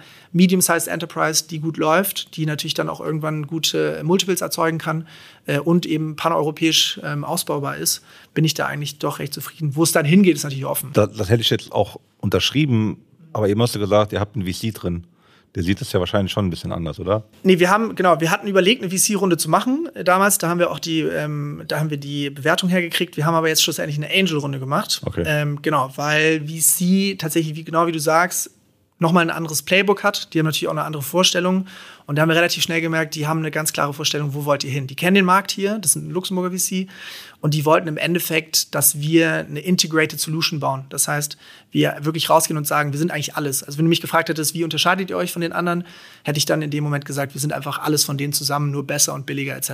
Medium-Sized 0.75 0.87
Enterprise, 0.87 1.47
die 1.47 1.59
gut 1.59 1.77
läuft, 1.77 2.35
die 2.37 2.45
natürlich 2.45 2.73
dann 2.73 2.89
auch 2.89 2.99
irgendwann 2.99 3.47
gute 3.47 4.01
Multiples 4.03 4.41
erzeugen 4.41 4.77
kann 4.77 5.07
äh, 5.45 5.59
und 5.59 5.85
eben 5.85 6.15
paneuropäisch 6.15 6.99
ähm, 7.03 7.23
ausbaubar 7.23 7.77
ist, 7.77 8.03
bin 8.33 8.45
ich 8.45 8.53
da 8.53 8.67
eigentlich 8.67 8.99
doch 8.99 9.19
recht 9.19 9.33
zufrieden. 9.33 9.75
Wo 9.75 9.83
es 9.83 9.91
dann 9.91 10.05
hingeht, 10.05 10.35
ist 10.35 10.43
natürlich 10.43 10.65
offen. 10.65 10.91
Das, 10.93 11.11
das 11.13 11.29
hätte 11.29 11.41
ich 11.41 11.49
jetzt 11.49 11.71
auch 11.71 11.99
unterschrieben, 12.19 12.97
aber 13.33 13.49
eben 13.49 13.61
hast 13.61 13.75
du 13.75 13.79
gesagt, 13.79 14.13
ihr 14.13 14.19
habt 14.19 14.35
einen 14.35 14.45
VC 14.45 14.73
drin. 14.73 15.05
Der 15.55 15.63
sieht 15.63 15.79
das 15.79 15.93
ja 15.93 16.01
wahrscheinlich 16.01 16.33
schon 16.33 16.47
ein 16.47 16.49
bisschen 16.49 16.73
anders, 16.73 16.99
oder? 16.99 17.23
Nee, 17.43 17.59
wir 17.59 17.69
haben, 17.69 17.95
genau, 17.95 18.19
wir 18.19 18.29
hatten 18.29 18.45
überlegt, 18.45 18.83
eine 18.83 18.91
VC-Runde 18.91 19.37
zu 19.37 19.49
machen 19.49 19.87
äh, 19.95 20.03
damals. 20.03 20.37
Da 20.37 20.49
haben 20.49 20.59
wir 20.59 20.69
auch 20.69 20.79
die, 20.79 20.99
ähm, 20.99 21.63
da 21.69 21.79
haben 21.79 21.89
wir 21.89 21.97
die 21.97 22.29
Bewertung 22.29 22.67
hergekriegt. 22.67 23.15
Wir 23.15 23.25
haben 23.25 23.35
aber 23.35 23.47
jetzt 23.47 23.63
schlussendlich 23.63 23.97
eine 23.97 24.13
Angel-Runde 24.13 24.59
gemacht. 24.59 25.01
Okay. 25.05 25.23
Ähm, 25.25 25.61
genau, 25.61 25.91
weil 25.95 26.41
VC 26.45 27.17
tatsächlich, 27.17 27.55
wie, 27.55 27.63
genau 27.63 27.87
wie 27.87 27.93
du 27.93 27.99
sagst, 27.99 28.51
nochmal 28.99 29.23
ein 29.23 29.35
anderes 29.35 29.61
Playbook 29.61 30.03
hat. 30.03 30.33
Die 30.33 30.39
haben 30.39 30.45
natürlich 30.45 30.67
auch 30.67 30.73
eine 30.73 30.83
andere 30.83 31.03
Vorstellung. 31.03 31.67
Und 32.05 32.15
da 32.15 32.21
haben 32.21 32.29
wir 32.29 32.35
relativ 32.35 32.63
schnell 32.63 32.81
gemerkt, 32.81 33.15
die 33.15 33.27
haben 33.27 33.39
eine 33.39 33.51
ganz 33.51 33.73
klare 33.73 33.93
Vorstellung, 33.93 34.33
wo 34.33 34.45
wollt 34.45 34.63
ihr 34.63 34.71
hin. 34.71 34.87
Die 34.87 34.95
kennen 34.95 35.15
den 35.15 35.25
Markt 35.25 35.51
hier, 35.51 35.79
das 35.79 35.93
sind 35.93 36.11
Luxemburger 36.11 36.55
VC. 36.57 36.87
Und 37.45 37.53
die 37.53 37.63
wollten 37.63 37.87
im 37.87 37.97
Endeffekt, 37.97 38.73
dass 38.73 38.99
wir 39.01 39.45
eine 39.47 39.59
Integrated 39.59 40.19
Solution 40.19 40.59
bauen. 40.59 40.85
Das 40.89 41.07
heißt, 41.07 41.37
wir 41.69 41.95
wirklich 41.99 42.27
rausgehen 42.27 42.57
und 42.57 42.65
sagen, 42.65 42.91
wir 42.91 42.97
sind 42.97 43.11
eigentlich 43.11 43.35
alles. 43.35 43.61
Also 43.61 43.77
wenn 43.77 43.85
du 43.85 43.89
mich 43.89 44.01
gefragt 44.01 44.29
hättest, 44.29 44.55
wie 44.55 44.63
unterscheidet 44.63 45.11
ihr 45.11 45.17
euch 45.17 45.31
von 45.31 45.43
den 45.43 45.51
anderen, 45.53 45.85
hätte 46.23 46.39
ich 46.39 46.45
dann 46.45 46.63
in 46.63 46.71
dem 46.71 46.83
Moment 46.83 47.05
gesagt, 47.05 47.35
wir 47.35 47.41
sind 47.41 47.53
einfach 47.53 47.77
alles 47.77 48.03
von 48.03 48.17
denen 48.17 48.33
zusammen, 48.33 48.71
nur 48.71 48.87
besser 48.87 49.13
und 49.13 49.27
billiger 49.27 49.55
etc. 49.55 49.73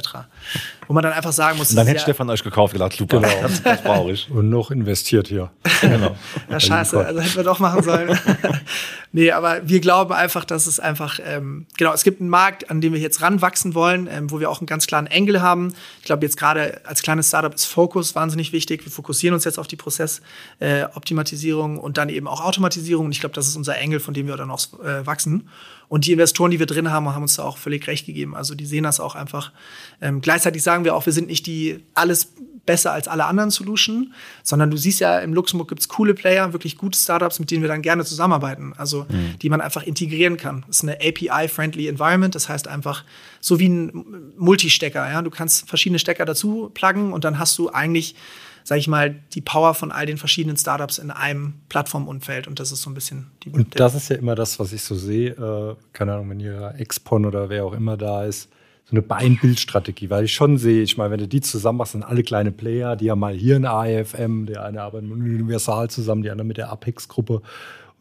Wo 0.88 0.93
man 0.93 1.01
dann 1.01 1.13
einfach 1.13 1.31
sagen 1.31 1.60
muss, 1.60 1.69
und 1.69 1.77
dann 1.77 1.88
hätte 1.88 1.99
ja 1.99 2.03
Stefan 2.03 2.29
euch 2.29 2.43
gekauft, 2.43 2.73
gesagt, 2.73 2.97
super, 2.97 3.21
genau. 3.21 3.41
das, 3.41 3.63
das 3.63 3.81
brauche 3.84 4.12
ich. 4.12 4.29
Und 4.29 4.49
noch 4.49 4.71
investiert 4.71 5.29
hier. 5.29 5.49
genau. 5.81 6.17
ja, 6.49 6.60
scheiße, 6.60 7.05
also 7.05 7.21
hätten 7.21 7.36
wir 7.38 7.43
doch 7.43 7.60
machen 7.60 7.84
sollen. 7.84 8.19
nee, 9.13 9.31
aber 9.31 9.62
wir 9.63 9.79
glauben 9.79 10.12
einfach, 10.12 10.43
dass 10.43 10.67
es 10.67 10.81
einfach, 10.81 11.19
ähm, 11.23 11.67
genau, 11.77 11.93
es 11.93 12.03
gibt 12.03 12.19
einen 12.19 12.29
Markt, 12.31 12.69
an 12.69 12.81
dem 12.81 12.91
wir 12.91 12.99
jetzt 12.99 13.21
ranwachsen 13.21 13.75
wollen, 13.75 14.10
ähm, 14.12 14.29
wo 14.29 14.41
wir 14.41 14.49
auch 14.49 14.60
einen 14.60 14.67
ganz 14.67 14.88
klaren 14.88 15.07
Engel 15.07 15.41
haben. 15.41 15.73
Ich 15.99 16.05
glaube, 16.05 16.25
jetzt 16.25 16.36
gerade 16.36 16.81
als 16.84 17.01
kleines 17.01 17.29
Startup 17.29 17.61
ist 17.63 18.15
wahnsinnig 18.15 18.52
wichtig. 18.52 18.86
Wir 18.86 18.91
fokussieren 18.91 19.34
uns 19.34 19.45
jetzt 19.45 19.60
auf 19.60 19.67
die 19.67 19.76
Prozessoptimatisierung 19.76 21.78
äh, 21.78 21.80
und 21.80 21.97
dann 21.97 22.10
eben 22.10 22.28
auch 22.28 22.41
Automatisierung. 22.41 23.06
Und 23.06 23.12
ich 23.12 23.19
glaube, 23.19 23.36
das 23.36 23.47
ist 23.47 23.56
unser 23.56 23.78
Engel, 23.78 24.00
von 24.00 24.13
dem 24.13 24.28
wir 24.28 24.38
dann 24.38 24.52
auch 24.52 24.62
äh, 24.84 25.06
wachsen. 25.06 25.50
Und 25.91 26.06
die 26.06 26.13
Investoren, 26.13 26.51
die 26.51 26.60
wir 26.60 26.67
drin 26.67 26.89
haben, 26.89 27.10
haben 27.10 27.23
uns 27.23 27.36
da 27.36 27.43
auch 27.43 27.58
völlig 27.58 27.86
recht 27.86 28.06
gegeben. 28.06 28.34
Also 28.34 28.56
die 28.56 28.65
sehen 28.65 28.86
das 28.86 29.01
auch 29.01 29.13
einfach. 29.13 29.51
Ähm, 29.99 30.21
gleichzeitig 30.21 30.63
sagen 30.63 30.86
wir 30.86 30.95
auch, 30.95 31.06
wir 31.06 31.12
sind 31.12 31.27
nicht 31.27 31.45
die 31.47 31.84
alles 31.95 32.32
besser 32.65 32.93
als 32.93 33.10
alle 33.10 33.25
anderen 33.25 33.51
Solution, 33.51 34.13
sondern 34.41 34.71
du 34.71 34.77
siehst 34.77 35.01
ja, 35.01 35.19
im 35.19 35.34
Luxemburg 35.34 35.67
gibt 35.67 35.82
es 35.82 35.89
coole 35.89 36.13
Player, 36.13 36.54
wirklich 36.54 36.77
gute 36.77 36.97
Startups, 36.97 37.39
mit 37.39 37.51
denen 37.51 37.62
wir 37.62 37.67
dann 37.67 37.82
gerne 37.82 38.06
zusammenarbeiten, 38.06 38.71
also 38.77 39.06
mhm. 39.10 39.38
die 39.41 39.49
man 39.49 39.60
einfach 39.60 39.84
integrieren 39.84 40.38
kann. 40.38 40.63
Das 40.65 40.77
ist 40.77 40.84
eine 40.84 40.95
API-friendly 40.95 41.89
Environment, 41.89 42.34
das 42.34 42.47
heißt 42.47 42.69
einfach 42.69 43.04
so 43.41 43.60
wie 43.60 43.67
ein 43.67 44.32
Multistecker. 44.38 45.12
Ja? 45.12 45.21
Du 45.21 45.30
kannst 45.30 45.67
verschiedene 45.67 45.99
Stecker 45.99 46.23
dazu 46.23 46.71
pluggen 46.73 47.12
und 47.12 47.25
dann 47.25 47.38
hast 47.38 47.58
du 47.58 47.69
eigentlich 47.69 48.15
sage 48.63 48.80
ich 48.80 48.88
mal, 48.88 49.15
die 49.34 49.41
Power 49.41 49.74
von 49.74 49.91
all 49.91 50.06
den 50.06 50.17
verschiedenen 50.17 50.58
Startups 50.58 50.97
in 50.97 51.12
einem 51.12 51.56
Plattformumfeld. 51.69 52.47
Und 52.47 52.60
das 52.60 52.71
ist 52.71 52.82
so 52.82 52.89
ein 52.89 52.93
bisschen 52.93 53.32
die. 53.43 53.50
Und 53.50 53.80
das 53.80 53.95
ist 53.95 54.10
ja 54.10 54.17
immer 54.17 54.36
das, 54.36 54.60
was 54.60 54.74
ich 54.74 54.84
so 54.84 54.95
sehe. 54.95 55.32
Äh, 55.32 55.76
keine 55.93 56.13
Ahnung, 56.13 56.30
wenn 56.30 56.39
ihr 56.39 56.76
Expon 56.78 57.26
oder 57.26 57.50
wer 57.50 57.65
auch 57.65 57.74
immer 57.74 57.97
da 57.97 58.26
ist 58.26 58.50
so 58.86 58.97
eine 58.97 59.02
Bein-Bild-Strategie, 59.04 60.10
weil 60.10 60.26
ich 60.26 60.34
schon 60.34 60.58
sehe, 60.58 60.82
ich 60.84 60.97
meine, 60.97 61.12
wenn 61.12 61.19
du 61.19 61.28
die 61.28 61.41
zusammen 61.41 61.78
machst, 61.78 61.93
sind 61.93 62.04
alle 62.04 62.24
kleine 62.24 62.52
Player, 62.52 62.95
die 62.95 63.10
haben 63.10 63.19
mal 63.19 63.34
hier 63.34 63.56
ein 63.56 63.65
AFM, 63.65 64.47
der 64.47 64.65
eine 64.65 64.82
arbeitet 64.82 65.10
mit 65.10 65.17
Universal 65.17 65.89
zusammen, 65.89 66.24
die 66.24 66.30
andere 66.30 66.45
mit 66.45 66.58
der 66.58 66.69
Apex-Gruppe. 66.71 67.36
Und 67.36 67.43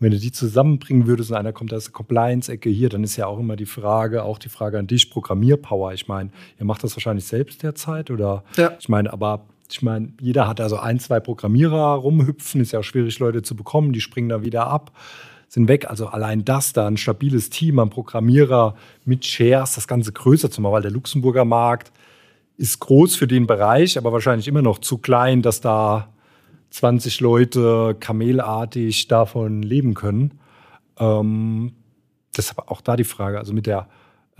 wenn 0.00 0.10
du 0.10 0.18
die 0.18 0.32
zusammenbringen 0.32 1.06
würdest 1.06 1.30
und 1.30 1.36
einer 1.36 1.52
kommt 1.52 1.72
aus 1.72 1.84
der 1.84 1.92
Compliance-Ecke 1.92 2.70
hier, 2.70 2.88
dann 2.88 3.04
ist 3.04 3.16
ja 3.16 3.26
auch 3.26 3.38
immer 3.38 3.56
die 3.56 3.66
Frage, 3.66 4.24
auch 4.24 4.38
die 4.38 4.48
Frage 4.48 4.78
an 4.78 4.86
dich, 4.86 5.10
Programmierpower. 5.10 5.92
Ich 5.92 6.08
meine, 6.08 6.30
ihr 6.58 6.64
macht 6.64 6.82
das 6.82 6.96
wahrscheinlich 6.96 7.26
selbst 7.26 7.62
derzeit 7.62 8.10
oder? 8.10 8.42
Ja. 8.56 8.72
Ich 8.80 8.88
meine, 8.88 9.12
aber 9.12 9.44
ich 9.70 9.82
meine, 9.82 10.12
jeder 10.20 10.48
hat 10.48 10.60
also 10.60 10.78
ein, 10.78 10.98
zwei 10.98 11.20
Programmierer 11.20 11.94
rumhüpfen, 11.94 12.60
ist 12.60 12.72
ja 12.72 12.80
auch 12.80 12.84
schwierig, 12.84 13.18
Leute 13.18 13.42
zu 13.42 13.56
bekommen, 13.56 13.92
die 13.92 14.00
springen 14.00 14.28
dann 14.28 14.44
wieder 14.44 14.66
ab 14.66 14.92
sind 15.50 15.68
weg. 15.68 15.90
Also 15.90 16.06
allein 16.06 16.44
das 16.44 16.72
da, 16.72 16.86
ein 16.86 16.96
stabiles 16.96 17.50
Team 17.50 17.78
an 17.80 17.90
Programmierer 17.90 18.76
mit 19.04 19.26
Shares, 19.26 19.74
das 19.74 19.88
Ganze 19.88 20.12
größer 20.12 20.50
zu 20.50 20.60
machen, 20.60 20.74
weil 20.74 20.82
der 20.82 20.92
Luxemburger 20.92 21.44
Markt 21.44 21.92
ist 22.56 22.78
groß 22.78 23.16
für 23.16 23.26
den 23.26 23.46
Bereich, 23.46 23.98
aber 23.98 24.12
wahrscheinlich 24.12 24.46
immer 24.46 24.62
noch 24.62 24.78
zu 24.78 24.98
klein, 24.98 25.42
dass 25.42 25.60
da 25.60 26.08
20 26.70 27.20
Leute 27.20 27.96
kamelartig 27.98 29.08
davon 29.08 29.62
leben 29.62 29.94
können. 29.94 30.38
Ähm, 30.98 31.72
deshalb 32.36 32.70
auch 32.70 32.80
da 32.80 32.96
die 32.96 33.04
Frage, 33.04 33.38
also 33.38 33.52
mit 33.52 33.66
der, 33.66 33.88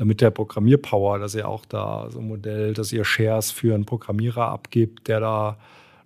mit 0.05 0.21
der 0.21 0.31
Programmierpower, 0.31 1.19
dass 1.19 1.35
ihr 1.35 1.49
auch 1.49 1.65
da 1.67 2.09
so 2.11 2.19
ein 2.21 2.29
Modell, 2.29 2.75
dass 2.75 2.93
ihr 2.93 3.05
Shares 3.05 3.51
für 3.51 3.75
einen 3.75 3.85
Programmierer 3.85 4.49
abgibt, 4.49 5.09
der 5.09 5.21
da 5.21 5.57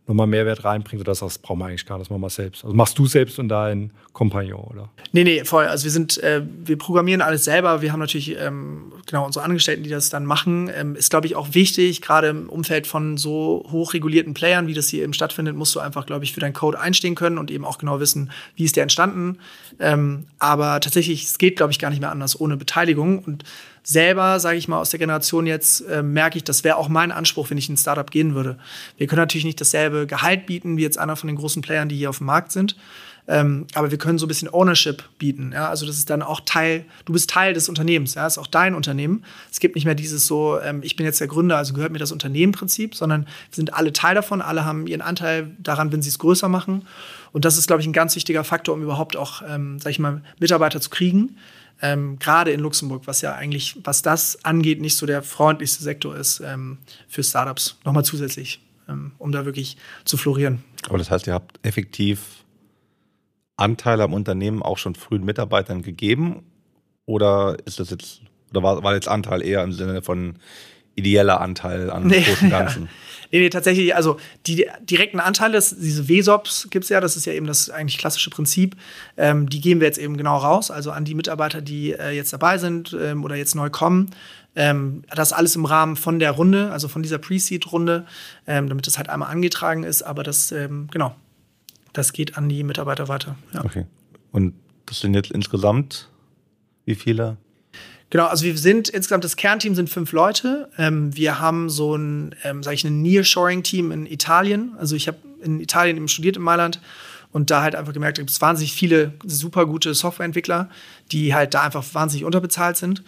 nochmal 0.06 0.26
Mehrwert 0.26 0.64
reinbringt 0.64 1.00
oder 1.00 1.14
das 1.14 1.38
brauchen 1.38 1.60
wir 1.60 1.66
eigentlich 1.66 1.86
gar 1.86 1.96
nicht, 1.96 2.06
das 2.06 2.10
machen 2.10 2.20
wir 2.20 2.30
selbst. 2.30 2.64
Also 2.64 2.76
machst 2.76 2.98
du 2.98 3.06
selbst 3.06 3.38
und 3.38 3.48
dein 3.48 3.90
Kompagnon, 4.12 4.60
oder? 4.60 4.90
Nee, 5.12 5.24
nee, 5.24 5.44
voll. 5.44 5.66
Also 5.66 5.84
wir 5.84 5.90
sind, 5.90 6.22
äh, 6.22 6.42
wir 6.64 6.76
programmieren 6.76 7.22
alles 7.22 7.44
selber. 7.44 7.80
Wir 7.80 7.90
haben 7.92 8.00
natürlich 8.00 8.36
ähm, 8.38 8.92
genau 9.06 9.24
unsere 9.24 9.44
Angestellten, 9.44 9.82
die 9.82 9.88
das 9.88 10.10
dann 10.10 10.26
machen. 10.26 10.70
Ähm, 10.74 10.94
ist, 10.94 11.08
glaube 11.08 11.26
ich, 11.26 11.36
auch 11.36 11.54
wichtig, 11.54 12.02
gerade 12.02 12.28
im 12.28 12.50
Umfeld 12.50 12.86
von 12.86 13.16
so 13.16 13.64
hochregulierten 13.70 14.34
Playern, 14.34 14.66
wie 14.66 14.74
das 14.74 14.88
hier 14.88 15.04
eben 15.04 15.14
stattfindet, 15.14 15.56
musst 15.56 15.74
du 15.74 15.80
einfach, 15.80 16.04
glaube 16.04 16.24
ich, 16.24 16.34
für 16.34 16.40
deinen 16.40 16.52
Code 16.52 16.78
einstehen 16.78 17.14
können 17.14 17.38
und 17.38 17.50
eben 17.50 17.64
auch 17.64 17.78
genau 17.78 17.98
wissen, 17.98 18.30
wie 18.56 18.64
ist 18.64 18.76
der 18.76 18.82
entstanden. 18.82 19.38
Ähm, 19.80 20.26
aber 20.38 20.80
tatsächlich, 20.80 21.24
es 21.24 21.38
geht, 21.38 21.56
glaube 21.56 21.72
ich, 21.72 21.78
gar 21.78 21.90
nicht 21.90 22.00
mehr 22.00 22.12
anders 22.12 22.38
ohne 22.38 22.58
Beteiligung. 22.58 23.20
Und 23.20 23.44
selber, 23.84 24.40
sage 24.40 24.56
ich 24.56 24.66
mal, 24.66 24.78
aus 24.78 24.90
der 24.90 24.98
Generation 24.98 25.46
jetzt, 25.46 25.82
äh, 25.82 26.02
merke 26.02 26.38
ich, 26.38 26.44
das 26.44 26.64
wäre 26.64 26.76
auch 26.76 26.88
mein 26.88 27.12
Anspruch, 27.12 27.50
wenn 27.50 27.58
ich 27.58 27.68
in 27.68 27.74
ein 27.74 27.78
Startup 27.78 28.10
gehen 28.10 28.34
würde. 28.34 28.58
Wir 28.96 29.06
können 29.06 29.20
natürlich 29.20 29.44
nicht 29.44 29.60
dasselbe 29.60 30.06
Gehalt 30.06 30.46
bieten 30.46 30.76
wie 30.76 30.82
jetzt 30.82 30.98
einer 30.98 31.16
von 31.16 31.28
den 31.28 31.36
großen 31.36 31.62
Playern, 31.62 31.88
die 31.88 31.96
hier 31.96 32.10
auf 32.10 32.18
dem 32.18 32.26
Markt 32.26 32.50
sind. 32.50 32.76
Ähm, 33.26 33.66
aber 33.74 33.90
wir 33.90 33.96
können 33.96 34.18
so 34.18 34.26
ein 34.26 34.28
bisschen 34.28 34.52
Ownership 34.52 35.02
bieten. 35.18 35.52
Ja? 35.52 35.68
Also 35.68 35.86
das 35.86 35.96
ist 35.96 36.10
dann 36.10 36.22
auch 36.22 36.40
Teil, 36.40 36.84
du 37.04 37.12
bist 37.12 37.30
Teil 37.30 37.54
des 37.54 37.68
Unternehmens, 37.68 38.14
ja, 38.14 38.24
das 38.24 38.34
ist 38.34 38.38
auch 38.38 38.46
dein 38.46 38.74
Unternehmen. 38.74 39.24
Es 39.50 39.60
gibt 39.60 39.76
nicht 39.76 39.86
mehr 39.86 39.94
dieses 39.94 40.26
so, 40.26 40.60
ähm, 40.60 40.80
ich 40.82 40.96
bin 40.96 41.06
jetzt 41.06 41.20
der 41.20 41.28
Gründer, 41.28 41.56
also 41.56 41.72
gehört 41.72 41.92
mir 41.92 41.98
das 41.98 42.12
Unternehmen-Prinzip, 42.12 42.94
sondern 42.94 43.22
wir 43.22 43.54
sind 43.54 43.72
alle 43.72 43.94
Teil 43.94 44.14
davon, 44.14 44.42
alle 44.42 44.66
haben 44.66 44.86
ihren 44.86 45.00
Anteil 45.00 45.50
daran, 45.58 45.90
wenn 45.90 46.02
sie 46.02 46.10
es 46.10 46.18
größer 46.18 46.48
machen. 46.48 46.86
Und 47.32 47.46
das 47.46 47.56
ist, 47.56 47.66
glaube 47.66 47.80
ich, 47.80 47.88
ein 47.88 47.94
ganz 47.94 48.14
wichtiger 48.14 48.44
Faktor, 48.44 48.74
um 48.74 48.82
überhaupt 48.82 49.16
auch, 49.16 49.42
ähm, 49.48 49.78
sag 49.78 49.90
ich 49.90 49.98
mal, 49.98 50.20
Mitarbeiter 50.38 50.80
zu 50.80 50.90
kriegen 50.90 51.36
ähm, 51.82 52.18
gerade 52.18 52.50
in 52.52 52.60
Luxemburg, 52.60 53.06
was 53.06 53.20
ja 53.20 53.34
eigentlich, 53.34 53.76
was 53.84 54.02
das 54.02 54.44
angeht, 54.44 54.80
nicht 54.80 54.96
so 54.96 55.06
der 55.06 55.22
freundlichste 55.22 55.82
Sektor 55.82 56.16
ist 56.16 56.40
ähm, 56.40 56.78
für 57.08 57.22
Startups. 57.22 57.78
Nochmal 57.84 58.04
zusätzlich, 58.04 58.60
ähm, 58.88 59.12
um 59.18 59.32
da 59.32 59.44
wirklich 59.44 59.76
zu 60.04 60.16
florieren. 60.16 60.62
Aber 60.88 60.98
das 60.98 61.10
heißt, 61.10 61.26
ihr 61.26 61.34
habt 61.34 61.58
effektiv 61.62 62.44
Anteile 63.56 64.02
am 64.02 64.12
Unternehmen 64.12 64.62
auch 64.62 64.78
schon 64.78 64.94
frühen 64.94 65.24
Mitarbeitern 65.24 65.82
gegeben? 65.82 66.44
Oder 67.06 67.56
ist 67.64 67.80
das 67.80 67.90
jetzt, 67.90 68.22
oder 68.50 68.62
war, 68.62 68.82
war 68.82 68.94
jetzt 68.94 69.08
Anteil 69.08 69.42
eher 69.42 69.62
im 69.62 69.72
Sinne 69.72 70.02
von 70.02 70.36
ideeller 70.96 71.40
Anteil 71.40 71.90
an 71.90 72.06
nee, 72.06 72.22
großen 72.22 72.50
Ganzen? 72.50 72.84
Ja. 72.84 72.88
Nee, 73.30 73.40
nee, 73.40 73.50
tatsächlich, 73.50 73.94
also 73.94 74.18
die 74.46 74.66
direkten 74.80 75.20
Anteile, 75.20 75.58
diese 75.58 76.08
WSOPs 76.08 76.68
gibt 76.70 76.84
es 76.84 76.88
ja, 76.88 77.00
das 77.00 77.16
ist 77.16 77.26
ja 77.26 77.32
eben 77.32 77.46
das 77.46 77.70
eigentlich 77.70 77.98
klassische 77.98 78.30
Prinzip, 78.30 78.76
ähm, 79.16 79.48
die 79.48 79.60
geben 79.60 79.80
wir 79.80 79.86
jetzt 79.86 79.98
eben 79.98 80.16
genau 80.16 80.36
raus, 80.36 80.70
also 80.70 80.90
an 80.90 81.04
die 81.04 81.14
Mitarbeiter, 81.14 81.60
die 81.60 81.92
äh, 81.92 82.10
jetzt 82.10 82.32
dabei 82.32 82.58
sind 82.58 82.96
ähm, 82.98 83.24
oder 83.24 83.36
jetzt 83.36 83.54
neu 83.54 83.70
kommen. 83.70 84.10
Ähm, 84.56 85.02
das 85.14 85.32
alles 85.32 85.56
im 85.56 85.64
Rahmen 85.64 85.96
von 85.96 86.20
der 86.20 86.30
Runde, 86.30 86.70
also 86.70 86.86
von 86.86 87.02
dieser 87.02 87.18
Pre-Seed-Runde, 87.18 88.06
ähm, 88.46 88.68
damit 88.68 88.86
das 88.86 88.98
halt 88.98 89.08
einmal 89.08 89.30
angetragen 89.30 89.82
ist, 89.82 90.02
aber 90.02 90.22
das, 90.22 90.52
ähm, 90.52 90.88
genau, 90.92 91.16
das 91.92 92.12
geht 92.12 92.38
an 92.38 92.48
die 92.48 92.62
Mitarbeiter 92.62 93.08
weiter. 93.08 93.36
Ja. 93.52 93.64
Okay. 93.64 93.86
Und 94.30 94.54
das 94.86 95.00
sind 95.00 95.14
jetzt 95.14 95.32
insgesamt 95.32 96.08
wie 96.84 96.94
viele? 96.94 97.36
Genau, 98.10 98.26
also 98.26 98.44
wir 98.44 98.56
sind 98.56 98.88
insgesamt 98.88 99.24
das 99.24 99.36
Kernteam 99.36 99.74
sind 99.74 99.90
fünf 99.90 100.12
Leute. 100.12 100.68
Ähm, 100.78 101.16
wir 101.16 101.40
haben 101.40 101.68
so 101.68 101.96
ein, 101.96 102.34
ähm, 102.44 102.62
sage 102.62 102.76
ich, 102.76 102.84
ein 102.84 103.02
Nearshoring-Team 103.02 103.90
in 103.90 104.06
Italien. 104.06 104.74
Also 104.78 104.94
ich 104.94 105.08
habe 105.08 105.18
in 105.42 105.60
Italien 105.60 105.96
eben 105.96 106.08
studiert 106.08 106.36
in 106.36 106.42
Mailand 106.42 106.80
und 107.32 107.50
da 107.50 107.62
halt 107.62 107.74
einfach 107.74 107.92
gemerkt, 107.92 108.18
es 108.18 108.26
gibt 108.26 108.40
wahnsinnig 108.40 108.72
viele 108.72 109.14
super 109.24 109.66
gute 109.66 109.92
Softwareentwickler, 109.92 110.70
die 111.10 111.34
halt 111.34 111.54
da 111.54 111.62
einfach 111.62 111.84
wahnsinnig 111.92 112.24
unterbezahlt 112.24 112.76
sind. 112.76 113.02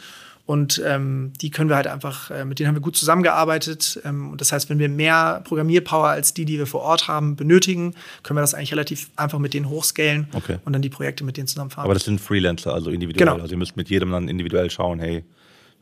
Und 0.46 0.80
ähm, 0.86 1.32
die 1.40 1.50
können 1.50 1.68
wir 1.68 1.74
halt 1.74 1.88
einfach, 1.88 2.30
äh, 2.30 2.44
mit 2.44 2.60
denen 2.60 2.68
haben 2.68 2.76
wir 2.76 2.80
gut 2.80 2.96
zusammengearbeitet. 2.96 4.00
Ähm, 4.04 4.30
und 4.30 4.40
das 4.40 4.52
heißt, 4.52 4.70
wenn 4.70 4.78
wir 4.78 4.88
mehr 4.88 5.42
Programmierpower 5.44 6.08
als 6.08 6.34
die, 6.34 6.44
die 6.44 6.58
wir 6.58 6.68
vor 6.68 6.82
Ort 6.82 7.08
haben, 7.08 7.34
benötigen, 7.34 7.94
können 8.22 8.36
wir 8.36 8.42
das 8.42 8.54
eigentlich 8.54 8.70
relativ 8.70 9.10
einfach 9.16 9.40
mit 9.40 9.54
denen 9.54 9.68
hochscalen 9.68 10.28
okay. 10.34 10.58
und 10.64 10.72
dann 10.72 10.82
die 10.82 10.88
Projekte 10.88 11.24
mit 11.24 11.36
denen 11.36 11.48
zusammenfahren. 11.48 11.84
Aber 11.84 11.94
das 11.94 12.04
sind 12.04 12.20
Freelancer, 12.20 12.72
also 12.72 12.90
individuell. 12.90 13.26
Genau. 13.26 13.42
Also 13.42 13.54
ihr 13.54 13.58
müsst 13.58 13.76
mit 13.76 13.90
jedem 13.90 14.12
dann 14.12 14.28
individuell 14.28 14.70
schauen, 14.70 15.00
hey, 15.00 15.24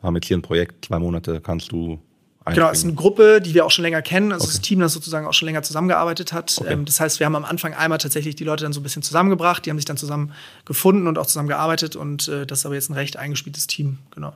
wir 0.01 0.07
haben 0.07 0.15
jetzt 0.15 0.29
hier 0.29 0.39
ein 0.39 0.43
Projekt, 0.43 0.87
zwei 0.87 0.99
Monate 0.99 1.43
kannst 1.43 1.71
du 1.71 2.01
Genau, 2.47 2.69
es 2.69 2.79
ist 2.79 2.85
eine 2.85 2.93
Gruppe, 2.93 3.41
die 3.41 3.55
wir 3.55 3.65
auch 3.65 3.71
schon 3.71 3.85
länger 3.85 4.03
kennen. 4.03 4.31
Also 4.31 4.45
okay. 4.45 4.53
das 4.53 4.61
Team, 4.61 4.79
das 4.79 4.93
sozusagen 4.93 5.27
auch 5.27 5.33
schon 5.33 5.47
länger 5.47 5.63
zusammengearbeitet 5.63 6.35
hat. 6.35 6.55
Okay. 6.61 6.75
Ähm, 6.75 6.85
das 6.85 7.01
heißt, 7.01 7.19
wir 7.19 7.25
haben 7.25 7.37
am 7.37 7.45
Anfang 7.47 7.73
einmal 7.73 7.97
tatsächlich 7.97 8.37
die 8.37 8.45
Leute 8.45 8.65
dann 8.65 8.75
so 8.75 8.81
ein 8.81 8.83
bisschen 8.83 9.03
zusammengebracht. 9.03 9.65
Die 9.65 9.71
haben 9.71 9.79
sich 9.79 9.87
dann 9.87 9.97
zusammen 9.97 10.33
gefunden 10.67 11.07
und 11.07 11.17
auch 11.17 11.25
zusammengearbeitet. 11.25 11.97
Und 11.97 12.29
äh, 12.29 12.45
das 12.45 12.59
ist 12.59 12.67
aber 12.67 12.75
jetzt 12.75 12.91
ein 12.91 12.95
recht 12.95 13.17
eingespieltes 13.17 13.67
Team. 13.67 13.97
Genau. 14.15 14.35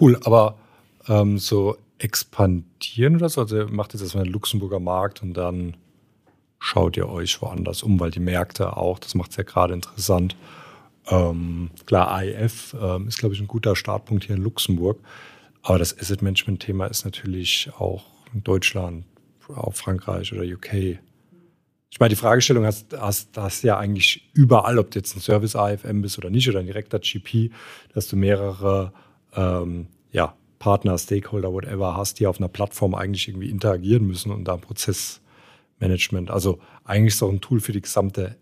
Cool, 0.00 0.18
aber 0.24 0.56
ähm, 1.08 1.38
so 1.38 1.76
expandieren 1.98 3.16
oder 3.16 3.28
so? 3.28 3.42
Also 3.42 3.66
macht 3.68 3.92
jetzt 3.92 4.02
erstmal 4.02 4.24
den 4.24 4.32
Luxemburger 4.32 4.80
Markt 4.80 5.22
und 5.22 5.34
dann 5.34 5.76
schaut 6.58 6.96
ihr 6.96 7.08
euch 7.08 7.40
woanders 7.42 7.82
um, 7.82 7.98
weil 7.98 8.10
die 8.10 8.20
Märkte 8.20 8.76
auch, 8.76 8.98
das 8.98 9.14
macht 9.14 9.32
es 9.32 9.36
ja 9.36 9.42
gerade 9.42 9.74
interessant. 9.74 10.36
Ähm, 11.08 11.70
klar, 11.86 12.12
AIF 12.12 12.76
ähm, 12.80 13.08
ist, 13.08 13.18
glaube 13.18 13.34
ich, 13.34 13.40
ein 13.40 13.48
guter 13.48 13.74
Startpunkt 13.74 14.24
hier 14.24 14.36
in 14.36 14.42
Luxemburg. 14.42 15.00
Aber 15.62 15.78
das 15.78 15.96
Asset 15.98 16.22
Management-Thema 16.22 16.86
ist 16.86 17.04
natürlich 17.04 17.70
auch 17.78 18.04
in 18.32 18.42
Deutschland, 18.42 19.04
auch 19.48 19.74
Frankreich 19.74 20.32
oder 20.32 20.42
UK. 20.42 20.98
Ich 21.90 22.00
meine, 22.00 22.08
die 22.08 22.16
Fragestellung 22.16 22.64
hast, 22.64 22.96
hast, 22.98 23.36
hast 23.36 23.62
ja 23.62 23.76
eigentlich 23.78 24.30
überall, 24.32 24.78
ob 24.78 24.90
du 24.90 24.98
jetzt 24.98 25.14
ein 25.14 25.20
Service 25.20 25.54
AFM 25.54 26.00
bist 26.00 26.18
oder 26.18 26.30
nicht 26.30 26.48
oder 26.48 26.60
ein 26.60 26.66
direkter 26.66 26.98
GP, 26.98 27.50
dass 27.92 28.08
du 28.08 28.16
mehrere 28.16 28.92
ähm, 29.34 29.86
ja, 30.10 30.34
Partner, 30.58 30.96
Stakeholder, 30.98 31.52
whatever 31.52 31.96
hast, 31.96 32.20
die 32.20 32.26
auf 32.26 32.38
einer 32.38 32.48
Plattform 32.48 32.94
eigentlich 32.94 33.28
irgendwie 33.28 33.50
interagieren 33.50 34.06
müssen 34.06 34.30
und 34.30 34.44
da 34.44 34.56
Prozessmanagement. 34.56 36.30
Also 36.30 36.60
eigentlich 36.84 37.14
ist 37.14 37.22
auch 37.22 37.30
ein 37.30 37.40
Tool 37.40 37.60
für 37.60 37.72
die 37.72 37.82
gesamte 37.82 38.36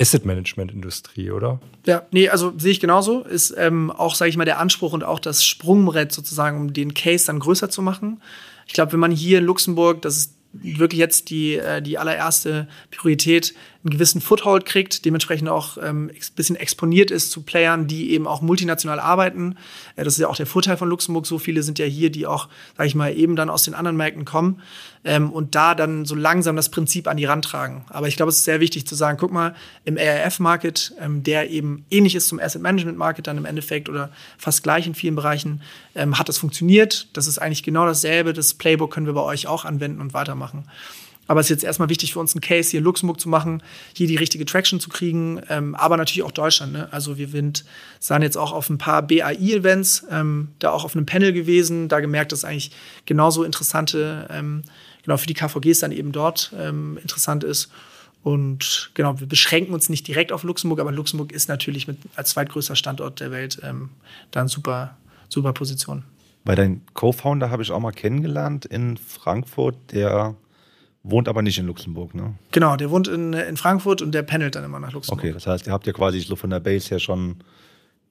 Asset-Management-Industrie, 0.00 1.30
oder? 1.30 1.60
Ja, 1.86 2.02
nee, 2.10 2.28
also 2.28 2.52
sehe 2.58 2.72
ich 2.72 2.80
genauso. 2.80 3.22
Ist 3.22 3.54
ähm, 3.56 3.90
auch, 3.90 4.14
sage 4.14 4.28
ich 4.28 4.36
mal, 4.36 4.44
der 4.44 4.58
Anspruch 4.58 4.92
und 4.92 5.04
auch 5.04 5.20
das 5.20 5.44
Sprungbrett 5.44 6.12
sozusagen, 6.12 6.60
um 6.60 6.72
den 6.72 6.94
Case 6.94 7.26
dann 7.26 7.38
größer 7.38 7.70
zu 7.70 7.80
machen. 7.80 8.20
Ich 8.66 8.72
glaube, 8.72 8.92
wenn 8.92 9.00
man 9.00 9.12
hier 9.12 9.38
in 9.38 9.44
Luxemburg, 9.44 10.02
das 10.02 10.16
ist 10.16 10.34
wirklich 10.52 10.98
jetzt 10.98 11.30
die, 11.30 11.56
äh, 11.56 11.80
die 11.82 11.98
allererste 11.98 12.68
Priorität, 12.90 13.54
einen 13.84 13.90
gewissen 13.90 14.22
Foothold 14.22 14.64
kriegt, 14.64 15.04
dementsprechend 15.04 15.48
auch 15.50 15.76
ähm, 15.76 16.10
bisschen 16.36 16.56
exponiert 16.56 17.10
ist 17.10 17.30
zu 17.30 17.42
Playern, 17.42 17.86
die 17.86 18.12
eben 18.12 18.26
auch 18.26 18.40
multinational 18.40 18.98
arbeiten. 18.98 19.56
Äh, 19.96 20.04
das 20.04 20.14
ist 20.14 20.20
ja 20.20 20.28
auch 20.28 20.36
der 20.36 20.46
Vorteil 20.46 20.78
von 20.78 20.88
Luxemburg. 20.88 21.26
So 21.26 21.38
viele 21.38 21.62
sind 21.62 21.78
ja 21.78 21.84
hier, 21.84 22.10
die 22.10 22.26
auch, 22.26 22.48
sage 22.78 22.88
ich 22.88 22.94
mal, 22.94 23.14
eben 23.14 23.36
dann 23.36 23.50
aus 23.50 23.64
den 23.64 23.74
anderen 23.74 23.96
Märkten 23.98 24.24
kommen 24.24 24.62
ähm, 25.04 25.30
und 25.30 25.54
da 25.54 25.74
dann 25.74 26.06
so 26.06 26.14
langsam 26.14 26.56
das 26.56 26.70
Prinzip 26.70 27.06
an 27.06 27.18
die 27.18 27.26
Rand 27.26 27.44
tragen. 27.44 27.84
Aber 27.90 28.08
ich 28.08 28.16
glaube, 28.16 28.30
es 28.30 28.38
ist 28.38 28.44
sehr 28.44 28.60
wichtig 28.60 28.86
zu 28.86 28.94
sagen, 28.94 29.18
guck 29.18 29.32
mal, 29.32 29.54
im 29.84 29.98
ARF-Market, 29.98 30.94
ähm, 30.98 31.22
der 31.22 31.50
eben 31.50 31.84
ähnlich 31.90 32.14
ist 32.14 32.28
zum 32.28 32.40
Asset-Management-Market 32.40 33.26
dann 33.26 33.36
im 33.36 33.44
Endeffekt 33.44 33.90
oder 33.90 34.10
fast 34.38 34.62
gleich 34.62 34.86
in 34.86 34.94
vielen 34.94 35.14
Bereichen, 35.14 35.60
ähm, 35.94 36.18
hat 36.18 36.30
das 36.30 36.38
funktioniert. 36.38 37.08
Das 37.12 37.26
ist 37.26 37.38
eigentlich 37.38 37.62
genau 37.62 37.84
dasselbe. 37.84 38.32
Das 38.32 38.54
Playbook 38.54 38.92
können 38.92 39.06
wir 39.06 39.12
bei 39.12 39.22
euch 39.22 39.46
auch 39.46 39.66
anwenden 39.66 40.00
und 40.00 40.14
weitermachen. 40.14 40.64
Aber 41.26 41.40
es 41.40 41.46
ist 41.46 41.50
jetzt 41.50 41.64
erstmal 41.64 41.88
wichtig 41.88 42.12
für 42.12 42.20
uns, 42.20 42.34
einen 42.34 42.40
Case 42.40 42.70
hier 42.70 42.78
in 42.78 42.84
Luxemburg 42.84 43.20
zu 43.20 43.28
machen, 43.28 43.62
hier 43.96 44.06
die 44.06 44.16
richtige 44.16 44.44
Traction 44.44 44.80
zu 44.80 44.88
kriegen, 44.90 45.40
ähm, 45.48 45.74
aber 45.74 45.96
natürlich 45.96 46.22
auch 46.22 46.32
Deutschland. 46.32 46.72
Ne? 46.72 46.88
Also 46.90 47.16
wir 47.16 47.28
sind, 47.28 47.64
sahen 47.98 48.22
jetzt 48.22 48.36
auch 48.36 48.52
auf 48.52 48.68
ein 48.68 48.78
paar 48.78 49.02
BAI-Events, 49.02 50.06
ähm, 50.10 50.48
da 50.58 50.70
auch 50.70 50.84
auf 50.84 50.94
einem 50.94 51.06
Panel 51.06 51.32
gewesen, 51.32 51.88
da 51.88 52.00
gemerkt, 52.00 52.32
dass 52.32 52.44
eigentlich 52.44 52.72
genauso 53.06 53.44
interessante, 53.44 54.28
ähm, 54.30 54.62
genau 55.02 55.16
für 55.16 55.26
die 55.26 55.34
KVGs 55.34 55.80
dann 55.80 55.92
eben 55.92 56.12
dort 56.12 56.52
ähm, 56.58 56.98
interessant 57.00 57.44
ist. 57.44 57.70
Und 58.22 58.90
genau, 58.94 59.20
wir 59.20 59.26
beschränken 59.26 59.74
uns 59.74 59.90
nicht 59.90 60.08
direkt 60.08 60.32
auf 60.32 60.44
Luxemburg, 60.44 60.80
aber 60.80 60.92
Luxemburg 60.92 61.30
ist 61.30 61.48
natürlich 61.48 61.86
mit, 61.86 61.98
als 62.16 62.30
zweitgrößter 62.30 62.74
Standort 62.74 63.20
der 63.20 63.30
Welt 63.30 63.60
ähm, 63.62 63.90
da 64.30 64.40
eine 64.40 64.48
super, 64.48 64.96
super 65.28 65.52
Position. 65.52 66.04
Bei 66.42 66.54
deinem 66.54 66.80
Co-Founder 66.94 67.50
habe 67.50 67.62
ich 67.62 67.70
auch 67.70 67.80
mal 67.80 67.92
kennengelernt 67.92 68.64
in 68.64 68.96
Frankfurt, 68.96 69.76
der 69.92 70.34
Wohnt 71.06 71.28
aber 71.28 71.42
nicht 71.42 71.58
in 71.58 71.66
Luxemburg, 71.66 72.14
ne? 72.14 72.34
Genau, 72.50 72.76
der 72.76 72.90
wohnt 72.90 73.08
in, 73.08 73.34
in 73.34 73.58
Frankfurt 73.58 74.00
und 74.00 74.12
der 74.12 74.22
pendelt 74.22 74.54
dann 74.54 74.64
immer 74.64 74.80
nach 74.80 74.92
Luxemburg. 74.92 75.22
Okay, 75.22 75.32
das 75.34 75.46
heißt, 75.46 75.66
ihr 75.66 75.72
habt 75.72 75.86
ja 75.86 75.92
quasi 75.92 76.20
so 76.20 76.34
von 76.34 76.48
der 76.48 76.60
Base 76.60 76.88
her 76.88 76.98
schon 76.98 77.36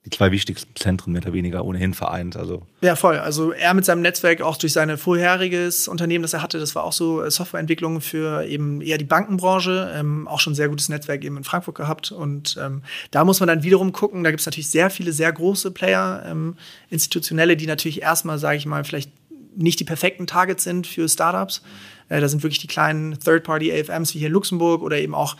die 0.05 0.09
zwei 0.09 0.31
wichtigsten 0.31 0.75
Zentren 0.75 1.13
mehr 1.13 1.21
oder 1.21 1.31
weniger 1.31 1.63
ohnehin 1.63 1.93
vereint. 1.93 2.35
Also. 2.35 2.63
Ja, 2.81 2.95
voll. 2.95 3.17
Also 3.17 3.51
er 3.51 3.73
mit 3.73 3.85
seinem 3.85 4.01
Netzwerk 4.01 4.41
auch 4.41 4.57
durch 4.57 4.73
sein 4.73 4.95
vorheriges 4.97 5.87
Unternehmen, 5.87 6.23
das 6.23 6.33
er 6.33 6.41
hatte, 6.41 6.59
das 6.59 6.75
war 6.75 6.83
auch 6.83 6.91
so 6.91 7.23
äh, 7.23 7.31
Softwareentwicklung 7.31 8.01
für 8.01 8.45
eben 8.45 8.81
eher 8.81 8.97
die 8.97 9.05
Bankenbranche, 9.05 9.91
ähm, 9.95 10.27
auch 10.27 10.41
schon 10.41 10.55
sehr 10.55 10.67
gutes 10.67 10.89
Netzwerk 10.89 11.23
eben 11.23 11.37
in 11.37 11.45
Frankfurt 11.45 11.75
gehabt. 11.75 12.11
Und 12.11 12.57
ähm, 12.61 12.83
da 13.11 13.23
muss 13.23 13.39
man 13.39 13.47
dann 13.47 13.63
wiederum 13.63 13.93
gucken, 13.93 14.23
da 14.23 14.31
gibt 14.31 14.41
es 14.41 14.45
natürlich 14.45 14.69
sehr 14.69 14.89
viele, 14.89 15.13
sehr 15.13 15.31
große 15.31 15.71
Player, 15.71 16.23
ähm, 16.27 16.57
institutionelle, 16.89 17.55
die 17.55 17.65
natürlich 17.65 18.01
erstmal, 18.01 18.37
sage 18.39 18.57
ich 18.57 18.65
mal, 18.65 18.83
vielleicht 18.83 19.09
nicht 19.55 19.79
die 19.79 19.85
perfekten 19.85 20.27
Targets 20.27 20.63
sind 20.63 20.87
für 20.87 21.07
Startups. 21.07 21.61
Äh, 22.09 22.21
da 22.21 22.27
sind 22.27 22.43
wirklich 22.43 22.59
die 22.59 22.67
kleinen 22.67 23.19
Third-Party-AFMs 23.19 24.13
wie 24.13 24.19
hier 24.19 24.27
in 24.27 24.33
Luxemburg 24.33 24.81
oder 24.81 24.97
eben 24.97 25.15
auch 25.15 25.35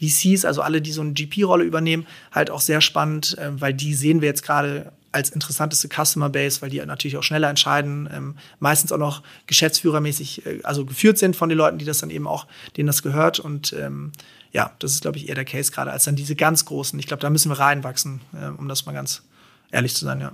VCs, 0.00 0.44
also 0.44 0.60
alle, 0.62 0.82
die 0.82 0.92
so 0.92 1.00
eine 1.00 1.12
GP-Rolle 1.12 1.64
übernehmen, 1.64 2.06
halt 2.32 2.50
auch 2.50 2.60
sehr 2.60 2.80
spannend, 2.80 3.36
äh, 3.38 3.60
weil 3.60 3.74
die 3.74 3.94
sehen 3.94 4.20
wir 4.20 4.28
jetzt 4.28 4.42
gerade 4.42 4.92
als 5.16 5.30
interessanteste 5.30 5.88
Customer 5.88 6.28
Base, 6.28 6.60
weil 6.60 6.68
die 6.68 6.84
natürlich 6.84 7.16
auch 7.16 7.22
schneller 7.22 7.48
entscheiden, 7.48 8.08
ähm, 8.12 8.36
meistens 8.60 8.92
auch 8.92 8.98
noch 8.98 9.22
geschäftsführermäßig, 9.46 10.44
äh, 10.44 10.60
also 10.62 10.84
geführt 10.84 11.16
sind 11.16 11.34
von 11.34 11.48
den 11.48 11.56
Leuten, 11.56 11.78
die 11.78 11.86
das 11.86 11.98
dann 11.98 12.10
eben 12.10 12.26
auch, 12.26 12.46
denen 12.76 12.86
das 12.86 13.02
gehört. 13.02 13.40
Und 13.40 13.72
ähm, 13.72 14.12
ja, 14.52 14.72
das 14.78 14.92
ist, 14.92 15.02
glaube 15.02 15.16
ich, 15.16 15.28
eher 15.28 15.34
der 15.34 15.46
Case 15.46 15.72
gerade 15.72 15.90
als 15.90 16.04
dann 16.04 16.16
diese 16.16 16.36
ganz 16.36 16.66
großen. 16.66 16.98
Ich 16.98 17.06
glaube, 17.06 17.22
da 17.22 17.30
müssen 17.30 17.50
wir 17.50 17.58
reinwachsen, 17.58 18.20
äh, 18.34 18.48
um 18.48 18.68
das 18.68 18.84
mal 18.84 18.92
ganz 18.92 19.22
ehrlich 19.70 19.94
zu 19.94 20.04
sein, 20.04 20.20
ja. 20.20 20.32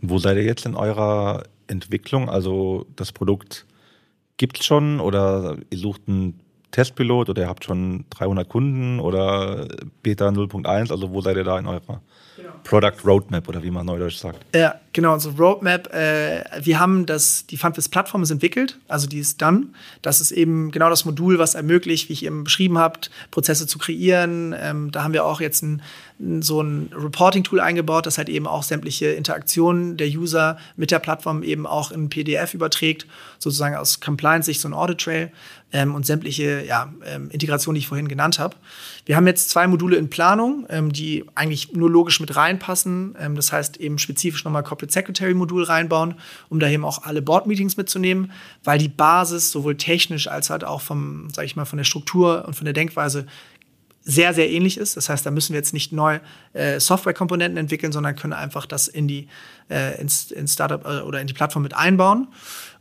Wo 0.00 0.18
seid 0.18 0.36
ihr 0.36 0.44
jetzt 0.44 0.66
in 0.66 0.74
eurer 0.74 1.42
Entwicklung? 1.66 2.28
Also 2.28 2.86
das 2.96 3.12
Produkt 3.12 3.66
gibt 4.36 4.60
es 4.60 4.66
schon 4.66 5.00
oder 5.00 5.56
ihr 5.70 5.78
sucht 5.78 6.02
einen 6.06 6.40
Testpilot 6.70 7.30
oder 7.30 7.42
ihr 7.42 7.48
habt 7.48 7.64
schon 7.64 8.04
300 8.10 8.48
Kunden 8.48 9.00
oder 9.00 9.66
Beta 10.02 10.28
0.1? 10.28 10.90
Also 10.90 11.10
wo 11.10 11.20
seid 11.20 11.36
ihr 11.36 11.44
da 11.44 11.58
in 11.58 11.66
eurer 11.66 12.02
genau. 12.36 12.50
Product 12.64 12.96
Roadmap 13.04 13.48
oder 13.48 13.62
wie 13.62 13.70
man 13.70 13.86
neudeutsch 13.86 14.16
sagt? 14.16 14.44
Ja, 14.54 14.74
genau, 14.92 15.14
unsere 15.14 15.34
Roadmap. 15.36 15.92
Äh, 15.94 16.44
wir 16.60 16.78
haben 16.78 17.06
das, 17.06 17.46
die 17.46 17.56
Funfist-Plattform 17.56 18.22
ist 18.22 18.30
entwickelt, 18.30 18.78
also 18.88 19.06
die 19.06 19.20
ist 19.20 19.40
done. 19.40 19.68
Das 20.02 20.20
ist 20.20 20.32
eben 20.32 20.70
genau 20.70 20.90
das 20.90 21.04
Modul, 21.06 21.38
was 21.38 21.54
ermöglicht, 21.54 22.08
wie 22.08 22.12
ich 22.12 22.26
eben 22.26 22.44
beschrieben 22.44 22.76
habe, 22.76 23.00
Prozesse 23.30 23.66
zu 23.66 23.78
kreieren. 23.78 24.54
Ähm, 24.58 24.90
da 24.92 25.02
haben 25.02 25.14
wir 25.14 25.24
auch 25.24 25.40
jetzt 25.40 25.62
ein 25.62 25.82
so 26.40 26.62
ein 26.62 26.90
Reporting-Tool 26.94 27.60
eingebaut, 27.60 28.06
das 28.06 28.16
halt 28.16 28.30
eben 28.30 28.46
auch 28.46 28.62
sämtliche 28.62 29.08
Interaktionen 29.08 29.98
der 29.98 30.08
User 30.08 30.56
mit 30.76 30.90
der 30.90 30.98
Plattform 30.98 31.42
eben 31.42 31.66
auch 31.66 31.90
in 31.90 32.08
PDF 32.08 32.54
überträgt, 32.54 33.06
sozusagen 33.38 33.76
aus 33.76 34.00
Compliance-Sicht 34.00 34.60
so 34.60 34.68
ein 34.68 34.72
Audit-Trail 34.74 35.30
ähm, 35.72 35.94
und 35.94 36.06
sämtliche 36.06 36.64
ja, 36.64 36.92
ähm, 37.04 37.28
Integrationen, 37.30 37.74
die 37.74 37.80
ich 37.80 37.88
vorhin 37.88 38.08
genannt 38.08 38.38
habe. 38.38 38.56
Wir 39.04 39.16
haben 39.16 39.26
jetzt 39.26 39.50
zwei 39.50 39.66
Module 39.66 39.96
in 39.96 40.08
Planung, 40.08 40.66
ähm, 40.70 40.90
die 40.90 41.24
eigentlich 41.34 41.72
nur 41.72 41.90
logisch 41.90 42.18
mit 42.20 42.34
reinpassen. 42.34 43.14
Ähm, 43.20 43.36
das 43.36 43.52
heißt 43.52 43.76
eben 43.76 43.98
spezifisch 43.98 44.44
nochmal 44.44 44.62
Corporate 44.62 44.92
Secretary-Modul 44.92 45.64
reinbauen, 45.64 46.14
um 46.48 46.60
da 46.60 46.68
eben 46.68 46.84
auch 46.84 47.02
alle 47.02 47.20
Board-Meetings 47.20 47.76
mitzunehmen, 47.76 48.32
weil 48.64 48.78
die 48.78 48.88
Basis 48.88 49.50
sowohl 49.50 49.76
technisch 49.76 50.28
als 50.28 50.48
halt 50.48 50.64
auch 50.64 50.80
vom, 50.80 51.28
sag 51.30 51.44
ich 51.44 51.56
mal, 51.56 51.66
von 51.66 51.76
der 51.76 51.84
Struktur 51.84 52.44
und 52.46 52.54
von 52.54 52.64
der 52.64 52.74
Denkweise 52.74 53.26
sehr, 54.08 54.32
sehr 54.32 54.48
ähnlich 54.48 54.78
ist. 54.78 54.96
Das 54.96 55.08
heißt, 55.08 55.26
da 55.26 55.32
müssen 55.32 55.52
wir 55.52 55.58
jetzt 55.58 55.74
nicht 55.74 55.92
neu 55.92 56.20
äh, 56.52 56.78
Softwarekomponenten 56.78 57.58
entwickeln, 57.58 57.90
sondern 57.90 58.14
können 58.14 58.32
einfach 58.32 58.64
das 58.64 58.86
in 58.86 59.08
die 59.08 59.26
äh, 59.68 60.00
ins, 60.00 60.30
ins 60.30 60.52
Startup 60.52 60.84
äh, 60.84 61.00
oder 61.00 61.20
in 61.20 61.26
die 61.26 61.34
Plattform 61.34 61.64
mit 61.64 61.74
einbauen. 61.74 62.28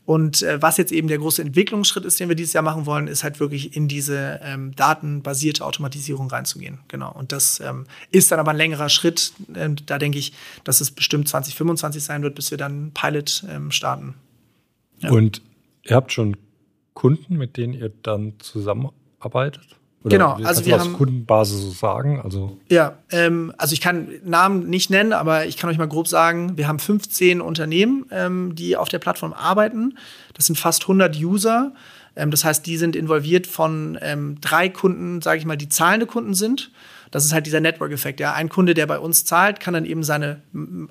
Und 0.05 0.43
äh, 0.43 0.61
was 0.61 0.77
jetzt 0.77 0.91
eben 0.91 1.07
der 1.07 1.17
große 1.17 1.41
Entwicklungsschritt 1.41 2.05
ist, 2.05 2.19
den 2.19 2.29
wir 2.29 2.35
dieses 2.35 2.53
Jahr 2.53 2.63
machen 2.63 2.85
wollen, 2.85 3.07
ist 3.07 3.23
halt 3.23 3.39
wirklich 3.39 3.75
in 3.75 3.87
diese 3.87 4.39
ähm, 4.43 4.75
datenbasierte 4.75 5.65
Automatisierung 5.65 6.29
reinzugehen. 6.29 6.77
Genau. 6.89 7.11
Und 7.11 7.31
das 7.31 7.59
ähm, 7.59 7.87
ist 8.11 8.31
dann 8.31 8.39
aber 8.39 8.51
ein 8.51 8.57
längerer 8.57 8.89
Schritt. 8.89 9.33
Ähm, 9.55 9.77
da 9.83 9.97
denke 9.97 10.19
ich, 10.19 10.33
dass 10.63 10.79
es 10.79 10.91
bestimmt 10.91 11.27
2025 11.27 12.03
sein 12.03 12.21
wird, 12.21 12.35
bis 12.35 12.51
wir 12.51 12.59
dann 12.59 12.91
Pilot 12.93 13.45
ähm, 13.49 13.71
starten. 13.71 14.13
Ja. 14.99 15.09
Und 15.09 15.41
ihr 15.83 15.95
habt 15.95 16.11
schon 16.11 16.37
Kunden, 16.93 17.35
mit 17.37 17.57
denen 17.57 17.73
ihr 17.73 17.91
dann 18.03 18.33
zusammenarbeitet? 18.37 19.75
Oder 20.05 20.17
genau, 20.17 20.33
also 20.43 20.63
wir 20.67 20.79
haben 20.79 20.93
Kundenbasis 20.93 21.59
so 21.61 21.71
sagen. 21.71 22.21
Also 22.23 22.59
ja, 22.69 22.99
ähm, 23.09 23.51
also 23.57 23.73
ich 23.73 23.81
kann 23.81 24.07
Namen 24.23 24.69
nicht 24.69 24.91
nennen, 24.91 25.13
aber 25.13 25.47
ich 25.47 25.57
kann 25.57 25.67
euch 25.67 25.79
mal 25.79 25.87
grob 25.87 26.07
sagen, 26.07 26.57
wir 26.57 26.67
haben 26.67 26.77
15 26.77 27.41
Unternehmen, 27.41 28.05
ähm, 28.11 28.53
die 28.53 28.77
auf 28.77 28.87
der 28.87 28.99
Plattform 28.99 29.33
arbeiten. 29.33 29.97
Das 30.35 30.45
sind 30.45 30.59
fast 30.59 30.83
100 30.83 31.17
User. 31.17 31.71
Ähm, 32.15 32.29
das 32.29 32.45
heißt, 32.45 32.67
die 32.67 32.77
sind 32.77 32.95
involviert 32.95 33.47
von 33.47 33.97
ähm, 33.99 34.37
drei 34.41 34.69
Kunden, 34.69 35.23
sage 35.23 35.39
ich 35.39 35.45
mal, 35.45 35.57
die 35.57 35.69
zahlende 35.69 36.05
Kunden 36.05 36.35
sind. 36.35 36.69
Das 37.09 37.25
ist 37.25 37.33
halt 37.33 37.47
dieser 37.47 37.59
Network-Effekt. 37.59 38.19
Ja, 38.19 38.33
ein 38.33 38.49
Kunde, 38.49 38.75
der 38.75 38.85
bei 38.85 38.99
uns 38.99 39.25
zahlt, 39.25 39.59
kann 39.59 39.73
dann 39.73 39.85
eben 39.85 40.03
seine 40.03 40.41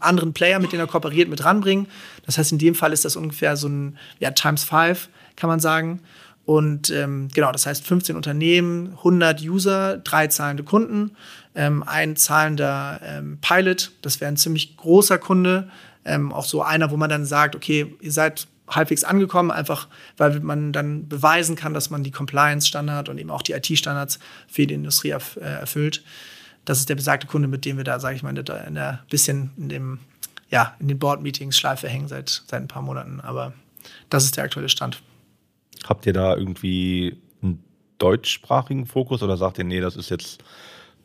anderen 0.01 0.33
Player, 0.33 0.59
mit 0.59 0.73
denen 0.73 0.81
er 0.81 0.89
kooperiert, 0.89 1.29
mit 1.29 1.45
ranbringen. 1.45 1.87
Das 2.27 2.37
heißt, 2.37 2.51
in 2.51 2.59
dem 2.59 2.75
Fall 2.75 2.93
ist 2.93 3.05
das 3.05 3.15
ungefähr 3.15 3.57
so 3.57 3.69
ein 3.69 3.97
ja, 4.19 4.33
Times 4.33 4.65
Five, 4.65 5.09
kann 5.37 5.49
man 5.49 5.61
sagen. 5.61 6.01
Und 6.47 6.91
ähm, 6.91 7.29
genau, 7.33 7.53
das 7.53 7.67
heißt 7.67 7.87
15 7.87 8.17
Unternehmen, 8.17 8.91
100 8.99 9.43
User, 9.43 9.97
drei 9.99 10.27
zahlende 10.27 10.63
Kunden, 10.63 11.13
ähm, 11.55 11.83
ein 11.83 12.17
zahlender 12.17 13.01
ähm, 13.03 13.39
Pilot, 13.41 13.93
das 14.03 14.21
wäre 14.21 14.31
ein 14.31 14.37
ziemlich 14.37 14.77
großer 14.77 15.19
Kunde, 15.19 15.71
ähm, 16.05 16.33
auch 16.33 16.45
so 16.45 16.63
einer, 16.63 16.91
wo 16.91 16.97
man 16.99 17.09
dann 17.09 17.25
sagt, 17.25 17.57
okay, 17.57 17.95
ihr 18.01 18.13
seid 18.13 18.47
halbwegs 18.69 19.05
angekommen, 19.05 19.51
einfach 19.51 19.89
weil 20.17 20.41
man 20.41 20.73
dann 20.73 21.09
beweisen 21.09 21.57
kann, 21.57 21.73
dass 21.73 21.91
man 21.91 22.03
die 22.03 22.11
Compliance-Standard 22.11 23.09
und 23.09 23.19
eben 23.19 23.31
auch 23.31 23.43
die 23.43 23.53
IT-Standards 23.53 24.19
für 24.47 24.67
die 24.67 24.75
Industrie 24.75 25.11
erf 25.11 25.37
äh, 25.37 25.45
erfüllt. 25.45 26.03
Das 26.67 26.79
ist 26.79 26.89
der 26.89 26.95
besagte 26.95 27.27
Kunde, 27.27 27.49
mit 27.49 27.65
dem 27.65 27.77
wir 27.77 27.85
da, 27.85 28.01
sage 28.01 28.17
ich 28.17 28.23
mal, 28.23 28.37
in 28.37 28.75
der, 28.75 29.05
bisschen 29.11 29.51
in 29.57 29.69
dem 29.69 29.99
ja, 30.51 30.75
in 30.79 30.89
den 30.89 30.99
Board-Meetings 30.99 31.57
Schleife 31.57 31.89
hängen 31.89 32.09
seit, 32.09 32.45
seit 32.47 32.63
ein 32.63 32.69
paar 32.69 32.83
Monaten. 32.83 33.21
Aber 33.21 33.53
das 34.09 34.25
ist 34.25 34.37
der 34.37 34.45
aktuelle 34.45 34.69
Stand. 34.69 35.03
Habt 35.87 36.07
ihr 36.07 36.13
da 36.13 36.37
irgendwie 36.37 37.17
einen 37.43 37.63
deutschsprachigen 37.99 38.87
Fokus 38.87 39.23
oder 39.23 39.37
sagt 39.37 39.59
ihr, 39.59 39.65
nee, 39.65 39.81
das 39.81 39.97
ist 39.97 40.11
jetzt 40.11 40.43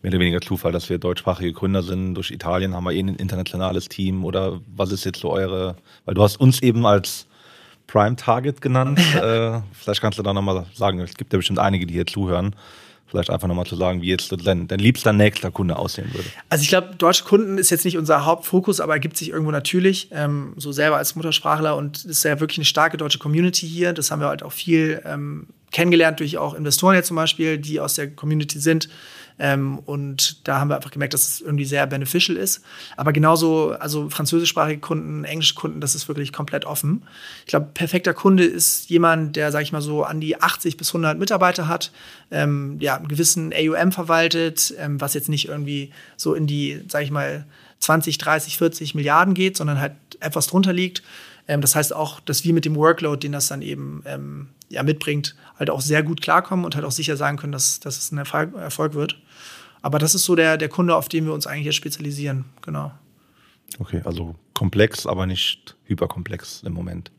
mehr 0.02 0.12
oder 0.12 0.20
weniger 0.20 0.42
Zufall, 0.42 0.72
dass 0.72 0.90
wir 0.90 0.98
deutschsprachige 0.98 1.54
Gründer 1.54 1.84
sind. 1.84 2.16
Durch 2.16 2.32
Italien 2.32 2.74
haben 2.74 2.86
wir 2.86 2.94
eh 2.94 3.00
ein 3.00 3.16
internationales 3.16 3.90
Team 3.90 4.24
oder 4.24 4.62
was 4.76 4.92
ist 4.92 5.04
jetzt 5.04 5.20
so 5.20 5.32
eure, 5.32 5.76
weil 6.06 6.16
du 6.16 6.24
hast 6.24 6.40
uns 6.40 6.62
eben 6.62 6.86
als 6.86 7.28
Prime 7.88 8.16
Target 8.16 8.62
genannt. 8.62 9.00
äh, 9.16 9.62
vielleicht 9.74 10.02
kannst 10.02 10.20
du 10.20 10.24
da 10.24 10.34
nochmal 10.34 10.66
sagen, 10.74 11.00
es 11.00 11.16
gibt 11.16 11.34
ja 11.34 11.38
bestimmt 11.38 11.60
einige, 11.60 11.86
die 11.86 11.94
hier 11.96 12.08
zuhören. 12.08 12.56
Vielleicht 13.10 13.30
einfach 13.30 13.48
nochmal 13.48 13.66
zu 13.66 13.76
sagen, 13.76 14.02
wie 14.02 14.08
jetzt 14.08 14.32
dein, 14.46 14.68
dein 14.68 14.80
liebster 14.80 15.14
nächster 15.14 15.50
Kunde 15.50 15.78
aussehen 15.78 16.14
würde. 16.14 16.28
Also 16.50 16.62
ich 16.62 16.70
glaube, 16.70 16.96
deutsche 16.96 17.24
Kunden 17.24 17.58
ist 17.58 17.72
jetzt 17.72 17.86
nicht 17.86 17.98
unser 17.98 18.26
Hauptfokus, 18.26 18.80
aber 18.80 18.94
ergibt 18.94 19.18
sich 19.18 19.30
irgendwo 19.30 19.52
natürlich, 19.52 20.10
ähm, 20.12 20.54
so 20.58 20.72
selber 20.72 20.98
als 20.98 21.16
Muttersprachler 21.16 21.76
und 21.76 21.98
es 21.98 22.06
ist 22.06 22.24
ja 22.24 22.40
wirklich 22.40 22.60
eine 22.60 22.66
starke 22.66 22.98
deutsche 22.98 23.18
Community 23.18 23.68
hier. 23.68 23.94
Das 23.94 24.12
haben 24.12 24.22
wir 24.22 24.28
halt 24.28 24.44
auch 24.44 24.52
viel 24.52 25.02
ähm, 25.06 25.48
kennengelernt 25.72 26.20
durch 26.20 26.38
auch 26.38 26.54
Investoren 26.54 26.96
jetzt 26.96 27.08
zum 27.08 27.16
Beispiel, 27.16 27.58
die 27.58 27.80
aus 27.80 27.96
der 27.96 28.12
Community 28.12 28.60
sind. 28.60 28.90
Ähm, 29.40 29.80
und 29.80 30.48
da 30.48 30.60
haben 30.60 30.70
wir 30.70 30.76
einfach 30.76 30.92
gemerkt, 30.92 31.14
dass 31.14 31.28
es 31.28 31.42
irgendwie 31.42 31.66
sehr 31.66 31.88
beneficial 31.88 32.38
ist. 32.38 32.62
Aber 32.98 33.14
genauso, 33.14 33.72
also 33.72 34.10
französischsprachige 34.10 34.82
Kunden, 34.82 35.24
englische 35.24 35.56
Kunden, 35.56 35.80
das 35.80 35.96
ist 35.96 36.08
wirklich 36.10 36.34
komplett 36.34 36.66
offen. 36.66 37.04
Ich 37.42 37.48
glaube, 37.48 37.70
perfekter 37.74 38.14
Kunde 38.14 38.44
ist 38.44 38.90
jemand, 38.90 39.38
der, 39.38 39.52
sag 39.52 39.62
ich 39.62 39.72
mal 39.72 39.82
so, 39.82 40.04
an 40.04 40.20
die 40.20 40.42
80 40.42 40.76
bis 40.76 40.90
100 40.90 41.18
Mitarbeiter 41.18 41.68
hat, 41.68 41.92
ähm, 42.32 42.78
ja, 42.82 42.98
einen 42.98 43.08
gewissen 43.08 43.54
AUM 43.54 43.94
verwaltet, 43.94 44.74
ähm, 44.78 45.00
was 45.00 45.14
jetzt 45.14 45.30
nicht 45.30 45.48
irgendwie 45.48 45.92
so 46.18 46.34
in 46.34 46.46
die, 46.46 46.82
sag 46.90 47.04
ich 47.04 47.12
mal, 47.12 47.46
20, 47.80 48.18
30, 48.18 48.58
40 48.58 48.94
Milliarden 48.96 49.34
geht, 49.34 49.56
sondern 49.56 49.80
halt 49.80 49.94
etwas 50.20 50.48
drunter 50.48 50.74
liegt. 50.74 51.02
Ähm, 51.48 51.62
das 51.62 51.76
heißt 51.76 51.96
auch, 51.96 52.20
dass 52.20 52.44
wir 52.44 52.54
mit 52.54 52.66
dem 52.66 52.76
Workload, 52.76 53.20
den 53.20 53.32
das 53.32 53.48
dann 53.48 53.62
eben 53.62 54.04
ähm, 54.06 54.50
ja, 54.70 54.84
mitbringt, 54.84 55.36
halt 55.58 55.70
auch 55.70 55.82
sehr 55.82 56.04
gut 56.04 56.22
klarkommen 56.22 56.64
und 56.64 56.76
halt 56.76 56.86
auch 56.86 56.92
sicher 56.92 57.18
sagen 57.18 57.38
können, 57.38 57.52
dass, 57.52 57.80
dass 57.80 57.98
es 57.98 58.12
ein 58.12 58.20
Erfolg 58.20 58.94
wird. 58.94 59.18
Aber 59.82 60.00
das 60.00 60.16
ist 60.16 60.26
so 60.26 60.36
der, 60.36 60.58
der 60.58 60.70
Kunde, 60.70 60.96
auf 60.96 61.10
den 61.10 61.26
wir 61.26 61.34
uns 61.34 61.48
eigentlich 61.48 61.66
jetzt 61.66 61.76
spezialisieren, 61.76 62.46
genau. 62.62 62.92
Okay, 63.80 64.02
also 64.04 64.36
komplex, 64.54 65.06
aber 65.06 65.26
nicht 65.26 65.78
hyperkomplex 65.86 66.64
im 66.64 66.74
Moment. 66.74 67.12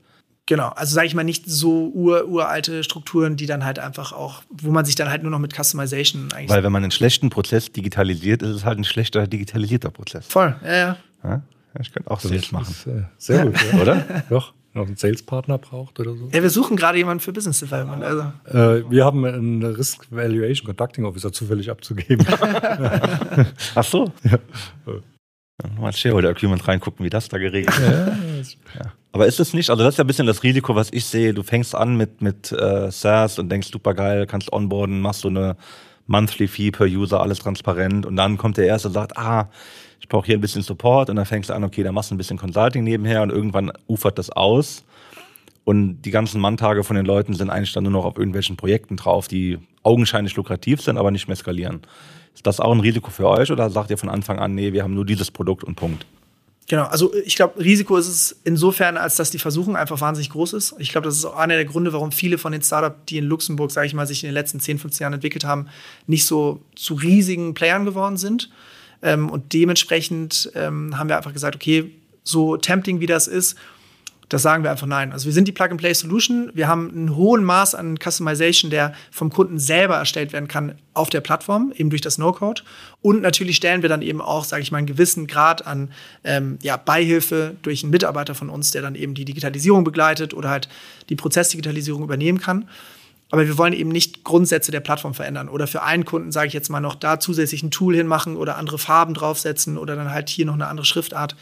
Genau, 0.47 0.71
also 0.71 0.95
sage 0.95 1.07
ich 1.07 1.15
mal 1.15 1.23
nicht 1.23 1.49
so 1.49 1.91
ur, 1.95 2.27
uralte 2.27 2.83
Strukturen, 2.83 3.37
die 3.37 3.47
dann 3.47 3.65
halt 3.65 3.79
einfach 3.79 4.13
auch, 4.13 4.43
wo 4.51 4.73
man 4.73 4.85
sich 4.85 4.97
dann 4.97 5.09
halt 5.09 5.23
nur 5.23 5.31
noch 5.31 5.39
mit 5.39 5.55
Customization 5.55 6.33
eigentlich. 6.33 6.51
Weil 6.51 6.65
wenn 6.65 6.73
man 6.73 6.83
einen 6.83 6.91
schlechten 6.91 7.31
Prozess 7.31 7.71
digitalisiert, 7.71 8.43
ist 8.43 8.57
es 8.57 8.65
halt 8.65 8.79
ein 8.79 8.85
schlechter 8.85 9.29
digitalisierter 9.29 9.91
Prozess. 9.91 10.27
Voll, 10.27 10.57
ja, 10.65 10.73
ja. 10.73 10.97
ja 11.23 11.43
ich 11.81 11.93
könnte 11.93 12.11
auch 12.11 12.19
Sales 12.19 12.51
machen. 12.51 12.73
Ist, 12.73 12.87
äh, 12.87 13.05
sehr 13.17 13.47
gut, 13.47 13.57
ja. 13.73 13.81
oder? 13.81 14.25
Doch 14.29 14.53
noch 14.75 14.87
einen 14.87 14.97
Salespartner 14.97 15.59
braucht 15.59 15.99
oder 16.01 16.16
so? 16.16 16.29
Ja, 16.33 16.43
wir 16.43 16.51
suchen 16.51 16.77
gerade 16.77 16.99
jemanden 16.99 17.21
für 17.21 17.33
Business 17.33 17.61
Development. 17.61 18.03
Also. 18.03 18.23
Äh, 18.47 18.91
wir 18.91 19.05
haben 19.05 19.25
einen 19.25 19.62
Risk 19.64 20.07
Valuation 20.11 20.66
Conducting 20.66 21.05
Officer 21.05 21.33
zufällig 21.33 21.71
abzugeben. 21.71 22.27
Ach 23.75 23.85
so. 23.85 24.12
Ja. 24.23 24.39
Mal 25.79 25.93
Shareholder 25.93 26.31
Agreement 26.31 26.66
reingucken, 26.66 27.05
wie 27.05 27.11
das 27.11 27.29
da 27.29 27.39
geregelt 27.39 27.75
ist. 28.41 28.59
Ja, 28.75 28.85
ja. 28.85 28.93
Aber 29.12 29.27
ist 29.27 29.41
es 29.41 29.53
nicht, 29.53 29.71
also 29.71 29.83
das 29.83 29.95
ist 29.95 29.99
ja 29.99 30.05
ein 30.05 30.07
bisschen 30.07 30.27
das 30.27 30.43
Risiko, 30.43 30.75
was 30.75 30.93
ich 30.93 31.05
sehe. 31.05 31.35
Du 31.35 31.43
fängst 31.43 31.75
an 31.75 31.97
mit, 31.97 32.23
mit 32.23 32.53
äh, 32.53 32.91
SaaS 32.91 33.39
und 33.39 33.49
denkst 33.51 33.68
super 33.73 33.95
geil, 33.95 34.27
kannst 34.27 34.53
onboarden, 34.53 35.01
machst 35.01 35.23
so 35.23 35.29
eine 35.29 35.57
Monthly 36.11 36.49
Fee 36.49 36.73
per 36.73 36.87
User, 36.87 37.21
alles 37.21 37.39
transparent 37.39 38.05
und 38.05 38.17
dann 38.17 38.37
kommt 38.37 38.57
der 38.57 38.67
Erste 38.67 38.89
und 38.89 38.95
sagt, 38.95 39.17
ah, 39.17 39.49
ich 40.01 40.09
brauche 40.09 40.27
hier 40.27 40.37
ein 40.37 40.41
bisschen 40.41 40.63
Support 40.63 41.09
und 41.09 41.17
dann 41.17 41.25
fängst 41.25 41.51
du 41.51 41.55
an, 41.55 41.63
okay, 41.63 41.85
da 41.85 41.93
machst 41.93 42.11
du 42.11 42.17
ein 42.17 42.19
bisschen 42.19 42.37
Consulting 42.37 42.83
nebenher 42.83 43.23
und 43.23 43.31
irgendwann 43.31 43.71
ufert 43.87 44.19
das 44.19 44.31
aus. 44.31 44.85
Und 45.65 46.03
die 46.03 46.11
ganzen 46.11 46.41
Manntage 46.41 46.83
von 46.83 46.97
den 46.97 47.07
Leuten 47.07 47.35
sind 47.35 47.49
eigentlich 47.49 47.73
dann 47.73 47.85
nur 47.85 47.93
noch 47.93 48.05
auf 48.05 48.17
irgendwelchen 48.17 48.57
Projekten 48.57 48.97
drauf, 48.97 49.29
die 49.29 49.59
augenscheinlich 49.85 50.35
lukrativ 50.35 50.81
sind, 50.81 50.99
aber 50.99 51.13
nicht 51.13 51.29
mehr 51.29 51.37
skalieren. 51.37 51.81
Ist 52.35 52.45
das 52.45 52.59
auch 52.59 52.73
ein 52.73 52.81
Risiko 52.81 53.11
für 53.11 53.29
euch 53.29 53.53
oder 53.53 53.71
sagt 53.71 53.91
ihr 53.91 53.99
von 53.99 54.09
Anfang 54.09 54.41
an, 54.41 54.55
nee, 54.55 54.73
wir 54.73 54.83
haben 54.83 54.95
nur 54.95 55.07
dieses 55.07 55.31
Produkt 55.31 55.63
und 55.63 55.77
Punkt? 55.77 56.07
Genau, 56.71 56.85
also 56.85 57.12
ich 57.25 57.35
glaube, 57.35 57.59
Risiko 57.59 57.97
ist 57.97 58.07
es 58.07 58.37
insofern, 58.45 58.97
als 58.97 59.16
dass 59.16 59.33
die 59.33 59.41
Versuchung 59.41 59.77
einfach 59.77 60.01
wahnsinnig 60.01 60.31
groß 60.31 60.53
ist. 60.53 60.73
Ich 60.79 60.91
glaube, 60.93 61.07
das 61.09 61.16
ist 61.16 61.25
auch 61.25 61.35
einer 61.35 61.57
der 61.57 61.64
Gründe, 61.64 61.93
warum 61.93 62.12
viele 62.12 62.39
von 62.39 62.53
den 62.53 62.62
Startups, 62.62 63.07
die 63.09 63.18
in 63.18 63.25
Luxemburg, 63.25 63.73
sage 63.73 63.89
ich 63.89 63.93
mal, 63.93 64.07
sich 64.07 64.23
in 64.23 64.29
den 64.29 64.35
letzten 64.35 64.61
10, 64.61 64.79
15 64.79 65.03
Jahren 65.03 65.14
entwickelt 65.14 65.43
haben, 65.43 65.66
nicht 66.07 66.27
so 66.27 66.62
zu 66.77 66.95
riesigen 66.95 67.55
Playern 67.55 67.87
geworden 67.87 68.16
sind. 68.16 68.53
Ähm, 69.03 69.31
und 69.31 69.53
dementsprechend 69.53 70.53
ähm, 70.55 70.97
haben 70.97 71.09
wir 71.09 71.16
einfach 71.16 71.33
gesagt, 71.33 71.57
okay, 71.57 71.91
so 72.23 72.57
tempting 72.57 73.01
wie 73.01 73.07
das 73.07 73.27
ist, 73.27 73.57
das 74.31 74.43
sagen 74.43 74.62
wir 74.62 74.70
einfach 74.70 74.87
nein. 74.87 75.12
Also 75.12 75.26
wir 75.26 75.33
sind 75.33 75.49
die 75.49 75.53
Plug-and-Play-Solution. 75.53 76.53
Wir 76.55 76.68
haben 76.68 76.89
einen 76.91 77.16
hohen 77.16 77.43
Maß 77.43 77.74
an 77.74 77.97
Customization, 77.99 78.70
der 78.70 78.95
vom 79.11 79.31
Kunden 79.31 79.59
selber 79.59 79.97
erstellt 79.97 80.33
werden 80.33 80.47
kann 80.47 80.76
auf 80.95 81.11
der 81.11 81.20
Plattform, 81.20 81.72
eben 81.76 81.91
durch 81.91 82.01
das 82.01 82.16
No-Code. 82.16 82.62
Und 83.03 83.22
natürlich 83.22 83.57
stellen 83.57 83.83
wir 83.83 83.89
dann 83.89 84.03
eben 84.03 84.20
auch, 84.20 84.45
sage 84.45 84.62
ich 84.62 84.70
mal, 84.70 84.78
einen 84.78 84.87
gewissen 84.87 85.26
Grad 85.26 85.66
an 85.66 85.91
ähm, 86.22 86.61
ja, 86.62 86.76
Beihilfe 86.76 87.57
durch 87.62 87.83
einen 87.83 87.91
Mitarbeiter 87.91 88.37
von 88.37 88.51
uns, 88.51 88.70
der 88.70 88.83
dann 88.83 88.95
eben 88.95 89.14
die 89.14 89.24
Digitalisierung 89.24 89.83
begleitet 89.83 90.33
oder 90.33 90.49
halt 90.49 90.68
die 91.09 91.16
Prozessdigitalisierung 91.16 92.05
übernehmen 92.05 92.39
kann. 92.39 92.68
Aber 93.33 93.47
wir 93.47 93.59
wollen 93.59 93.72
eben 93.72 93.91
nicht 93.91 94.22
Grundsätze 94.22 94.70
der 94.70 94.81
Plattform 94.81 95.14
verändern 95.14 95.49
oder 95.49 95.66
für 95.66 95.83
einen 95.83 96.05
Kunden, 96.05 96.31
sage 96.31 96.47
ich 96.49 96.53
jetzt 96.53 96.68
mal, 96.68 96.81
noch 96.81 96.95
da 96.95 97.18
zusätzlich 97.18 97.64
ein 97.64 97.70
Tool 97.72 97.97
hinmachen 97.97 98.37
oder 98.37 98.57
andere 98.57 98.78
Farben 98.78 99.14
draufsetzen 99.14 99.76
oder 99.76 99.97
dann 99.97 100.12
halt 100.12 100.28
hier 100.28 100.47
noch 100.47 100.55
eine 100.55 100.68
andere 100.68 100.87
Schriftart. 100.87 101.35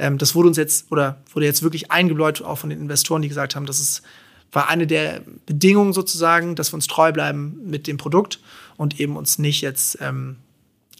Ähm, 0.00 0.16
das 0.16 0.34
wurde 0.34 0.48
uns 0.48 0.56
jetzt 0.56 0.90
oder 0.90 1.18
wurde 1.32 1.46
jetzt 1.46 1.62
wirklich 1.62 1.90
eingebläut, 1.90 2.42
auch 2.42 2.56
von 2.56 2.70
den 2.70 2.80
Investoren, 2.80 3.20
die 3.20 3.28
gesagt 3.28 3.54
haben, 3.54 3.66
das 3.66 3.78
ist, 3.78 4.02
war 4.50 4.68
eine 4.68 4.86
der 4.86 5.20
Bedingungen 5.46 5.92
sozusagen, 5.92 6.56
dass 6.56 6.72
wir 6.72 6.76
uns 6.76 6.86
treu 6.86 7.12
bleiben 7.12 7.60
mit 7.66 7.86
dem 7.86 7.98
Produkt 7.98 8.40
und 8.78 8.98
eben 8.98 9.16
uns 9.16 9.38
nicht 9.38 9.60
jetzt 9.60 9.98
ähm, 10.00 10.36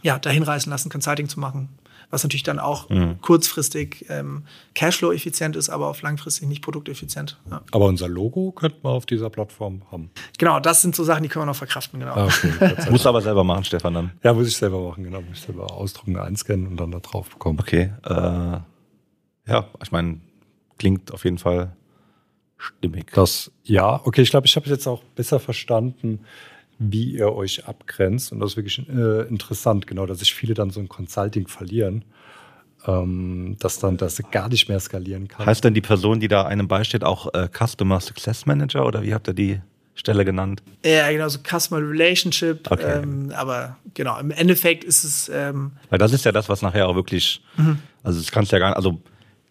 ja, 0.03 0.19
dahin 0.19 0.43
reißen 0.43 0.71
lassen, 0.71 0.91
Consulting 0.91 1.29
zu 1.29 1.41
machen. 1.41 1.71
Was 2.11 2.25
natürlich 2.25 2.43
dann 2.43 2.59
auch 2.59 2.89
mhm. 2.91 3.21
kurzfristig 3.21 4.05
ähm, 4.09 4.43
Cashflow-effizient 4.75 5.55
ist, 5.55 5.71
aber 5.71 5.87
auf 5.87 6.03
langfristig 6.03 6.49
nicht 6.49 6.61
produkteffizient. 6.61 7.39
Ja. 7.49 7.63
Aber 7.71 7.87
unser 7.87 8.09
Logo 8.09 8.51
könnten 8.51 8.83
wir 8.83 8.91
auf 8.91 9.07
dieser 9.07 9.31
Plattform 9.31 9.83
haben. 9.93 10.11
Genau, 10.37 10.59
das 10.59 10.83
sind 10.83 10.97
so 10.97 11.05
Sachen, 11.05 11.23
die 11.23 11.29
können 11.29 11.43
wir 11.43 11.47
noch 11.47 11.57
verkraften. 11.57 12.01
Genau. 12.01 12.15
Ah, 12.15 12.27
okay, 12.27 12.75
Musst 12.91 13.05
du 13.05 13.09
aber 13.09 13.23
selber 13.23 13.45
machen, 13.45 13.63
Stefan, 13.63 13.95
dann. 13.95 14.11
Ja, 14.25 14.33
muss 14.33 14.49
ich 14.49 14.57
selber 14.57 14.89
machen, 14.89 15.05
genau. 15.05 15.21
Muss 15.21 15.39
ich 15.39 15.45
selber 15.45 15.73
ausdrucken, 15.73 16.17
einscannen 16.17 16.67
und 16.67 16.79
dann 16.79 16.91
da 16.91 16.99
drauf 16.99 17.31
bekommen. 17.31 17.61
Okay. 17.61 17.93
Äh 18.03 18.59
ja, 19.47 19.69
ich 19.83 19.93
meine, 19.93 20.21
klingt 20.79 21.13
auf 21.13 21.25
jeden 21.25 21.39
Fall 21.39 21.77
stimmig. 22.57 23.13
Das, 23.13 23.51
ja, 23.65 24.01
okay, 24.05 24.23
ich 24.23 24.31
glaube, 24.31 24.47
ich 24.47 24.57
habe 24.57 24.69
jetzt 24.69 24.87
auch 24.87 25.03
besser 25.15 25.41
verstanden, 25.41 26.21
wie 26.79 27.13
ihr 27.13 27.33
euch 27.33 27.67
abgrenzt. 27.67 28.33
Und 28.33 28.41
das 28.41 28.53
ist 28.53 28.57
wirklich 28.57 28.89
äh, 28.89 29.29
interessant, 29.29 29.87
genau, 29.87 30.07
dass 30.07 30.21
sich 30.21 30.35
viele 30.35 30.55
dann 30.55 30.71
so 30.71 30.81
ein 30.81 30.89
Consulting 30.89 31.47
verlieren. 31.47 32.05
Ähm, 32.87 33.57
dass 33.59 33.79
dann 33.79 33.99
das 33.99 34.23
gar 34.31 34.49
nicht 34.49 34.71
mehr 34.71 34.81
skalieren 34.81 35.29
kann. 35.29 35.45
Heißt 35.45 35.63
denn 35.63 35.75
die 35.75 35.83
Person, 35.83 36.19
die 36.19 36.29
da 36.29 36.47
einem 36.47 36.67
beisteht, 36.67 37.05
auch 37.05 37.35
äh, 37.35 37.47
Customer 37.47 38.01
Success 38.01 38.47
Manager 38.47 38.87
oder 38.87 39.03
wie 39.03 39.13
habt 39.13 39.29
ihr 39.29 39.35
die 39.35 39.61
Stelle 39.95 40.25
genannt? 40.25 40.63
Ja, 40.83 41.11
genau, 41.11 41.29
so 41.29 41.41
Customer 41.41 41.87
Relationship. 41.87 42.71
Okay. 42.71 43.03
Ähm, 43.03 43.33
aber 43.37 43.77
genau, 43.93 44.19
im 44.19 44.31
Endeffekt 44.31 44.85
ist 44.85 45.05
es. 45.05 45.29
Ähm 45.29 45.73
Weil 45.91 45.99
das 45.99 46.15
ist 46.15 46.25
ja 46.25 46.33
das, 46.33 46.49
was 46.49 46.63
nachher 46.63 46.89
auch 46.89 46.95
wirklich, 46.95 47.43
mhm. 47.59 47.81
also 48.03 48.19
das 48.19 48.31
kannst 48.31 48.51
du 48.51 48.57
ja 48.57 48.61
gar 48.61 48.69
nicht, 48.69 48.77
also 48.77 49.03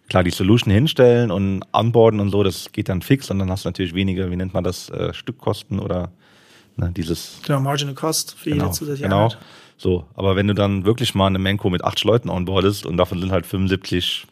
klar 0.09 0.23
die 0.23 0.31
Solution 0.31 0.73
hinstellen 0.73 1.31
und 1.31 1.63
onboarden 1.71 2.19
und 2.19 2.29
so, 2.29 2.43
das 2.43 2.71
geht 2.71 2.89
dann 2.89 3.01
fix 3.01 3.29
und 3.31 3.39
dann 3.39 3.49
hast 3.49 3.65
du 3.65 3.69
natürlich 3.69 3.93
weniger, 3.93 4.29
wie 4.31 4.35
nennt 4.35 4.53
man 4.53 4.63
das, 4.63 4.89
äh, 4.89 5.13
Stückkosten 5.13 5.79
oder 5.79 6.11
ne, 6.75 6.91
dieses. 6.95 7.39
Genau, 7.45 7.59
Marginal 7.59 7.95
Cost 7.95 8.35
für 8.35 8.49
genau, 8.49 8.65
jede 8.65 8.75
zusätzliche 8.75 9.03
Genau. 9.03 9.25
Einheit. 9.25 9.37
So, 9.77 10.05
aber 10.15 10.35
wenn 10.35 10.47
du 10.47 10.53
dann 10.53 10.83
wirklich 10.83 11.15
mal 11.15 11.27
eine 11.27 11.39
Menko 11.39 11.69
mit 11.69 11.85
acht 11.85 12.03
Leuten 12.03 12.29
onboardest 12.29 12.85
und 12.85 12.97
davon 12.97 13.19
sind 13.21 13.31
halt 13.31 13.45
75 13.45 14.27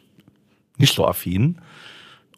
nicht 0.76 0.94
so 0.94 1.06
affin 1.06 1.58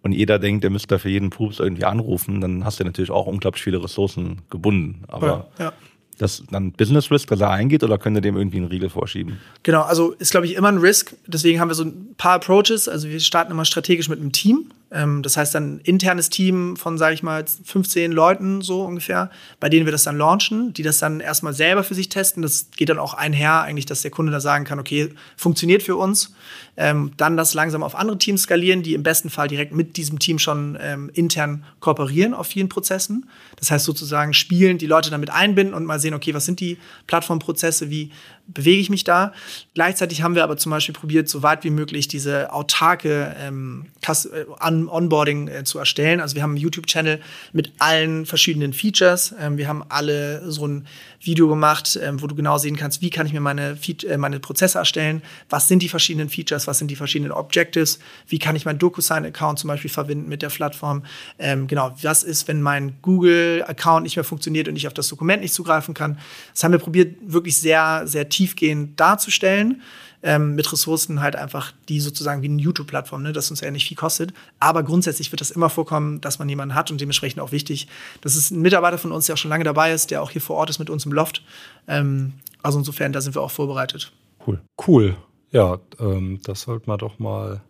und 0.03 0.13
jeder 0.13 0.39
denkt, 0.39 0.63
er 0.63 0.71
müsste 0.71 0.99
für 1.01 1.09
jeden 1.09 1.31
Pups 1.31 1.59
irgendwie 1.59 1.85
anrufen, 1.85 2.41
dann 2.41 2.65
hast 2.65 2.79
du 2.79 2.85
natürlich 2.85 3.11
auch 3.11 3.27
unglaublich 3.27 3.65
viele 3.65 3.83
Ressourcen 3.83 4.43
gebunden. 4.49 5.03
Aber 5.09 5.49
ja, 5.59 5.65
ja 5.65 5.73
das 6.21 6.43
dann 6.51 6.73
Business 6.73 7.11
Risk, 7.11 7.29
dass 7.29 7.41
er 7.41 7.51
eingeht, 7.51 7.83
oder 7.83 7.99
könnt 7.99 8.17
ihr 8.17 8.21
dem 8.21 8.37
irgendwie 8.37 8.59
einen 8.59 8.67
Riegel 8.67 8.91
vorschieben? 8.91 9.39
Genau, 9.63 9.83
also 9.83 10.13
ist, 10.13 10.31
glaube 10.31 10.47
ich, 10.47 10.55
immer 10.55 10.69
ein 10.69 10.79
Risk. 10.79 11.15
Deswegen 11.27 11.61
haben 11.61 11.69
wir 11.69 11.75
so 11.75 11.85
ein 11.85 12.15
paar 12.17 12.35
Approaches. 12.35 12.89
Also 12.89 13.09
wir 13.09 13.21
starten 13.21 13.53
immer 13.53 13.65
strategisch 13.65 14.09
mit 14.09 14.21
einem 14.21 14.33
Team. 14.33 14.71
Ähm, 14.93 15.23
das 15.23 15.37
heißt 15.37 15.55
dann 15.55 15.79
internes 15.81 16.31
Team 16.31 16.77
von, 16.77 16.99
sage 16.99 17.15
ich 17.15 17.23
mal, 17.23 17.45
15 17.47 18.13
Leuten 18.13 18.61
so 18.63 18.83
ungefähr, 18.83 19.31
bei 19.61 19.69
denen 19.69 19.87
wir 19.87 19.93
das 19.93 20.05
dann 20.05 20.19
launchen, 20.19 20.73
die 20.73 20.83
das 20.83 20.99
dann 20.99 21.21
erstmal 21.21 21.55
selber 21.55 21.85
für 21.85 21.95
sich 21.95 22.09
testen. 22.09 22.43
Das 22.43 22.69
geht 22.77 22.89
dann 22.89 22.99
auch 22.99 23.15
einher, 23.15 23.63
eigentlich, 23.63 23.87
dass 23.87 24.03
der 24.03 24.11
Kunde 24.11 24.33
da 24.33 24.41
sagen 24.41 24.65
kann, 24.65 24.79
okay, 24.79 25.11
funktioniert 25.37 25.83
für 25.83 25.97
uns. 25.97 26.35
Ähm, 26.77 27.13
dann 27.17 27.37
das 27.37 27.55
langsam 27.55 27.83
auf 27.83 27.95
andere 27.95 28.19
Teams 28.19 28.43
skalieren, 28.43 28.83
die 28.83 28.95
im 28.95 29.03
besten 29.03 29.31
Fall 29.31 29.49
direkt 29.49 29.75
mit 29.75 29.97
diesem 29.97 30.19
Team 30.19 30.39
schon 30.39 30.79
ähm, 30.81 31.11
intern 31.15 31.65
kooperieren 31.81 32.35
auf 32.35 32.47
vielen 32.47 32.69
Prozessen. 32.69 33.29
Das 33.57 33.71
heißt 33.71 33.85
sozusagen 33.85 34.35
spielen, 34.35 34.79
die 34.79 34.87
Leute 34.87 35.11
damit 35.11 35.31
einbinden 35.31 35.75
und 35.75 35.85
mal 35.85 36.01
sehen, 36.01 36.15
okay, 36.15 36.35
was 36.35 36.47
sind 36.47 36.61
die 36.61 36.79
Plattformprozesse, 37.07 37.91
wie 37.91 38.11
bewege 38.53 38.81
ich 38.81 38.91
mich 38.91 39.05
da. 39.05 39.33
Gleichzeitig 39.75 40.23
haben 40.23 40.35
wir 40.35 40.45
aber 40.45 40.57
zum 40.57 40.71
Beispiel 40.71 40.95
probiert, 40.95 41.29
so 41.29 41.43
weit 41.43 41.65
wie 41.65 41.71
möglich 41.71 42.09
diese 42.09 42.53
autarke 42.53 43.35
ähm, 43.39 43.87
äh, 44.03 44.45
Onboarding 44.61 45.49
äh, 45.49 45.65
zu 45.65 45.79
erstellen. 45.79 46.21
Also 46.21 46.37
wir 46.37 46.43
haben 46.43 46.51
einen 46.51 46.61
YouTube-Channel 46.61 47.21
mit 47.53 47.73
allen 47.79 48.27
verschiedenen 48.27 48.73
Features. 48.73 49.35
Ähm, 49.39 49.57
wir 49.57 49.69
haben 49.69 49.85
alle 49.89 50.51
so 50.51 50.67
ein 50.67 50.87
Video 51.23 51.49
gemacht, 51.49 51.99
ähm, 52.03 52.23
wo 52.23 52.27
du 52.27 52.35
genau 52.35 52.57
sehen 52.57 52.77
kannst, 52.77 53.03
wie 53.03 53.11
kann 53.11 53.27
ich 53.27 53.33
mir 53.33 53.41
meine, 53.41 53.77
äh, 54.09 54.17
meine 54.17 54.41
Prozesse 54.41 54.79
erstellen, 54.79 55.23
was 55.51 55.69
sind 55.69 55.83
die 55.83 55.89
verschiedenen 55.89 56.31
Features, 56.31 56.67
was 56.67 56.79
sind 56.79 56.91
die 56.91 56.97
verschiedenen 56.97 57.33
Objectives, 57.33 57.99
wie 58.27 58.39
kann 58.39 58.57
ich 58.57 58.65
meinen 58.65 58.79
DocuSign-Account 58.79 59.59
zum 59.59 59.69
Beispiel 59.69 59.91
verbinden 59.91 60.29
mit 60.29 60.41
der 60.41 60.49
Plattform. 60.49 61.05
Ähm, 61.39 61.67
genau, 61.67 61.95
was 62.01 62.23
ist, 62.23 62.49
wenn 62.49 62.63
mein 62.63 62.97
Google-Account 63.03 64.05
nicht 64.05 64.17
mehr 64.17 64.25
funktioniert 64.25 64.67
und 64.69 64.77
ich 64.77 64.87
auf 64.87 64.95
das 64.95 65.09
Dokument 65.09 65.43
nicht 65.43 65.53
zugreifen 65.53 65.93
kann. 65.93 66.19
Das 66.55 66.65
haben 66.65 66.73
wir 66.73 66.79
probiert, 66.79 67.17
wirklich 67.21 67.59
sehr, 67.59 68.07
sehr 68.07 68.29
tief 68.31 68.40
tiefgehend 68.41 68.99
darzustellen. 68.99 69.83
Ähm, 70.23 70.55
mit 70.55 70.71
Ressourcen 70.71 71.23
halt 71.23 71.35
einfach, 71.35 71.73
die 71.89 71.99
sozusagen 71.99 72.43
wie 72.43 72.49
eine 72.49 72.61
YouTube-Plattform, 72.61 73.23
ne, 73.23 73.33
das 73.33 73.51
uns 73.51 73.63
ja 73.63 73.71
nicht 73.71 73.89
viel 73.89 73.97
kostet. 73.97 74.35
Aber 74.59 74.83
grundsätzlich 74.83 75.33
wird 75.33 75.41
das 75.41 75.51
immer 75.51 75.71
vorkommen, 75.71 76.21
dass 76.21 76.39
man 76.39 76.47
jemanden 76.47 76.75
hat 76.75 76.91
und 76.91 77.01
dementsprechend 77.01 77.41
auch 77.41 77.53
wichtig. 77.53 77.89
Das 78.21 78.37
ist 78.37 78.51
ein 78.51 78.61
Mitarbeiter 78.61 78.99
von 78.99 79.13
uns, 79.13 79.27
der 79.27 79.35
auch 79.35 79.39
schon 79.39 79.49
lange 79.49 79.65
dabei 79.65 79.93
ist, 79.93 80.11
der 80.11 80.23
auch 80.23 80.31
hier 80.31 80.43
vor 80.43 80.57
Ort 80.57 80.69
ist 80.69 80.79
mit 80.79 80.91
uns 80.91 81.07
im 81.07 81.13
Loft. 81.13 81.43
Ähm, 81.89 82.35
also 82.63 82.79
insofern, 82.79 83.15
da 83.15 83.23
sind 83.23 83.35
wir 83.35 83.41
auch 83.41 83.51
vorbereitet. 83.51 84.13
Cool. 84.47 84.61
Cool. 84.87 85.17
Ja, 85.53 85.79
ähm, 85.99 86.39
das 86.45 86.63
sollte 86.63 86.87
man 86.87 86.99
doch 86.99 87.19
mal 87.19 87.63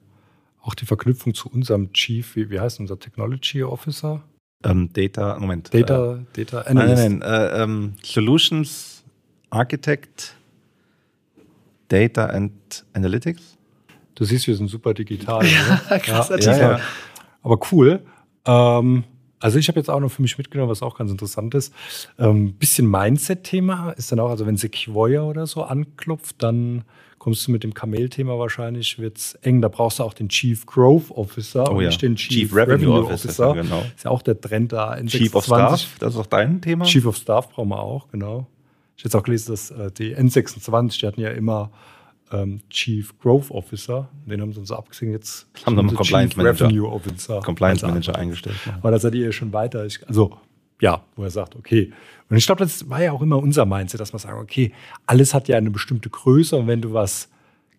auch 0.60 0.74
die 0.74 0.86
Verknüpfung 0.86 1.34
zu 1.34 1.48
unserem 1.48 1.92
Chief, 1.92 2.34
wie, 2.34 2.50
wie 2.50 2.58
heißt 2.58 2.80
unser 2.80 2.98
Technology 2.98 3.62
Officer? 3.62 4.22
Ähm, 4.64 4.92
Data, 4.92 5.38
Moment. 5.38 5.72
Data, 5.72 6.16
äh, 6.16 6.44
Data 6.44 6.62
Analyst. 6.62 7.02
Nein, 7.02 7.18
nein, 7.18 7.18
nein. 7.20 7.50
Äh, 7.50 7.62
ähm, 7.62 7.94
Solutions 8.02 9.04
Architect 9.50 10.34
Data 11.90 12.26
and 12.26 12.52
Analytics. 12.92 13.58
Du 14.14 14.24
siehst, 14.24 14.46
wir 14.46 14.56
sind 14.56 14.68
super 14.68 14.94
digital. 14.94 15.44
Ja, 15.44 15.98
krasser 15.98 16.38
ja, 16.40 16.52
ja, 16.52 16.70
ja, 16.72 16.80
Aber 17.42 17.58
cool. 17.72 18.00
Ähm, 18.46 19.04
also 19.40 19.58
ich 19.58 19.68
habe 19.68 19.80
jetzt 19.80 19.88
auch 19.88 20.00
noch 20.00 20.10
für 20.10 20.22
mich 20.22 20.36
mitgenommen, 20.36 20.70
was 20.70 20.82
auch 20.82 20.96
ganz 20.98 21.10
interessant 21.10 21.54
ist. 21.54 21.74
Ähm, 22.18 22.52
bisschen 22.54 22.88
Mindset-Thema 22.90 23.92
ist 23.92 24.12
dann 24.12 24.20
auch, 24.20 24.28
also 24.28 24.46
wenn 24.46 24.56
Sequoia 24.56 25.22
oder 25.22 25.46
so 25.46 25.62
anklopft, 25.62 26.42
dann 26.42 26.84
kommst 27.18 27.46
du 27.46 27.52
mit 27.52 27.64
dem 27.64 27.72
Kamel-Thema 27.72 28.38
wahrscheinlich, 28.38 28.98
wird's 28.98 29.34
eng. 29.42 29.62
Da 29.62 29.68
brauchst 29.68 29.98
du 29.98 30.02
auch 30.02 30.14
den 30.14 30.28
Chief 30.28 30.66
Growth 30.66 31.10
Officer 31.10 31.70
oh, 31.70 31.76
und 31.76 31.84
nicht 31.84 32.02
den 32.02 32.16
Chief, 32.16 32.48
Chief 32.48 32.54
Revenue, 32.54 32.98
Revenue, 32.98 33.14
Officer. 33.14 33.54
Genau. 33.54 33.84
Ist 33.96 34.04
ja 34.04 34.10
auch 34.10 34.22
der 34.22 34.40
Trend 34.40 34.72
da 34.72 34.94
in 34.94 35.06
Chief 35.06 35.32
26. 35.32 35.34
of 35.34 35.78
Staff, 35.78 35.98
das 35.98 36.14
ist 36.14 36.20
auch 36.20 36.26
dein 36.26 36.60
Thema? 36.60 36.84
Chief 36.84 37.06
of 37.06 37.16
Staff 37.16 37.48
brauchen 37.48 37.68
wir 37.70 37.80
auch, 37.80 38.08
genau. 38.08 38.46
Ich 39.00 39.04
habe 39.04 39.08
jetzt 39.08 39.16
auch 39.16 39.22
gelesen, 39.22 39.52
dass 39.52 39.70
äh, 39.70 39.90
die 39.90 40.14
N26, 40.14 41.00
die 41.00 41.06
hatten 41.06 41.20
ja 41.22 41.30
immer 41.30 41.70
ähm, 42.30 42.60
Chief 42.68 43.18
Growth 43.18 43.50
Officer, 43.50 44.10
den 44.26 44.42
haben 44.42 44.52
sie 44.52 44.60
uns 44.60 44.70
abgesehen, 44.70 45.10
jetzt 45.10 45.46
haben 45.64 45.74
sie 45.88 45.94
Compliance 45.94 46.34
Chief 46.34 46.36
Manager. 46.36 46.66
Revenue 46.66 46.86
Officer. 46.86 47.40
Compliance 47.40 47.86
Manager 47.86 48.14
eingestellt. 48.16 48.56
Aber 48.76 48.90
da 48.90 48.98
seid 48.98 49.14
ihr 49.14 49.24
ja 49.24 49.32
schon 49.32 49.54
weiter. 49.54 49.86
Ich, 49.86 50.06
also 50.06 50.36
ja, 50.82 51.02
wo 51.16 51.22
er 51.22 51.30
sagt, 51.30 51.56
okay. 51.56 51.94
Und 52.28 52.36
ich 52.36 52.44
glaube, 52.44 52.62
das 52.62 52.90
war 52.90 53.02
ja 53.02 53.12
auch 53.12 53.22
immer 53.22 53.38
unser 53.38 53.64
Mindset, 53.64 54.00
dass 54.00 54.12
wir 54.12 54.18
sagen, 54.18 54.38
okay, 54.38 54.70
alles 55.06 55.32
hat 55.32 55.48
ja 55.48 55.56
eine 55.56 55.70
bestimmte 55.70 56.10
Größe 56.10 56.54
und 56.56 56.66
wenn 56.66 56.82
du 56.82 56.92
was, 56.92 57.30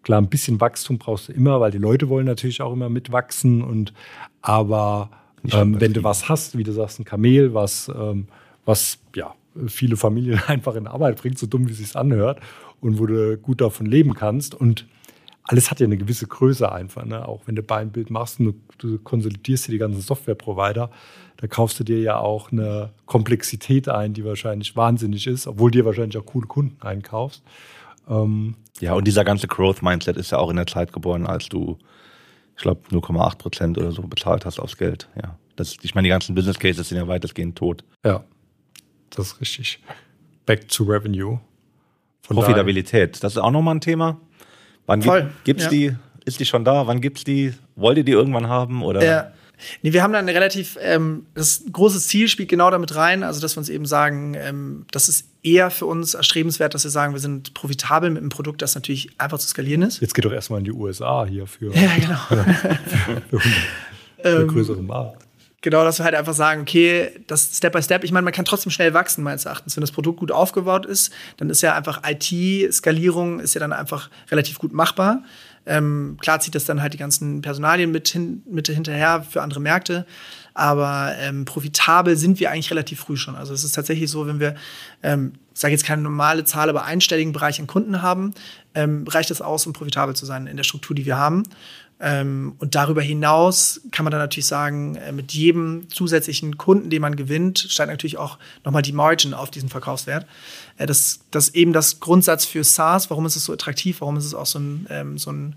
klar, 0.01 0.19
ein 0.19 0.28
bisschen 0.28 0.59
Wachstum 0.59 0.97
brauchst 0.97 1.28
du 1.28 1.34
immer, 1.34 1.59
weil 1.59 1.69
die 1.69 1.78
Leute 1.78 2.09
wollen 2.09 2.26
natürlich 2.26 2.63
auch 2.63 2.74
immer 2.74 2.89
mitwachsen 2.89 3.61
und 3.61 3.93
aber 4.41 5.11
ähm, 5.51 5.80
wenn 5.80 5.93
du 5.93 6.03
was 6.03 6.30
hast, 6.30 6.57
wie 6.57 6.63
du 6.63 6.72
sagst, 6.72 6.99
ein 6.99 7.05
Kamel, 7.05 7.53
was, 7.53 7.91
ähm, 7.95 8.26
was 8.65 8.97
ja 9.15 9.36
viele 9.68 9.97
Familien 9.97 10.41
einfach 10.47 10.76
in 10.76 10.88
Arbeit 10.88 11.22
bringt, 11.22 11.38
so 11.38 11.47
dumm 11.47 11.68
wie 11.68 11.72
es 11.72 11.78
sich 11.78 11.95
anhört, 11.95 12.39
und 12.80 12.99
wo 12.99 13.06
du 13.06 13.38
gut 13.38 13.62
davon 13.62 13.86
leben 13.86 14.14
kannst. 14.14 14.56
Und 14.56 14.88
alles 15.43 15.70
hat 15.72 15.80
ja 15.80 15.86
eine 15.86 15.97
gewisse 15.97 16.28
Größe 16.28 16.72
einfach. 16.72 17.06
Ne? 17.06 17.28
Auch 17.28 17.41
wenn 17.45 17.56
du 17.56 17.64
Beinbild 17.64 18.10
machst 18.10 18.39
und 18.39 18.45
du, 18.45 18.54
du 18.78 18.99
konsolidierst 18.99 19.68
dir 19.68 19.72
die 19.72 19.78
ganzen 19.78 20.02
Software-Provider, 20.02 20.89
da 21.38 21.47
kaufst 21.47 21.80
du 21.80 21.84
dir 21.84 21.99
ja 21.99 22.18
auch 22.18 22.52
eine 22.52 22.91
Komplexität 23.06 23.89
ein, 23.89 24.14
die 24.14 24.24
wahrscheinlich 24.24 24.76
wahnsinnig 24.76 25.28
ist, 25.28 25.47
obwohl 25.47 25.72
dir 25.72 25.86
wahrscheinlich 25.86 26.18
auch 26.18 26.26
coole 26.26 26.47
Kunden 26.47 26.82
einkaufst. 26.82 27.43
Ähm 28.08 28.56
ja, 28.80 28.93
und 28.93 29.06
dieser 29.06 29.24
ganze 29.24 29.47
Growth-Mindset 29.47 30.18
ist 30.18 30.32
ja 30.32 30.38
auch 30.38 30.49
in 30.49 30.56
der 30.56 30.68
Zeit 30.68 30.93
geboren, 30.93 31.26
als 31.26 31.49
du, 31.49 31.78
ich 32.56 32.64
glaube, 32.64 32.82
0,8 32.89 33.38
Prozent 33.38 33.78
oder 33.78 33.91
so 33.91 34.04
bezahlt 34.04 34.45
hast 34.45 34.60
aufs 34.60 34.78
Geld. 34.78 35.10
Ja. 35.22 35.38
Das, 35.56 35.78
ich 35.82 35.95
meine, 35.95 36.06
die 36.06 36.10
ganzen 36.10 36.34
Business 36.34 36.60
Cases 36.60 36.88
sind 36.88 36.97
ja 36.97 37.08
weitestgehend 37.08 37.58
tot. 37.58 37.84
Ja, 38.06 38.24
das 39.16 39.28
ist 39.28 39.41
richtig. 39.41 39.80
Back 40.45 40.68
to 40.70 40.84
Revenue. 40.84 41.39
Von 42.22 42.38
Profitabilität, 42.38 43.24
das 43.24 43.34
ist 43.34 43.38
auch 43.38 43.51
nochmal 43.51 43.76
ein 43.76 43.82
Thema. 43.82 44.20
Wann 44.86 45.01
gibt 45.43 45.59
es 45.59 45.66
ja. 45.66 45.70
die 45.70 45.95
Ist 46.26 46.39
die 46.39 46.45
schon 46.45 46.64
da? 46.64 46.86
Wann 46.88 47.01
gibt's 47.01 47.24
die? 47.24 47.53
Wollt 47.76 47.97
ihr 47.97 48.03
die 48.03 48.12
irgendwann 48.12 48.47
haben? 48.47 48.84
Oder? 48.84 49.03
Ja. 49.03 49.32
Nee, 49.82 49.93
wir 49.93 50.01
haben 50.01 50.14
da 50.14 50.20
ein 50.20 50.30
relativ, 50.30 50.78
ähm, 50.82 51.28
das 51.36 51.64
große 51.72 51.99
Ziel 51.99 52.28
spielt 52.28 52.49
genau 52.49 52.72
damit 52.72 52.95
rein, 52.95 53.24
also 53.24 53.39
dass 53.39 53.55
wir 53.55 53.59
uns 53.59 53.70
eben 53.70 53.86
sagen, 53.86 54.34
ähm, 54.36 54.86
das 54.91 55.07
ist 55.07 55.28
eher 55.43 55.70
für 55.70 55.86
uns 55.86 56.16
erstrebenswert, 56.16 56.74
dass 56.74 56.84
wir 56.84 56.91
sagen, 56.91 57.14
wir 57.14 57.20
sind 57.20 57.53
profitabel 57.53 58.09
mit 58.09 58.22
einem 58.22 58.30
Produkt, 58.30 58.62
das 58.62 58.74
natürlich 58.76 59.09
einfach 59.20 59.38
zu 59.38 59.47
skalieren 59.47 59.84
ist. 59.84 60.01
Jetzt 60.01 60.16
geht 60.16 60.26
doch 60.26 60.32
erstmal 60.32 60.59
in 60.59 60.66
die 60.66 60.72
USA 60.72 61.26
hier 61.26 61.45
für, 61.45 61.74
Ja, 61.76 61.91
genau. 61.95 62.43
für, 63.30 63.39
für 64.22 64.47
größere 64.47 64.82
Markt. 64.82 65.28
Genau, 65.64 65.84
dass 65.84 65.99
wir 65.99 66.05
halt 66.05 66.16
einfach 66.16 66.34
sagen, 66.34 66.62
okay, 66.62 67.12
das 67.28 67.57
Step 67.57 67.74
by 67.74 67.84
Step, 67.84 68.03
ich 68.03 68.12
meine, 68.12 68.24
man 68.24 68.34
kann 68.34 68.45
trotzdem 68.45 68.72
schnell 68.72 68.95
wachsen, 68.95 69.24
meines 69.24 69.45
Erachtens. 69.45 69.76
Wenn 69.76 69.82
das 69.82 69.91
Produkt 69.91 70.20
gut 70.20 70.32
aufgebaut 70.32 70.88
ist, 70.88 71.14
dann 71.38 71.51
ist 71.51 71.62
ja 71.62 71.76
einfach 71.76 72.01
IT-Skalierung 72.03 73.39
ist 73.39 73.53
ja 73.53 73.59
dann 73.59 73.72
einfach 73.72 74.09
relativ 74.32 74.57
gut 74.57 74.74
machbar. 74.74 75.24
Ähm, 75.68 76.18
klar 76.20 76.39
zieht 76.39 76.55
das 76.55 76.66
dann 76.66 76.82
halt 76.82 76.93
die 76.93 76.97
ganzen 76.97 77.43
Personalien 77.43 77.91
mit, 77.91 78.07
hin, 78.07 78.41
mit 78.49 78.68
hinterher 78.68 79.24
für 79.24 79.43
andere 79.43 79.59
Märkte. 79.59 80.07
Aber 80.55 81.14
ähm, 81.20 81.45
profitabel 81.45 82.18
sind 82.18 82.39
wir 82.39 82.51
eigentlich 82.51 82.72
relativ 82.72 82.99
früh 82.99 83.16
schon. 83.16 83.36
Also 83.36 83.53
es 83.53 83.64
ist 83.64 83.74
tatsächlich 83.74 84.09
so, 84.09 84.26
wenn 84.26 84.39
wir, 84.39 84.55
ähm, 85.03 85.34
ich 85.53 85.59
sage 85.59 85.74
jetzt 85.74 85.86
keine 85.86 86.01
normale 86.01 86.43
Zahl, 86.43 86.70
aber 86.70 86.86
einstelligen 86.86 87.34
Bereich 87.34 87.59
an 87.59 87.68
Kunden 87.68 88.01
haben, 88.01 88.34
ähm, 88.74 89.05
reicht 89.07 89.30
das 89.30 89.41
aus, 89.41 89.68
um 89.68 89.74
profitabel 89.74 90.16
zu 90.16 90.26
sein 90.26 90.47
in 90.47 90.57
der 90.57 90.64
Struktur, 90.64 90.95
die 90.95 91.05
wir 91.05 91.18
haben. 91.18 91.43
Ähm, 92.04 92.56
und 92.58 92.74
darüber 92.74 93.02
hinaus 93.02 93.82
kann 93.91 94.04
man 94.04 94.12
dann 94.12 94.22
natürlich 94.22 94.47
sagen, 94.47 94.95
äh, 94.95 95.12
mit 95.12 95.34
jedem 95.34 95.88
zusätzlichen 95.91 96.58
Kunden, 96.58 96.89
den 96.89 97.02
man 97.02 97.16
gewinnt, 97.16 97.60
steigt 97.60 97.91
natürlich 97.91 98.18
auch 98.18 98.39
nochmal 98.66 98.82
die 98.82 98.91
Margin 98.91 99.36
auf 99.36 99.52
diesen 99.52 99.70
Verkaufswert. 99.70 100.26
Äh, 100.78 100.88
das, 100.88 101.20
das 101.30 101.49
eben 101.49 101.74
das 101.74 101.99
Grundsatz 101.99 102.45
für 102.45 102.64
SaaS. 102.64 103.12
Warum 103.12 103.28
ist 103.28 103.36
es 103.36 103.45
so 103.45 103.54
attraktiv? 103.54 104.02
Warum 104.02 104.18
ist 104.18 104.26
es 104.26 104.34
auch 104.34 104.47
so 104.47 104.58
ein, 104.58 104.88
ähm, 104.89 105.18
so 105.20 105.32
ein 105.32 105.56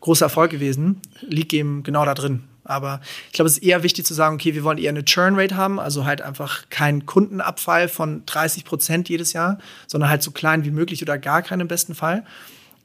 großer 0.00 0.26
Erfolg 0.26 0.50
gewesen? 0.50 1.00
Liegt 1.20 1.52
eben 1.52 1.84
genau 1.84 2.04
da 2.04 2.14
drin. 2.14 2.42
Aber 2.64 3.00
ich 3.26 3.34
glaube, 3.34 3.48
es 3.48 3.58
ist 3.58 3.62
eher 3.62 3.84
wichtig 3.84 4.04
zu 4.04 4.14
sagen, 4.14 4.34
okay, 4.34 4.54
wir 4.54 4.64
wollen 4.64 4.78
eher 4.78 4.88
eine 4.88 5.04
Churn 5.04 5.38
Rate 5.38 5.54
haben, 5.56 5.78
also 5.78 6.06
halt 6.06 6.22
einfach 6.22 6.68
keinen 6.70 7.06
Kundenabfall 7.06 7.88
von 7.88 8.24
30 8.26 8.64
Prozent 8.64 9.08
jedes 9.08 9.32
Jahr, 9.32 9.58
sondern 9.86 10.10
halt 10.10 10.22
so 10.22 10.32
klein 10.32 10.64
wie 10.64 10.70
möglich 10.70 11.02
oder 11.02 11.18
gar 11.18 11.42
keinen 11.42 11.60
im 11.60 11.68
besten 11.68 11.94
Fall 11.94 12.24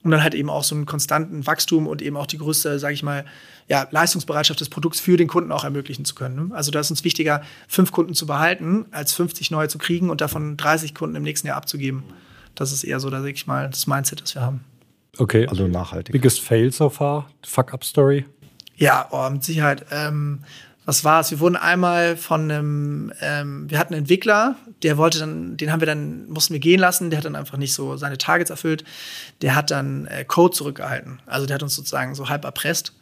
und 0.04 0.12
dann 0.12 0.24
halt 0.24 0.34
eben 0.34 0.50
auch 0.50 0.64
so 0.64 0.76
einen 0.76 0.86
konstanten 0.86 1.46
Wachstum 1.46 1.88
und 1.88 2.02
eben 2.02 2.16
auch 2.16 2.28
die 2.28 2.38
größte, 2.38 2.80
sage 2.80 2.94
ich 2.94 3.04
mal, 3.04 3.26
ja, 3.68 3.88
Leistungsbereitschaft 3.92 4.60
des 4.60 4.70
Produkts 4.70 5.00
für 5.00 5.18
den 5.18 5.28
Kunden 5.28 5.52
auch 5.52 5.64
ermöglichen 5.64 6.06
zu 6.06 6.16
können. 6.16 6.50
Ne? 6.50 6.56
Also 6.56 6.72
da 6.72 6.80
ist 6.80 6.90
uns 6.90 7.04
wichtiger, 7.04 7.42
fünf 7.68 7.92
Kunden 7.92 8.14
zu 8.14 8.26
behalten, 8.26 8.86
als 8.92 9.14
50 9.14 9.52
neue 9.52 9.68
zu 9.68 9.78
kriegen 9.78 10.10
und 10.10 10.22
davon 10.22 10.58
30 10.58 10.96
Kunden 10.96 11.16
im 11.16 11.24
nächsten 11.24 11.48
Jahr 11.48 11.58
abzugeben. 11.58 12.04
Das 12.56 12.72
ist 12.72 12.84
eher 12.84 13.00
so, 13.00 13.10
da 13.10 13.20
sage 13.20 13.32
ich 13.32 13.46
mal, 13.46 13.70
das 13.70 13.88
Mindset, 13.88 14.22
das 14.22 14.36
wir 14.36 14.42
haben. 14.42 14.64
Okay. 15.18 15.48
Also 15.48 15.68
nachhaltig. 15.68 16.14
Biggest 16.14 16.42
fail 16.42 16.72
so 16.72 16.90
far? 16.90 17.30
Fuck-up-Story? 17.46 18.26
Ja, 18.76 19.08
oh, 19.12 19.30
mit 19.30 19.44
Sicherheit. 19.44 19.86
Ähm, 19.92 20.40
was 20.86 21.04
war 21.04 21.20
es? 21.20 21.30
Wir 21.30 21.40
wurden 21.40 21.56
einmal 21.56 22.18
von 22.18 22.50
einem, 22.50 23.14
ähm, 23.22 23.70
wir 23.70 23.78
hatten 23.78 23.94
einen 23.94 24.04
Entwickler, 24.04 24.56
der 24.84 24.98
wollte 24.98 25.20
dann, 25.20 25.58
den 25.58 25.72
haben 25.72 25.82
wir 25.82 25.88
dann, 25.88 26.30
mussten 26.30 26.54
wir 26.54 26.60
gehen 26.60 26.80
lassen, 26.80 27.10
der 27.10 27.18
hat 27.18 27.26
dann 27.26 27.36
einfach 27.36 27.58
nicht 27.58 27.74
so 27.74 27.98
seine 27.98 28.18
Targets 28.18 28.50
erfüllt. 28.50 28.84
Der 29.42 29.56
hat 29.56 29.72
dann 29.72 30.08
äh, 30.08 30.24
Code 30.26 30.56
zurückgehalten. 30.56 31.22
Also 31.26 31.46
der 31.46 31.56
hat 31.56 31.64
uns 31.64 31.76
sozusagen 31.76 32.16
so 32.16 32.30
halb 32.30 32.46
erpresst. 32.46 32.94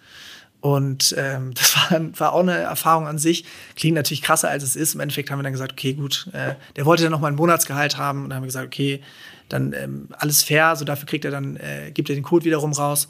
Und 0.59 1.13
ähm, 1.17 1.53
das 1.55 1.75
war, 1.75 2.19
war 2.19 2.33
auch 2.33 2.41
eine 2.41 2.57
Erfahrung 2.57 3.07
an 3.07 3.17
sich. 3.17 3.45
Klingt 3.75 3.95
natürlich 3.95 4.21
krasser, 4.21 4.49
als 4.49 4.63
es 4.63 4.75
ist. 4.75 4.95
Im 4.95 5.01
Endeffekt 5.01 5.29
haben 5.29 5.39
wir 5.39 5.43
dann 5.43 5.53
gesagt, 5.53 5.73
okay, 5.73 5.93
gut, 5.93 6.29
äh, 6.33 6.55
der 6.75 6.85
wollte 6.85 7.03
dann 7.03 7.11
noch 7.11 7.19
mal 7.19 7.27
ein 7.27 7.35
Monatsgehalt 7.35 7.97
haben. 7.97 8.23
Und 8.23 8.29
dann 8.29 8.37
haben 8.37 8.43
wir 8.43 8.47
gesagt, 8.47 8.67
okay, 8.67 9.01
dann 9.49 9.73
ähm, 9.73 10.09
alles 10.17 10.43
fair, 10.43 10.75
so 10.75 10.83
dafür 10.83 11.05
kriegt 11.05 11.25
er 11.25 11.31
dann, 11.31 11.55
äh, 11.57 11.91
gibt 11.93 12.09
er 12.09 12.15
den 12.15 12.23
Code 12.23 12.45
wiederum 12.45 12.73
raus. 12.73 13.07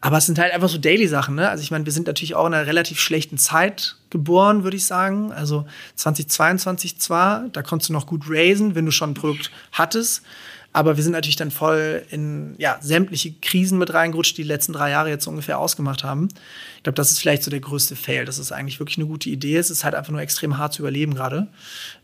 Aber 0.00 0.18
es 0.18 0.26
sind 0.26 0.38
halt 0.38 0.52
einfach 0.52 0.68
so 0.68 0.78
Daily-Sachen. 0.78 1.34
Ne? 1.34 1.48
Also 1.48 1.62
ich 1.62 1.70
meine, 1.70 1.86
wir 1.86 1.92
sind 1.92 2.06
natürlich 2.06 2.34
auch 2.34 2.46
in 2.46 2.54
einer 2.54 2.66
relativ 2.66 3.00
schlechten 3.00 3.38
Zeit 3.38 3.96
geboren, 4.10 4.62
würde 4.62 4.76
ich 4.76 4.84
sagen. 4.84 5.32
Also 5.32 5.66
2022 5.96 6.98
zwar, 6.98 7.48
da 7.52 7.62
konntest 7.62 7.88
du 7.88 7.92
noch 7.92 8.06
gut 8.06 8.24
raisen, 8.28 8.74
wenn 8.74 8.86
du 8.86 8.92
schon 8.92 9.10
ein 9.10 9.14
Produkt 9.14 9.50
hattest. 9.72 10.22
Aber 10.76 10.98
wir 10.98 11.02
sind 11.02 11.12
natürlich 11.12 11.36
dann 11.36 11.50
voll 11.50 12.04
in 12.10 12.54
ja, 12.58 12.76
sämtliche 12.82 13.32
Krisen 13.40 13.78
mit 13.78 13.94
reingerutscht, 13.94 14.36
die 14.36 14.42
die 14.42 14.48
letzten 14.48 14.74
drei 14.74 14.90
Jahre 14.90 15.08
jetzt 15.08 15.26
ungefähr 15.26 15.58
ausgemacht 15.58 16.04
haben. 16.04 16.28
Ich 16.76 16.82
glaube, 16.82 16.96
das 16.96 17.10
ist 17.10 17.18
vielleicht 17.18 17.44
so 17.44 17.50
der 17.50 17.60
größte 17.60 17.96
Fail. 17.96 18.26
Das 18.26 18.38
ist 18.38 18.52
eigentlich 18.52 18.78
wirklich 18.78 18.98
eine 18.98 19.06
gute 19.06 19.30
Idee. 19.30 19.56
Es 19.56 19.70
ist 19.70 19.84
halt 19.84 19.94
einfach 19.94 20.12
nur 20.12 20.20
extrem 20.20 20.58
hart 20.58 20.74
zu 20.74 20.82
überleben 20.82 21.14
gerade. 21.14 21.46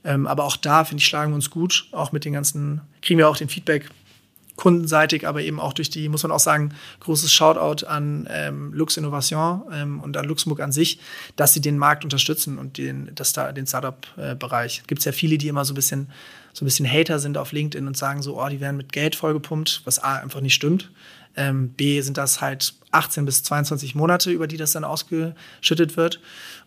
Ähm, 0.05 0.27
aber 0.27 0.45
auch 0.45 0.57
da, 0.57 0.85
finde 0.85 1.03
ich, 1.03 1.07
schlagen 1.07 1.33
wir 1.33 1.35
uns 1.35 1.51
gut. 1.51 1.87
Auch 1.93 2.13
mit 2.13 2.25
den 2.25 2.33
ganzen, 2.33 2.81
kriegen 3.03 3.19
wir 3.19 3.29
auch 3.29 3.37
den 3.37 3.51
Feedback 3.51 3.91
kundenseitig, 4.63 5.27
aber 5.27 5.43
eben 5.43 5.59
auch 5.59 5.73
durch 5.73 5.91
die, 5.91 6.09
muss 6.09 6.23
man 6.23 6.31
auch 6.31 6.39
sagen, 6.39 6.73
großes 7.01 7.33
Shoutout 7.33 7.85
an 7.85 8.29
ähm, 8.31 8.73
Lux 8.73 8.97
Innovation 8.97 9.63
ähm, 9.73 9.99
und 9.99 10.17
an 10.17 10.25
Luxemburg 10.25 10.61
an 10.61 10.71
sich, 10.71 11.01
dass 11.35 11.53
sie 11.53 11.61
den 11.61 11.79
Markt 11.79 12.05
unterstützen 12.05 12.59
und 12.59 12.79
den, 12.79 13.11
das 13.17 13.33
da, 13.33 13.51
den 13.51 13.67
Startup-Bereich. 13.67 14.85
Gibt 14.87 15.01
es 15.01 15.05
ja 15.05 15.11
viele, 15.11 15.37
die 15.37 15.49
immer 15.49 15.65
so 15.65 15.73
ein 15.73 15.75
bisschen 15.75 16.13
so 16.53 16.65
ein 16.65 16.67
bisschen 16.67 16.89
Hater 16.89 17.19
sind 17.19 17.39
auf 17.39 17.51
LinkedIn 17.51 17.89
und 17.89 17.97
sagen 17.97 18.23
so, 18.23 18.41
oh, 18.41 18.49
die 18.49 18.61
werden 18.61 18.77
mit 18.77 18.93
Geld 18.93 19.17
vollgepumpt, 19.17 19.83
was 19.85 19.99
A 19.99 20.17
einfach 20.17 20.41
nicht 20.41 20.55
stimmt. 20.55 20.93
Ähm, 21.35 21.71
B 21.71 22.01
sind 22.03 22.17
das 22.17 22.41
halt 22.41 22.75
18 22.93 23.25
bis 23.25 23.43
22 23.43 23.97
Monate, 23.97 24.31
über 24.31 24.47
die 24.47 24.59
das 24.59 24.73
dann 24.73 24.85
ausgeschüttet 24.85 25.97
wird. 25.97 26.21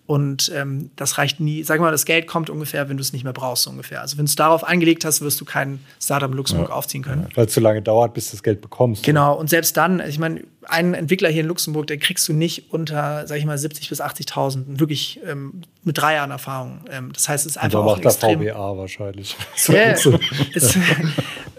Und 0.08 0.52
ähm, 0.54 0.92
das 0.96 1.18
reicht 1.18 1.40
nie. 1.40 1.64
Sag 1.64 1.80
mal, 1.80 1.92
das 1.92 2.06
Geld 2.06 2.28
kommt 2.28 2.52
ungefähr, 2.52 2.90
wenn 2.90 2.98
du 2.98 3.02
es 3.02 3.12
nicht 3.12 3.24
mehr 3.24 3.34
brauchst, 3.34 3.64
so 3.64 3.72
ungefähr. 3.72 4.02
Also 4.02 4.18
wenn 4.18 4.26
du 4.26 4.30
es 4.30 4.36
darauf 4.36 4.64
angelegt 4.64 5.04
hast, 5.04 5.22
wirst 5.22 5.42
du 5.42 5.46
kein 5.46 5.80
Startup 6.00 6.30
in 6.30 6.38
Luxemburg 6.38 6.70
ja. 6.70 6.76
aufziehen 6.76 7.04
können. 7.04 7.28
Weil 7.34 7.48
es 7.48 7.54
zu 7.54 7.60
lange 7.60 7.82
dauert, 7.82 8.14
bis 8.14 8.30
du 8.30 8.38
das 8.38 8.44
Geld 8.44 8.62
bekommst. 8.62 9.04
Genau. 9.04 9.36
Und 9.36 9.50
selbst 9.50 9.76
dann, 9.78 10.00
ich 10.08 10.20
meine, 10.20 10.44
einen 10.68 10.94
Entwickler 10.94 11.30
hier 11.30 11.42
in 11.42 11.48
Luxemburg, 11.48 11.88
den 11.88 12.00
kriegst 12.00 12.28
du 12.28 12.34
nicht 12.34 12.72
unter, 12.72 13.26
sag 13.26 13.38
ich 13.38 13.46
mal, 13.46 13.58
70 13.58 13.90
bis 13.90 14.00
80.000. 14.00 14.80
Wirklich 14.80 15.20
ähm, 15.26 15.62
mit 15.84 15.98
drei 15.98 16.16
Jahren 16.16 16.30
Erfahrung. 16.30 16.82
Ähm, 16.92 17.12
das 17.12 17.28
heißt, 17.28 17.48
es 17.48 17.54
ist 17.54 17.58
einfach 17.58 17.80
Und 17.80 17.86
da 17.86 17.92
auch 17.92 17.96
macht 17.96 18.04
der 18.04 18.12
extrem. 18.12 18.42
VBA 18.42 18.78
wahrscheinlich. 18.78 19.36
Ja, 19.68 19.92
ist, 20.54 20.78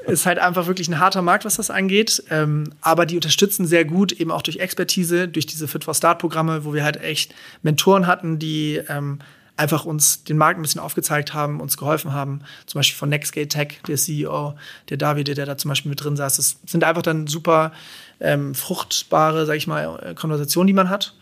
ist 0.06 0.26
halt 0.26 0.38
einfach 0.38 0.66
wirklich 0.66 0.88
ein 0.88 0.98
harter 0.98 1.22
Markt, 1.22 1.44
was 1.44 1.56
das 1.56 1.70
angeht. 1.70 2.22
Ähm, 2.30 2.72
aber 2.80 3.06
die 3.06 3.16
unterstützen 3.16 3.66
sehr 3.66 3.84
gut, 3.84 4.12
eben 4.12 4.30
auch 4.30 4.42
durch 4.42 4.58
Expertise, 4.58 5.28
durch 5.28 5.46
diese 5.46 5.68
Fit 5.68 5.84
for 5.84 5.94
Start-Programme, 5.94 6.64
wo 6.64 6.74
wir 6.74 6.84
halt 6.84 6.96
echt 7.02 7.34
Mentoren 7.62 8.06
hatten, 8.06 8.38
die 8.38 8.80
ähm, 8.88 9.18
einfach 9.56 9.84
uns 9.84 10.24
den 10.24 10.36
Markt 10.36 10.58
ein 10.58 10.62
bisschen 10.62 10.80
aufgezeigt 10.80 11.32
haben, 11.34 11.60
uns 11.60 11.76
geholfen 11.76 12.12
haben. 12.12 12.40
Zum 12.66 12.78
Beispiel 12.78 12.98
von 12.98 13.08
Nextgate 13.08 13.48
Tech, 13.48 13.80
der 13.88 13.96
CEO, 13.96 14.54
der 14.90 14.96
David, 14.96 15.28
der 15.28 15.46
da 15.46 15.56
zum 15.56 15.70
Beispiel 15.70 15.88
mit 15.90 16.02
drin 16.02 16.16
saß. 16.16 16.36
Das 16.36 16.58
sind 16.66 16.84
einfach 16.84 17.02
dann 17.02 17.26
super 17.26 17.72
ähm, 18.20 18.54
fruchtbare, 18.54 19.46
sag 19.46 19.56
ich 19.56 19.66
mal, 19.66 20.14
Konversationen, 20.14 20.66
die 20.66 20.72
man 20.72 20.90
hat. 20.90 21.14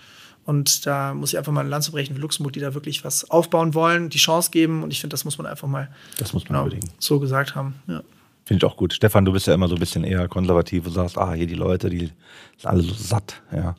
Und 0.46 0.84
da 0.84 1.14
muss 1.14 1.32
ich 1.32 1.38
einfach 1.38 1.52
mal 1.52 1.60
eine 1.60 1.70
Lanze 1.70 1.90
brechen 1.90 2.14
für 2.14 2.20
Luxemburg, 2.20 2.52
die 2.52 2.60
da 2.60 2.74
wirklich 2.74 3.02
was 3.04 3.30
aufbauen 3.30 3.72
wollen, 3.72 4.10
die 4.10 4.18
Chance 4.18 4.50
geben. 4.50 4.82
Und 4.82 4.90
ich 4.90 5.00
finde, 5.00 5.14
das 5.14 5.24
muss 5.24 5.38
man 5.38 5.46
einfach 5.46 5.68
mal 5.68 5.88
Das 6.18 6.32
muss 6.34 6.42
man 6.44 6.48
genau, 6.48 6.64
unbedingt. 6.64 6.90
so 6.98 7.18
gesagt 7.18 7.54
haben. 7.54 7.76
Ja. 7.86 8.02
Finde 8.44 8.64
ich 8.64 8.70
auch 8.70 8.76
gut. 8.76 8.92
Stefan, 8.92 9.24
du 9.24 9.32
bist 9.32 9.46
ja 9.46 9.54
immer 9.54 9.68
so 9.68 9.74
ein 9.74 9.80
bisschen 9.80 10.04
eher 10.04 10.28
konservativ 10.28 10.86
und 10.86 10.92
sagst, 10.92 11.16
ah, 11.16 11.32
hier 11.32 11.46
die 11.46 11.54
Leute, 11.54 11.88
die 11.88 12.10
sind 12.56 12.66
alle 12.66 12.82
so 12.82 12.92
satt. 12.92 13.42
Ja. 13.52 13.74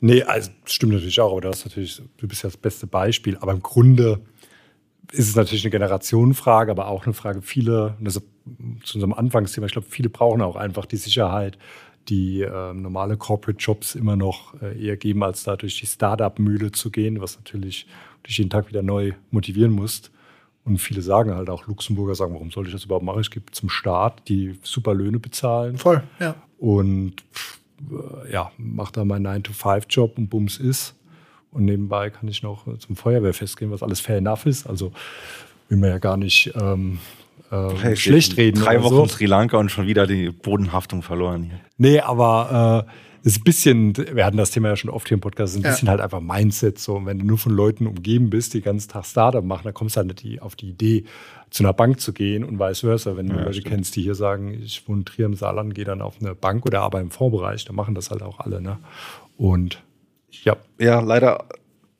Nee, 0.00 0.22
also 0.22 0.50
stimmt 0.64 0.92
natürlich 0.92 1.20
auch, 1.20 1.32
aber 1.32 1.40
du, 1.40 1.48
hast 1.48 1.64
natürlich, 1.64 2.00
du 2.18 2.28
bist 2.28 2.42
ja 2.42 2.48
das 2.48 2.56
beste 2.56 2.86
Beispiel. 2.86 3.36
Aber 3.38 3.52
im 3.52 3.62
Grunde 3.62 4.20
ist 5.12 5.28
es 5.28 5.36
natürlich 5.36 5.64
eine 5.64 5.70
Generationenfrage, 5.70 6.70
aber 6.70 6.88
auch 6.88 7.04
eine 7.04 7.14
Frage, 7.14 7.42
viele, 7.42 7.96
das 8.00 8.14
zu 8.84 8.96
unserem 8.96 9.14
Anfangsthema, 9.14 9.66
ich 9.66 9.72
glaube, 9.72 9.88
viele 9.90 10.10
brauchen 10.10 10.42
auch 10.42 10.56
einfach 10.56 10.86
die 10.86 10.96
Sicherheit, 10.96 11.58
die 12.08 12.42
äh, 12.42 12.74
normale 12.74 13.16
Corporate 13.16 13.58
Jobs 13.58 13.94
immer 13.94 14.16
noch 14.16 14.60
äh, 14.60 14.78
eher 14.78 14.96
geben, 14.96 15.22
als 15.22 15.44
da 15.44 15.56
durch 15.56 15.80
die 15.80 15.86
Startup-Mühle 15.86 16.72
zu 16.72 16.90
gehen, 16.90 17.20
was 17.20 17.36
natürlich 17.36 17.86
dich 18.26 18.38
jeden 18.38 18.50
Tag 18.50 18.68
wieder 18.68 18.82
neu 18.82 19.12
motivieren 19.30 19.72
muss. 19.72 20.10
Und 20.64 20.78
viele 20.78 21.02
sagen 21.02 21.34
halt 21.34 21.50
auch, 21.50 21.66
Luxemburger 21.66 22.14
sagen, 22.14 22.32
warum 22.32 22.50
soll 22.50 22.66
ich 22.66 22.72
das 22.72 22.84
überhaupt 22.84 23.04
machen? 23.04 23.20
Ich 23.20 23.30
gebe 23.30 23.50
zum 23.52 23.68
Staat, 23.68 24.28
die 24.28 24.58
super 24.62 24.94
Löhne 24.94 25.18
bezahlen. 25.18 25.76
Voll, 25.76 26.02
ja. 26.18 26.34
Und 26.58 27.16
äh, 27.90 28.32
ja, 28.32 28.50
mache 28.56 28.92
da 28.92 29.04
meinen 29.04 29.26
9-to-5-Job 29.26 30.16
und 30.16 30.28
Bums 30.28 30.56
ist. 30.56 30.94
Und 31.50 31.66
nebenbei 31.66 32.10
kann 32.10 32.28
ich 32.28 32.42
noch 32.42 32.66
zum 32.78 32.96
Feuerwehrfest 32.96 33.56
gehen, 33.56 33.70
was 33.70 33.82
alles 33.82 34.00
fair 34.00 34.18
enough 34.18 34.46
ist. 34.46 34.66
Also 34.66 34.92
will 35.68 35.78
man 35.78 35.90
ja 35.90 35.98
gar 35.98 36.16
nicht 36.16 36.52
ähm, 36.60 36.98
äh, 37.50 37.68
Hey, 37.80 37.96
schlecht 37.96 38.36
reden. 38.36 38.60
Drei 38.60 38.78
oder 38.78 38.84
Wochen 38.86 38.94
so. 38.94 39.06
Sri 39.06 39.26
Lanka 39.26 39.58
und 39.58 39.70
schon 39.70 39.86
wieder 39.86 40.06
die 40.06 40.30
Bodenhaftung 40.30 41.02
verloren 41.02 41.44
hier. 41.44 41.60
Nee, 41.76 42.00
aber 42.00 42.86
äh, 42.88 42.90
ist 43.26 43.40
ein 43.40 43.44
bisschen, 43.44 43.96
wir 43.96 44.24
hatten 44.24 44.36
das 44.36 44.50
Thema 44.50 44.68
ja 44.68 44.76
schon 44.76 44.90
oft 44.90 45.08
hier 45.08 45.14
im 45.14 45.20
Podcast, 45.20 45.54
ist 45.54 45.60
ein 45.60 45.64
Ja. 45.64 45.70
bisschen 45.70 45.88
halt 45.88 46.00
einfach 46.00 46.20
Mindset. 46.20 46.78
So, 46.78 46.96
und 46.96 47.06
wenn 47.06 47.18
du 47.18 47.24
nur 47.24 47.38
von 47.38 47.52
Leuten 47.52 47.86
umgeben 47.86 48.30
bist, 48.30 48.52
die 48.54 48.60
den 48.60 48.64
ganzen 48.64 48.90
Tag 48.90 49.06
Startup 49.06 49.44
machen, 49.44 49.62
dann 49.64 49.74
kommst 49.74 49.96
du 49.96 49.98
halt 49.98 50.08
nicht 50.08 50.22
die, 50.22 50.40
auf 50.40 50.56
die 50.56 50.68
Idee, 50.70 51.04
zu 51.50 51.62
einer 51.62 51.72
Bank 51.72 52.00
zu 52.00 52.12
gehen 52.12 52.44
und 52.44 52.58
vice 52.58 52.80
versa. 52.80 53.16
Wenn 53.16 53.28
du 53.28 53.34
Ja, 53.34 53.40
Leute 53.40 53.54
stimmt. 53.54 53.68
kennst, 53.68 53.96
die 53.96 54.02
hier 54.02 54.14
sagen, 54.14 54.52
ich 54.62 54.86
wohne 54.88 55.00
in 55.00 55.04
Trier 55.06 55.26
im 55.26 55.34
Saarland, 55.34 55.74
gehe 55.74 55.84
dann 55.84 56.02
auf 56.02 56.16
eine 56.20 56.34
Bank 56.34 56.66
oder 56.66 56.82
aber 56.82 57.00
im 57.00 57.10
Fondsbereich, 57.10 57.64
dann 57.64 57.76
machen 57.76 57.94
das 57.94 58.10
halt 58.10 58.22
auch 58.22 58.40
alle. 58.40 58.60
Ne? 58.60 58.78
Und 59.36 59.82
ja, 60.42 60.56
Ja, 60.78 61.00
leider 61.00 61.46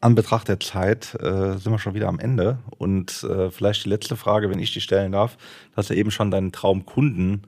an 0.00 0.14
Betracht 0.14 0.48
der 0.48 0.60
Zeit 0.60 1.14
äh, 1.22 1.56
sind 1.56 1.72
wir 1.72 1.78
schon 1.78 1.94
wieder 1.94 2.08
am 2.08 2.18
Ende. 2.18 2.58
Und 2.76 3.22
äh, 3.24 3.50
vielleicht 3.50 3.86
die 3.86 3.88
letzte 3.88 4.16
Frage, 4.16 4.50
wenn 4.50 4.58
ich 4.58 4.72
die 4.74 4.82
stellen 4.82 5.12
darf. 5.12 5.36
Du 5.70 5.76
hast 5.76 5.88
ja 5.88 5.96
eben 5.96 6.10
schon 6.10 6.30
deinen 6.30 6.52
Traumkunden 6.52 7.42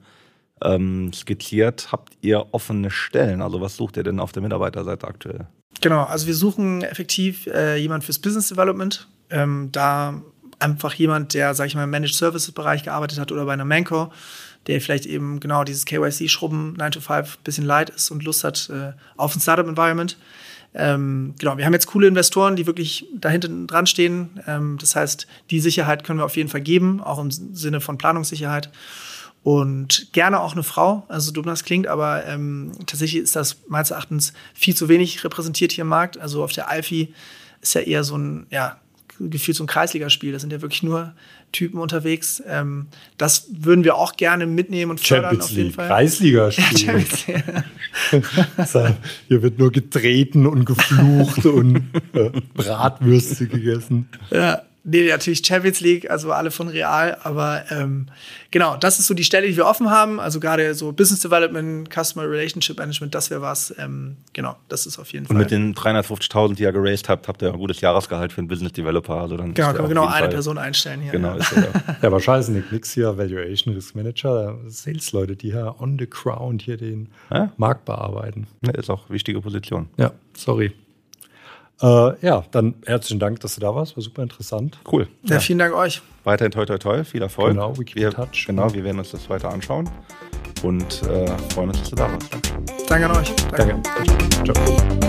ähm, 0.61 1.11
skizziert, 1.13 1.91
habt 1.91 2.13
ihr 2.21 2.47
offene 2.51 2.91
Stellen? 2.91 3.41
Also 3.41 3.61
was 3.61 3.75
sucht 3.75 3.97
ihr 3.97 4.03
denn 4.03 4.19
auf 4.19 4.31
der 4.31 4.41
Mitarbeiterseite 4.41 5.07
aktuell? 5.07 5.47
Genau, 5.81 6.03
also 6.03 6.27
wir 6.27 6.35
suchen 6.35 6.81
effektiv 6.81 7.47
äh, 7.47 7.77
jemand 7.77 8.03
fürs 8.03 8.19
Business 8.19 8.49
Development. 8.49 9.07
Ähm, 9.29 9.69
da 9.71 10.21
einfach 10.59 10.93
jemand, 10.93 11.33
der, 11.33 11.53
sag 11.53 11.67
ich 11.67 11.75
mal, 11.75 11.83
im 11.83 11.89
Managed 11.89 12.15
Services 12.15 12.51
Bereich 12.51 12.83
gearbeitet 12.83 13.19
hat 13.19 13.31
oder 13.31 13.45
bei 13.45 13.53
einer 13.53 13.65
Manco, 13.65 14.11
der 14.65 14.81
vielleicht 14.81 15.05
eben 15.05 15.39
genau 15.39 15.63
dieses 15.63 15.85
KYC-Schrubben 15.85 16.73
9 16.73 16.91
to 16.91 16.99
5 16.99 17.37
ein 17.37 17.43
bisschen 17.43 17.65
leid 17.65 17.89
ist 17.89 18.09
und 18.09 18.23
Lust 18.23 18.43
hat 18.43 18.69
äh, 18.69 18.93
auf 19.17 19.35
ein 19.35 19.39
Startup-Environment. 19.39 20.17
Ähm, 20.73 21.33
genau, 21.39 21.57
wir 21.57 21.65
haben 21.65 21.73
jetzt 21.73 21.87
coole 21.87 22.07
Investoren, 22.07 22.55
die 22.55 22.67
wirklich 22.67 23.07
dahinter 23.15 23.49
dran 23.49 23.87
stehen. 23.87 24.41
Ähm, 24.47 24.77
das 24.79 24.95
heißt, 24.95 25.27
die 25.49 25.59
Sicherheit 25.59 26.03
können 26.03 26.19
wir 26.19 26.25
auf 26.25 26.35
jeden 26.35 26.49
Fall 26.49 26.61
geben, 26.61 27.01
auch 27.01 27.19
im 27.19 27.31
Sinne 27.31 27.81
von 27.81 27.97
Planungssicherheit. 27.97 28.69
Und 29.47 30.11
gerne 30.11 30.41
auch 30.41 30.51
eine 30.51 30.63
Frau, 30.63 31.05
also 31.07 31.31
dumm 31.31 31.45
das 31.45 31.63
klingt, 31.63 31.87
aber 31.87 32.25
ähm, 32.25 32.73
tatsächlich 32.85 33.23
ist 33.23 33.37
das 33.37 33.55
meines 33.69 33.91
Erachtens 33.91 34.33
viel 34.53 34.75
zu 34.75 34.89
wenig 34.89 35.23
repräsentiert 35.23 35.71
hier 35.71 35.83
im 35.83 35.87
Markt. 35.87 36.17
Also 36.17 36.43
auf 36.43 36.51
der 36.51 36.69
Alfie 36.69 37.13
ist 37.61 37.73
ja 37.73 37.79
eher 37.79 38.03
so 38.03 38.17
ein, 38.17 38.47
ja, 38.49 38.75
gefühlt 39.21 39.55
so 39.55 39.63
ein 39.63 39.67
Kreisligaspiel. 39.67 40.33
Da 40.33 40.39
sind 40.39 40.51
ja 40.51 40.61
wirklich 40.61 40.83
nur 40.83 41.13
Typen 41.53 41.79
unterwegs. 41.79 42.43
Ähm, 42.45 42.87
das 43.17 43.47
würden 43.49 43.85
wir 43.85 43.95
auch 43.95 44.17
gerne 44.17 44.47
mitnehmen 44.47 44.91
und 44.91 44.99
fördern 44.99 45.29
Champions 45.29 45.45
auf 45.45 45.51
jeden 45.51 45.63
League, 45.67 45.75
Fall. 45.75 45.87
Kreisligaspiel. 45.87 47.05
So, 48.67 48.85
Hier 49.29 49.41
wird 49.43 49.59
nur 49.59 49.71
getreten 49.71 50.45
und 50.45 50.65
geflucht 50.65 51.45
und 51.45 51.83
äh, 52.11 52.31
Bratwürste 52.53 53.47
gegessen. 53.47 54.09
Ja, 54.29 54.63
nee, 54.87 55.07
natürlich 55.09 55.45
Champions 55.45 55.81
League, 55.81 56.09
also 56.09 56.31
alle 56.31 56.49
von 56.49 56.67
Real, 56.69 57.17
aber 57.23 57.63
ähm, 57.69 58.07
genau, 58.49 58.77
das 58.77 58.97
ist 58.99 59.07
so 59.07 59.13
die 59.13 59.23
Stelle, 59.23 59.45
die 59.47 59.55
wir 59.55 59.65
offen 59.67 59.91
haben. 59.91 60.19
Also 60.19 60.39
gerade 60.39 60.73
so 60.73 60.91
Business 60.93 61.19
Development, 61.21 61.87
Customer 61.93 62.27
Relationship 62.29 62.77
Management, 62.79 63.13
das 63.13 63.29
wäre 63.29 63.41
was. 63.41 63.75
Ähm, 63.77 64.17
genau, 64.33 64.55
das 64.69 64.85
ist 64.85 64.97
auf 64.97 65.11
jeden 65.13 65.25
Und 65.25 65.33
Fall. 65.35 65.37
mit 65.37 65.51
den 65.51 65.75
350.000, 65.75 66.55
die 66.55 66.63
ihr 66.63 66.71
geraced 66.71 67.09
habt, 67.09 67.27
habt 67.27 67.41
ihr 67.41 67.51
ein 67.53 67.59
gutes 67.59 67.81
Jahresgehalt 67.81 68.31
für 68.33 68.39
einen 68.39 68.47
Business 68.47 68.71
Developer. 68.73 69.15
Also 69.15 69.37
dann 69.37 69.53
genau, 69.53 69.67
können 69.73 69.83
wir 69.83 69.89
genau 69.89 70.05
eine 70.07 70.19
Fall- 70.19 70.29
Person 70.29 70.57
einstellen 70.57 71.01
hier. 71.01 71.11
Genau, 71.11 71.29
ja. 71.29 71.35
ist 71.35 71.51
Ja, 72.01 72.07
aber 72.07 72.19
scheiße, 72.19 72.51
Nick, 72.51 72.71
nix 72.71 72.91
hier, 72.93 73.17
Valuation 73.17 73.73
Risk 73.73 73.95
Manager, 73.95 74.57
Sales-Leute, 74.67 75.35
die 75.35 75.51
hier 75.51 75.75
on 75.79 75.97
the 75.99 76.09
ground 76.09 76.61
hier 76.61 76.77
den 76.77 77.09
Ja? 77.29 77.51
Markt 77.57 77.85
bearbeiten. 77.85 78.47
Ne, 78.61 78.71
ist 78.71 78.89
auch 78.89 79.09
wichtige 79.09 79.41
Position. 79.41 79.89
Ja, 79.97 80.11
sorry. 80.35 80.71
Äh, 81.81 82.25
ja, 82.25 82.43
dann 82.51 82.75
herzlichen 82.85 83.19
Dank, 83.19 83.39
dass 83.41 83.55
du 83.55 83.61
da 83.61 83.73
warst. 83.75 83.95
War 83.95 84.03
super 84.03 84.23
interessant. 84.23 84.79
Cool. 84.91 85.07
ja, 85.23 85.39
vielen 85.39 85.59
Dank 85.59 85.75
euch. 85.75 86.01
Weiterhin 86.23 86.51
toi 86.51 86.65
toi 86.65 86.77
toi, 86.77 87.03
viel 87.03 87.21
Erfolg. 87.21 87.53
Genau, 87.53 87.77
we 87.77 87.85
keep 87.85 87.95
wir, 87.95 88.07
in 88.09 88.13
touch. 88.13 88.45
Genau, 88.47 88.73
wir 88.73 88.83
werden 88.83 88.99
uns 88.99 89.11
das 89.11 89.29
weiter 89.29 89.49
anschauen 89.49 89.89
und 90.63 91.03
äh, 91.03 91.27
freuen 91.53 91.69
uns, 91.69 91.79
dass 91.79 91.89
du 91.91 91.95
da 91.95 92.11
warst. 92.11 92.29
Danke 92.87 93.09
an 93.09 93.17
euch. 93.17 93.33
Danke. 93.51 93.81
Ciao. 94.43 95.07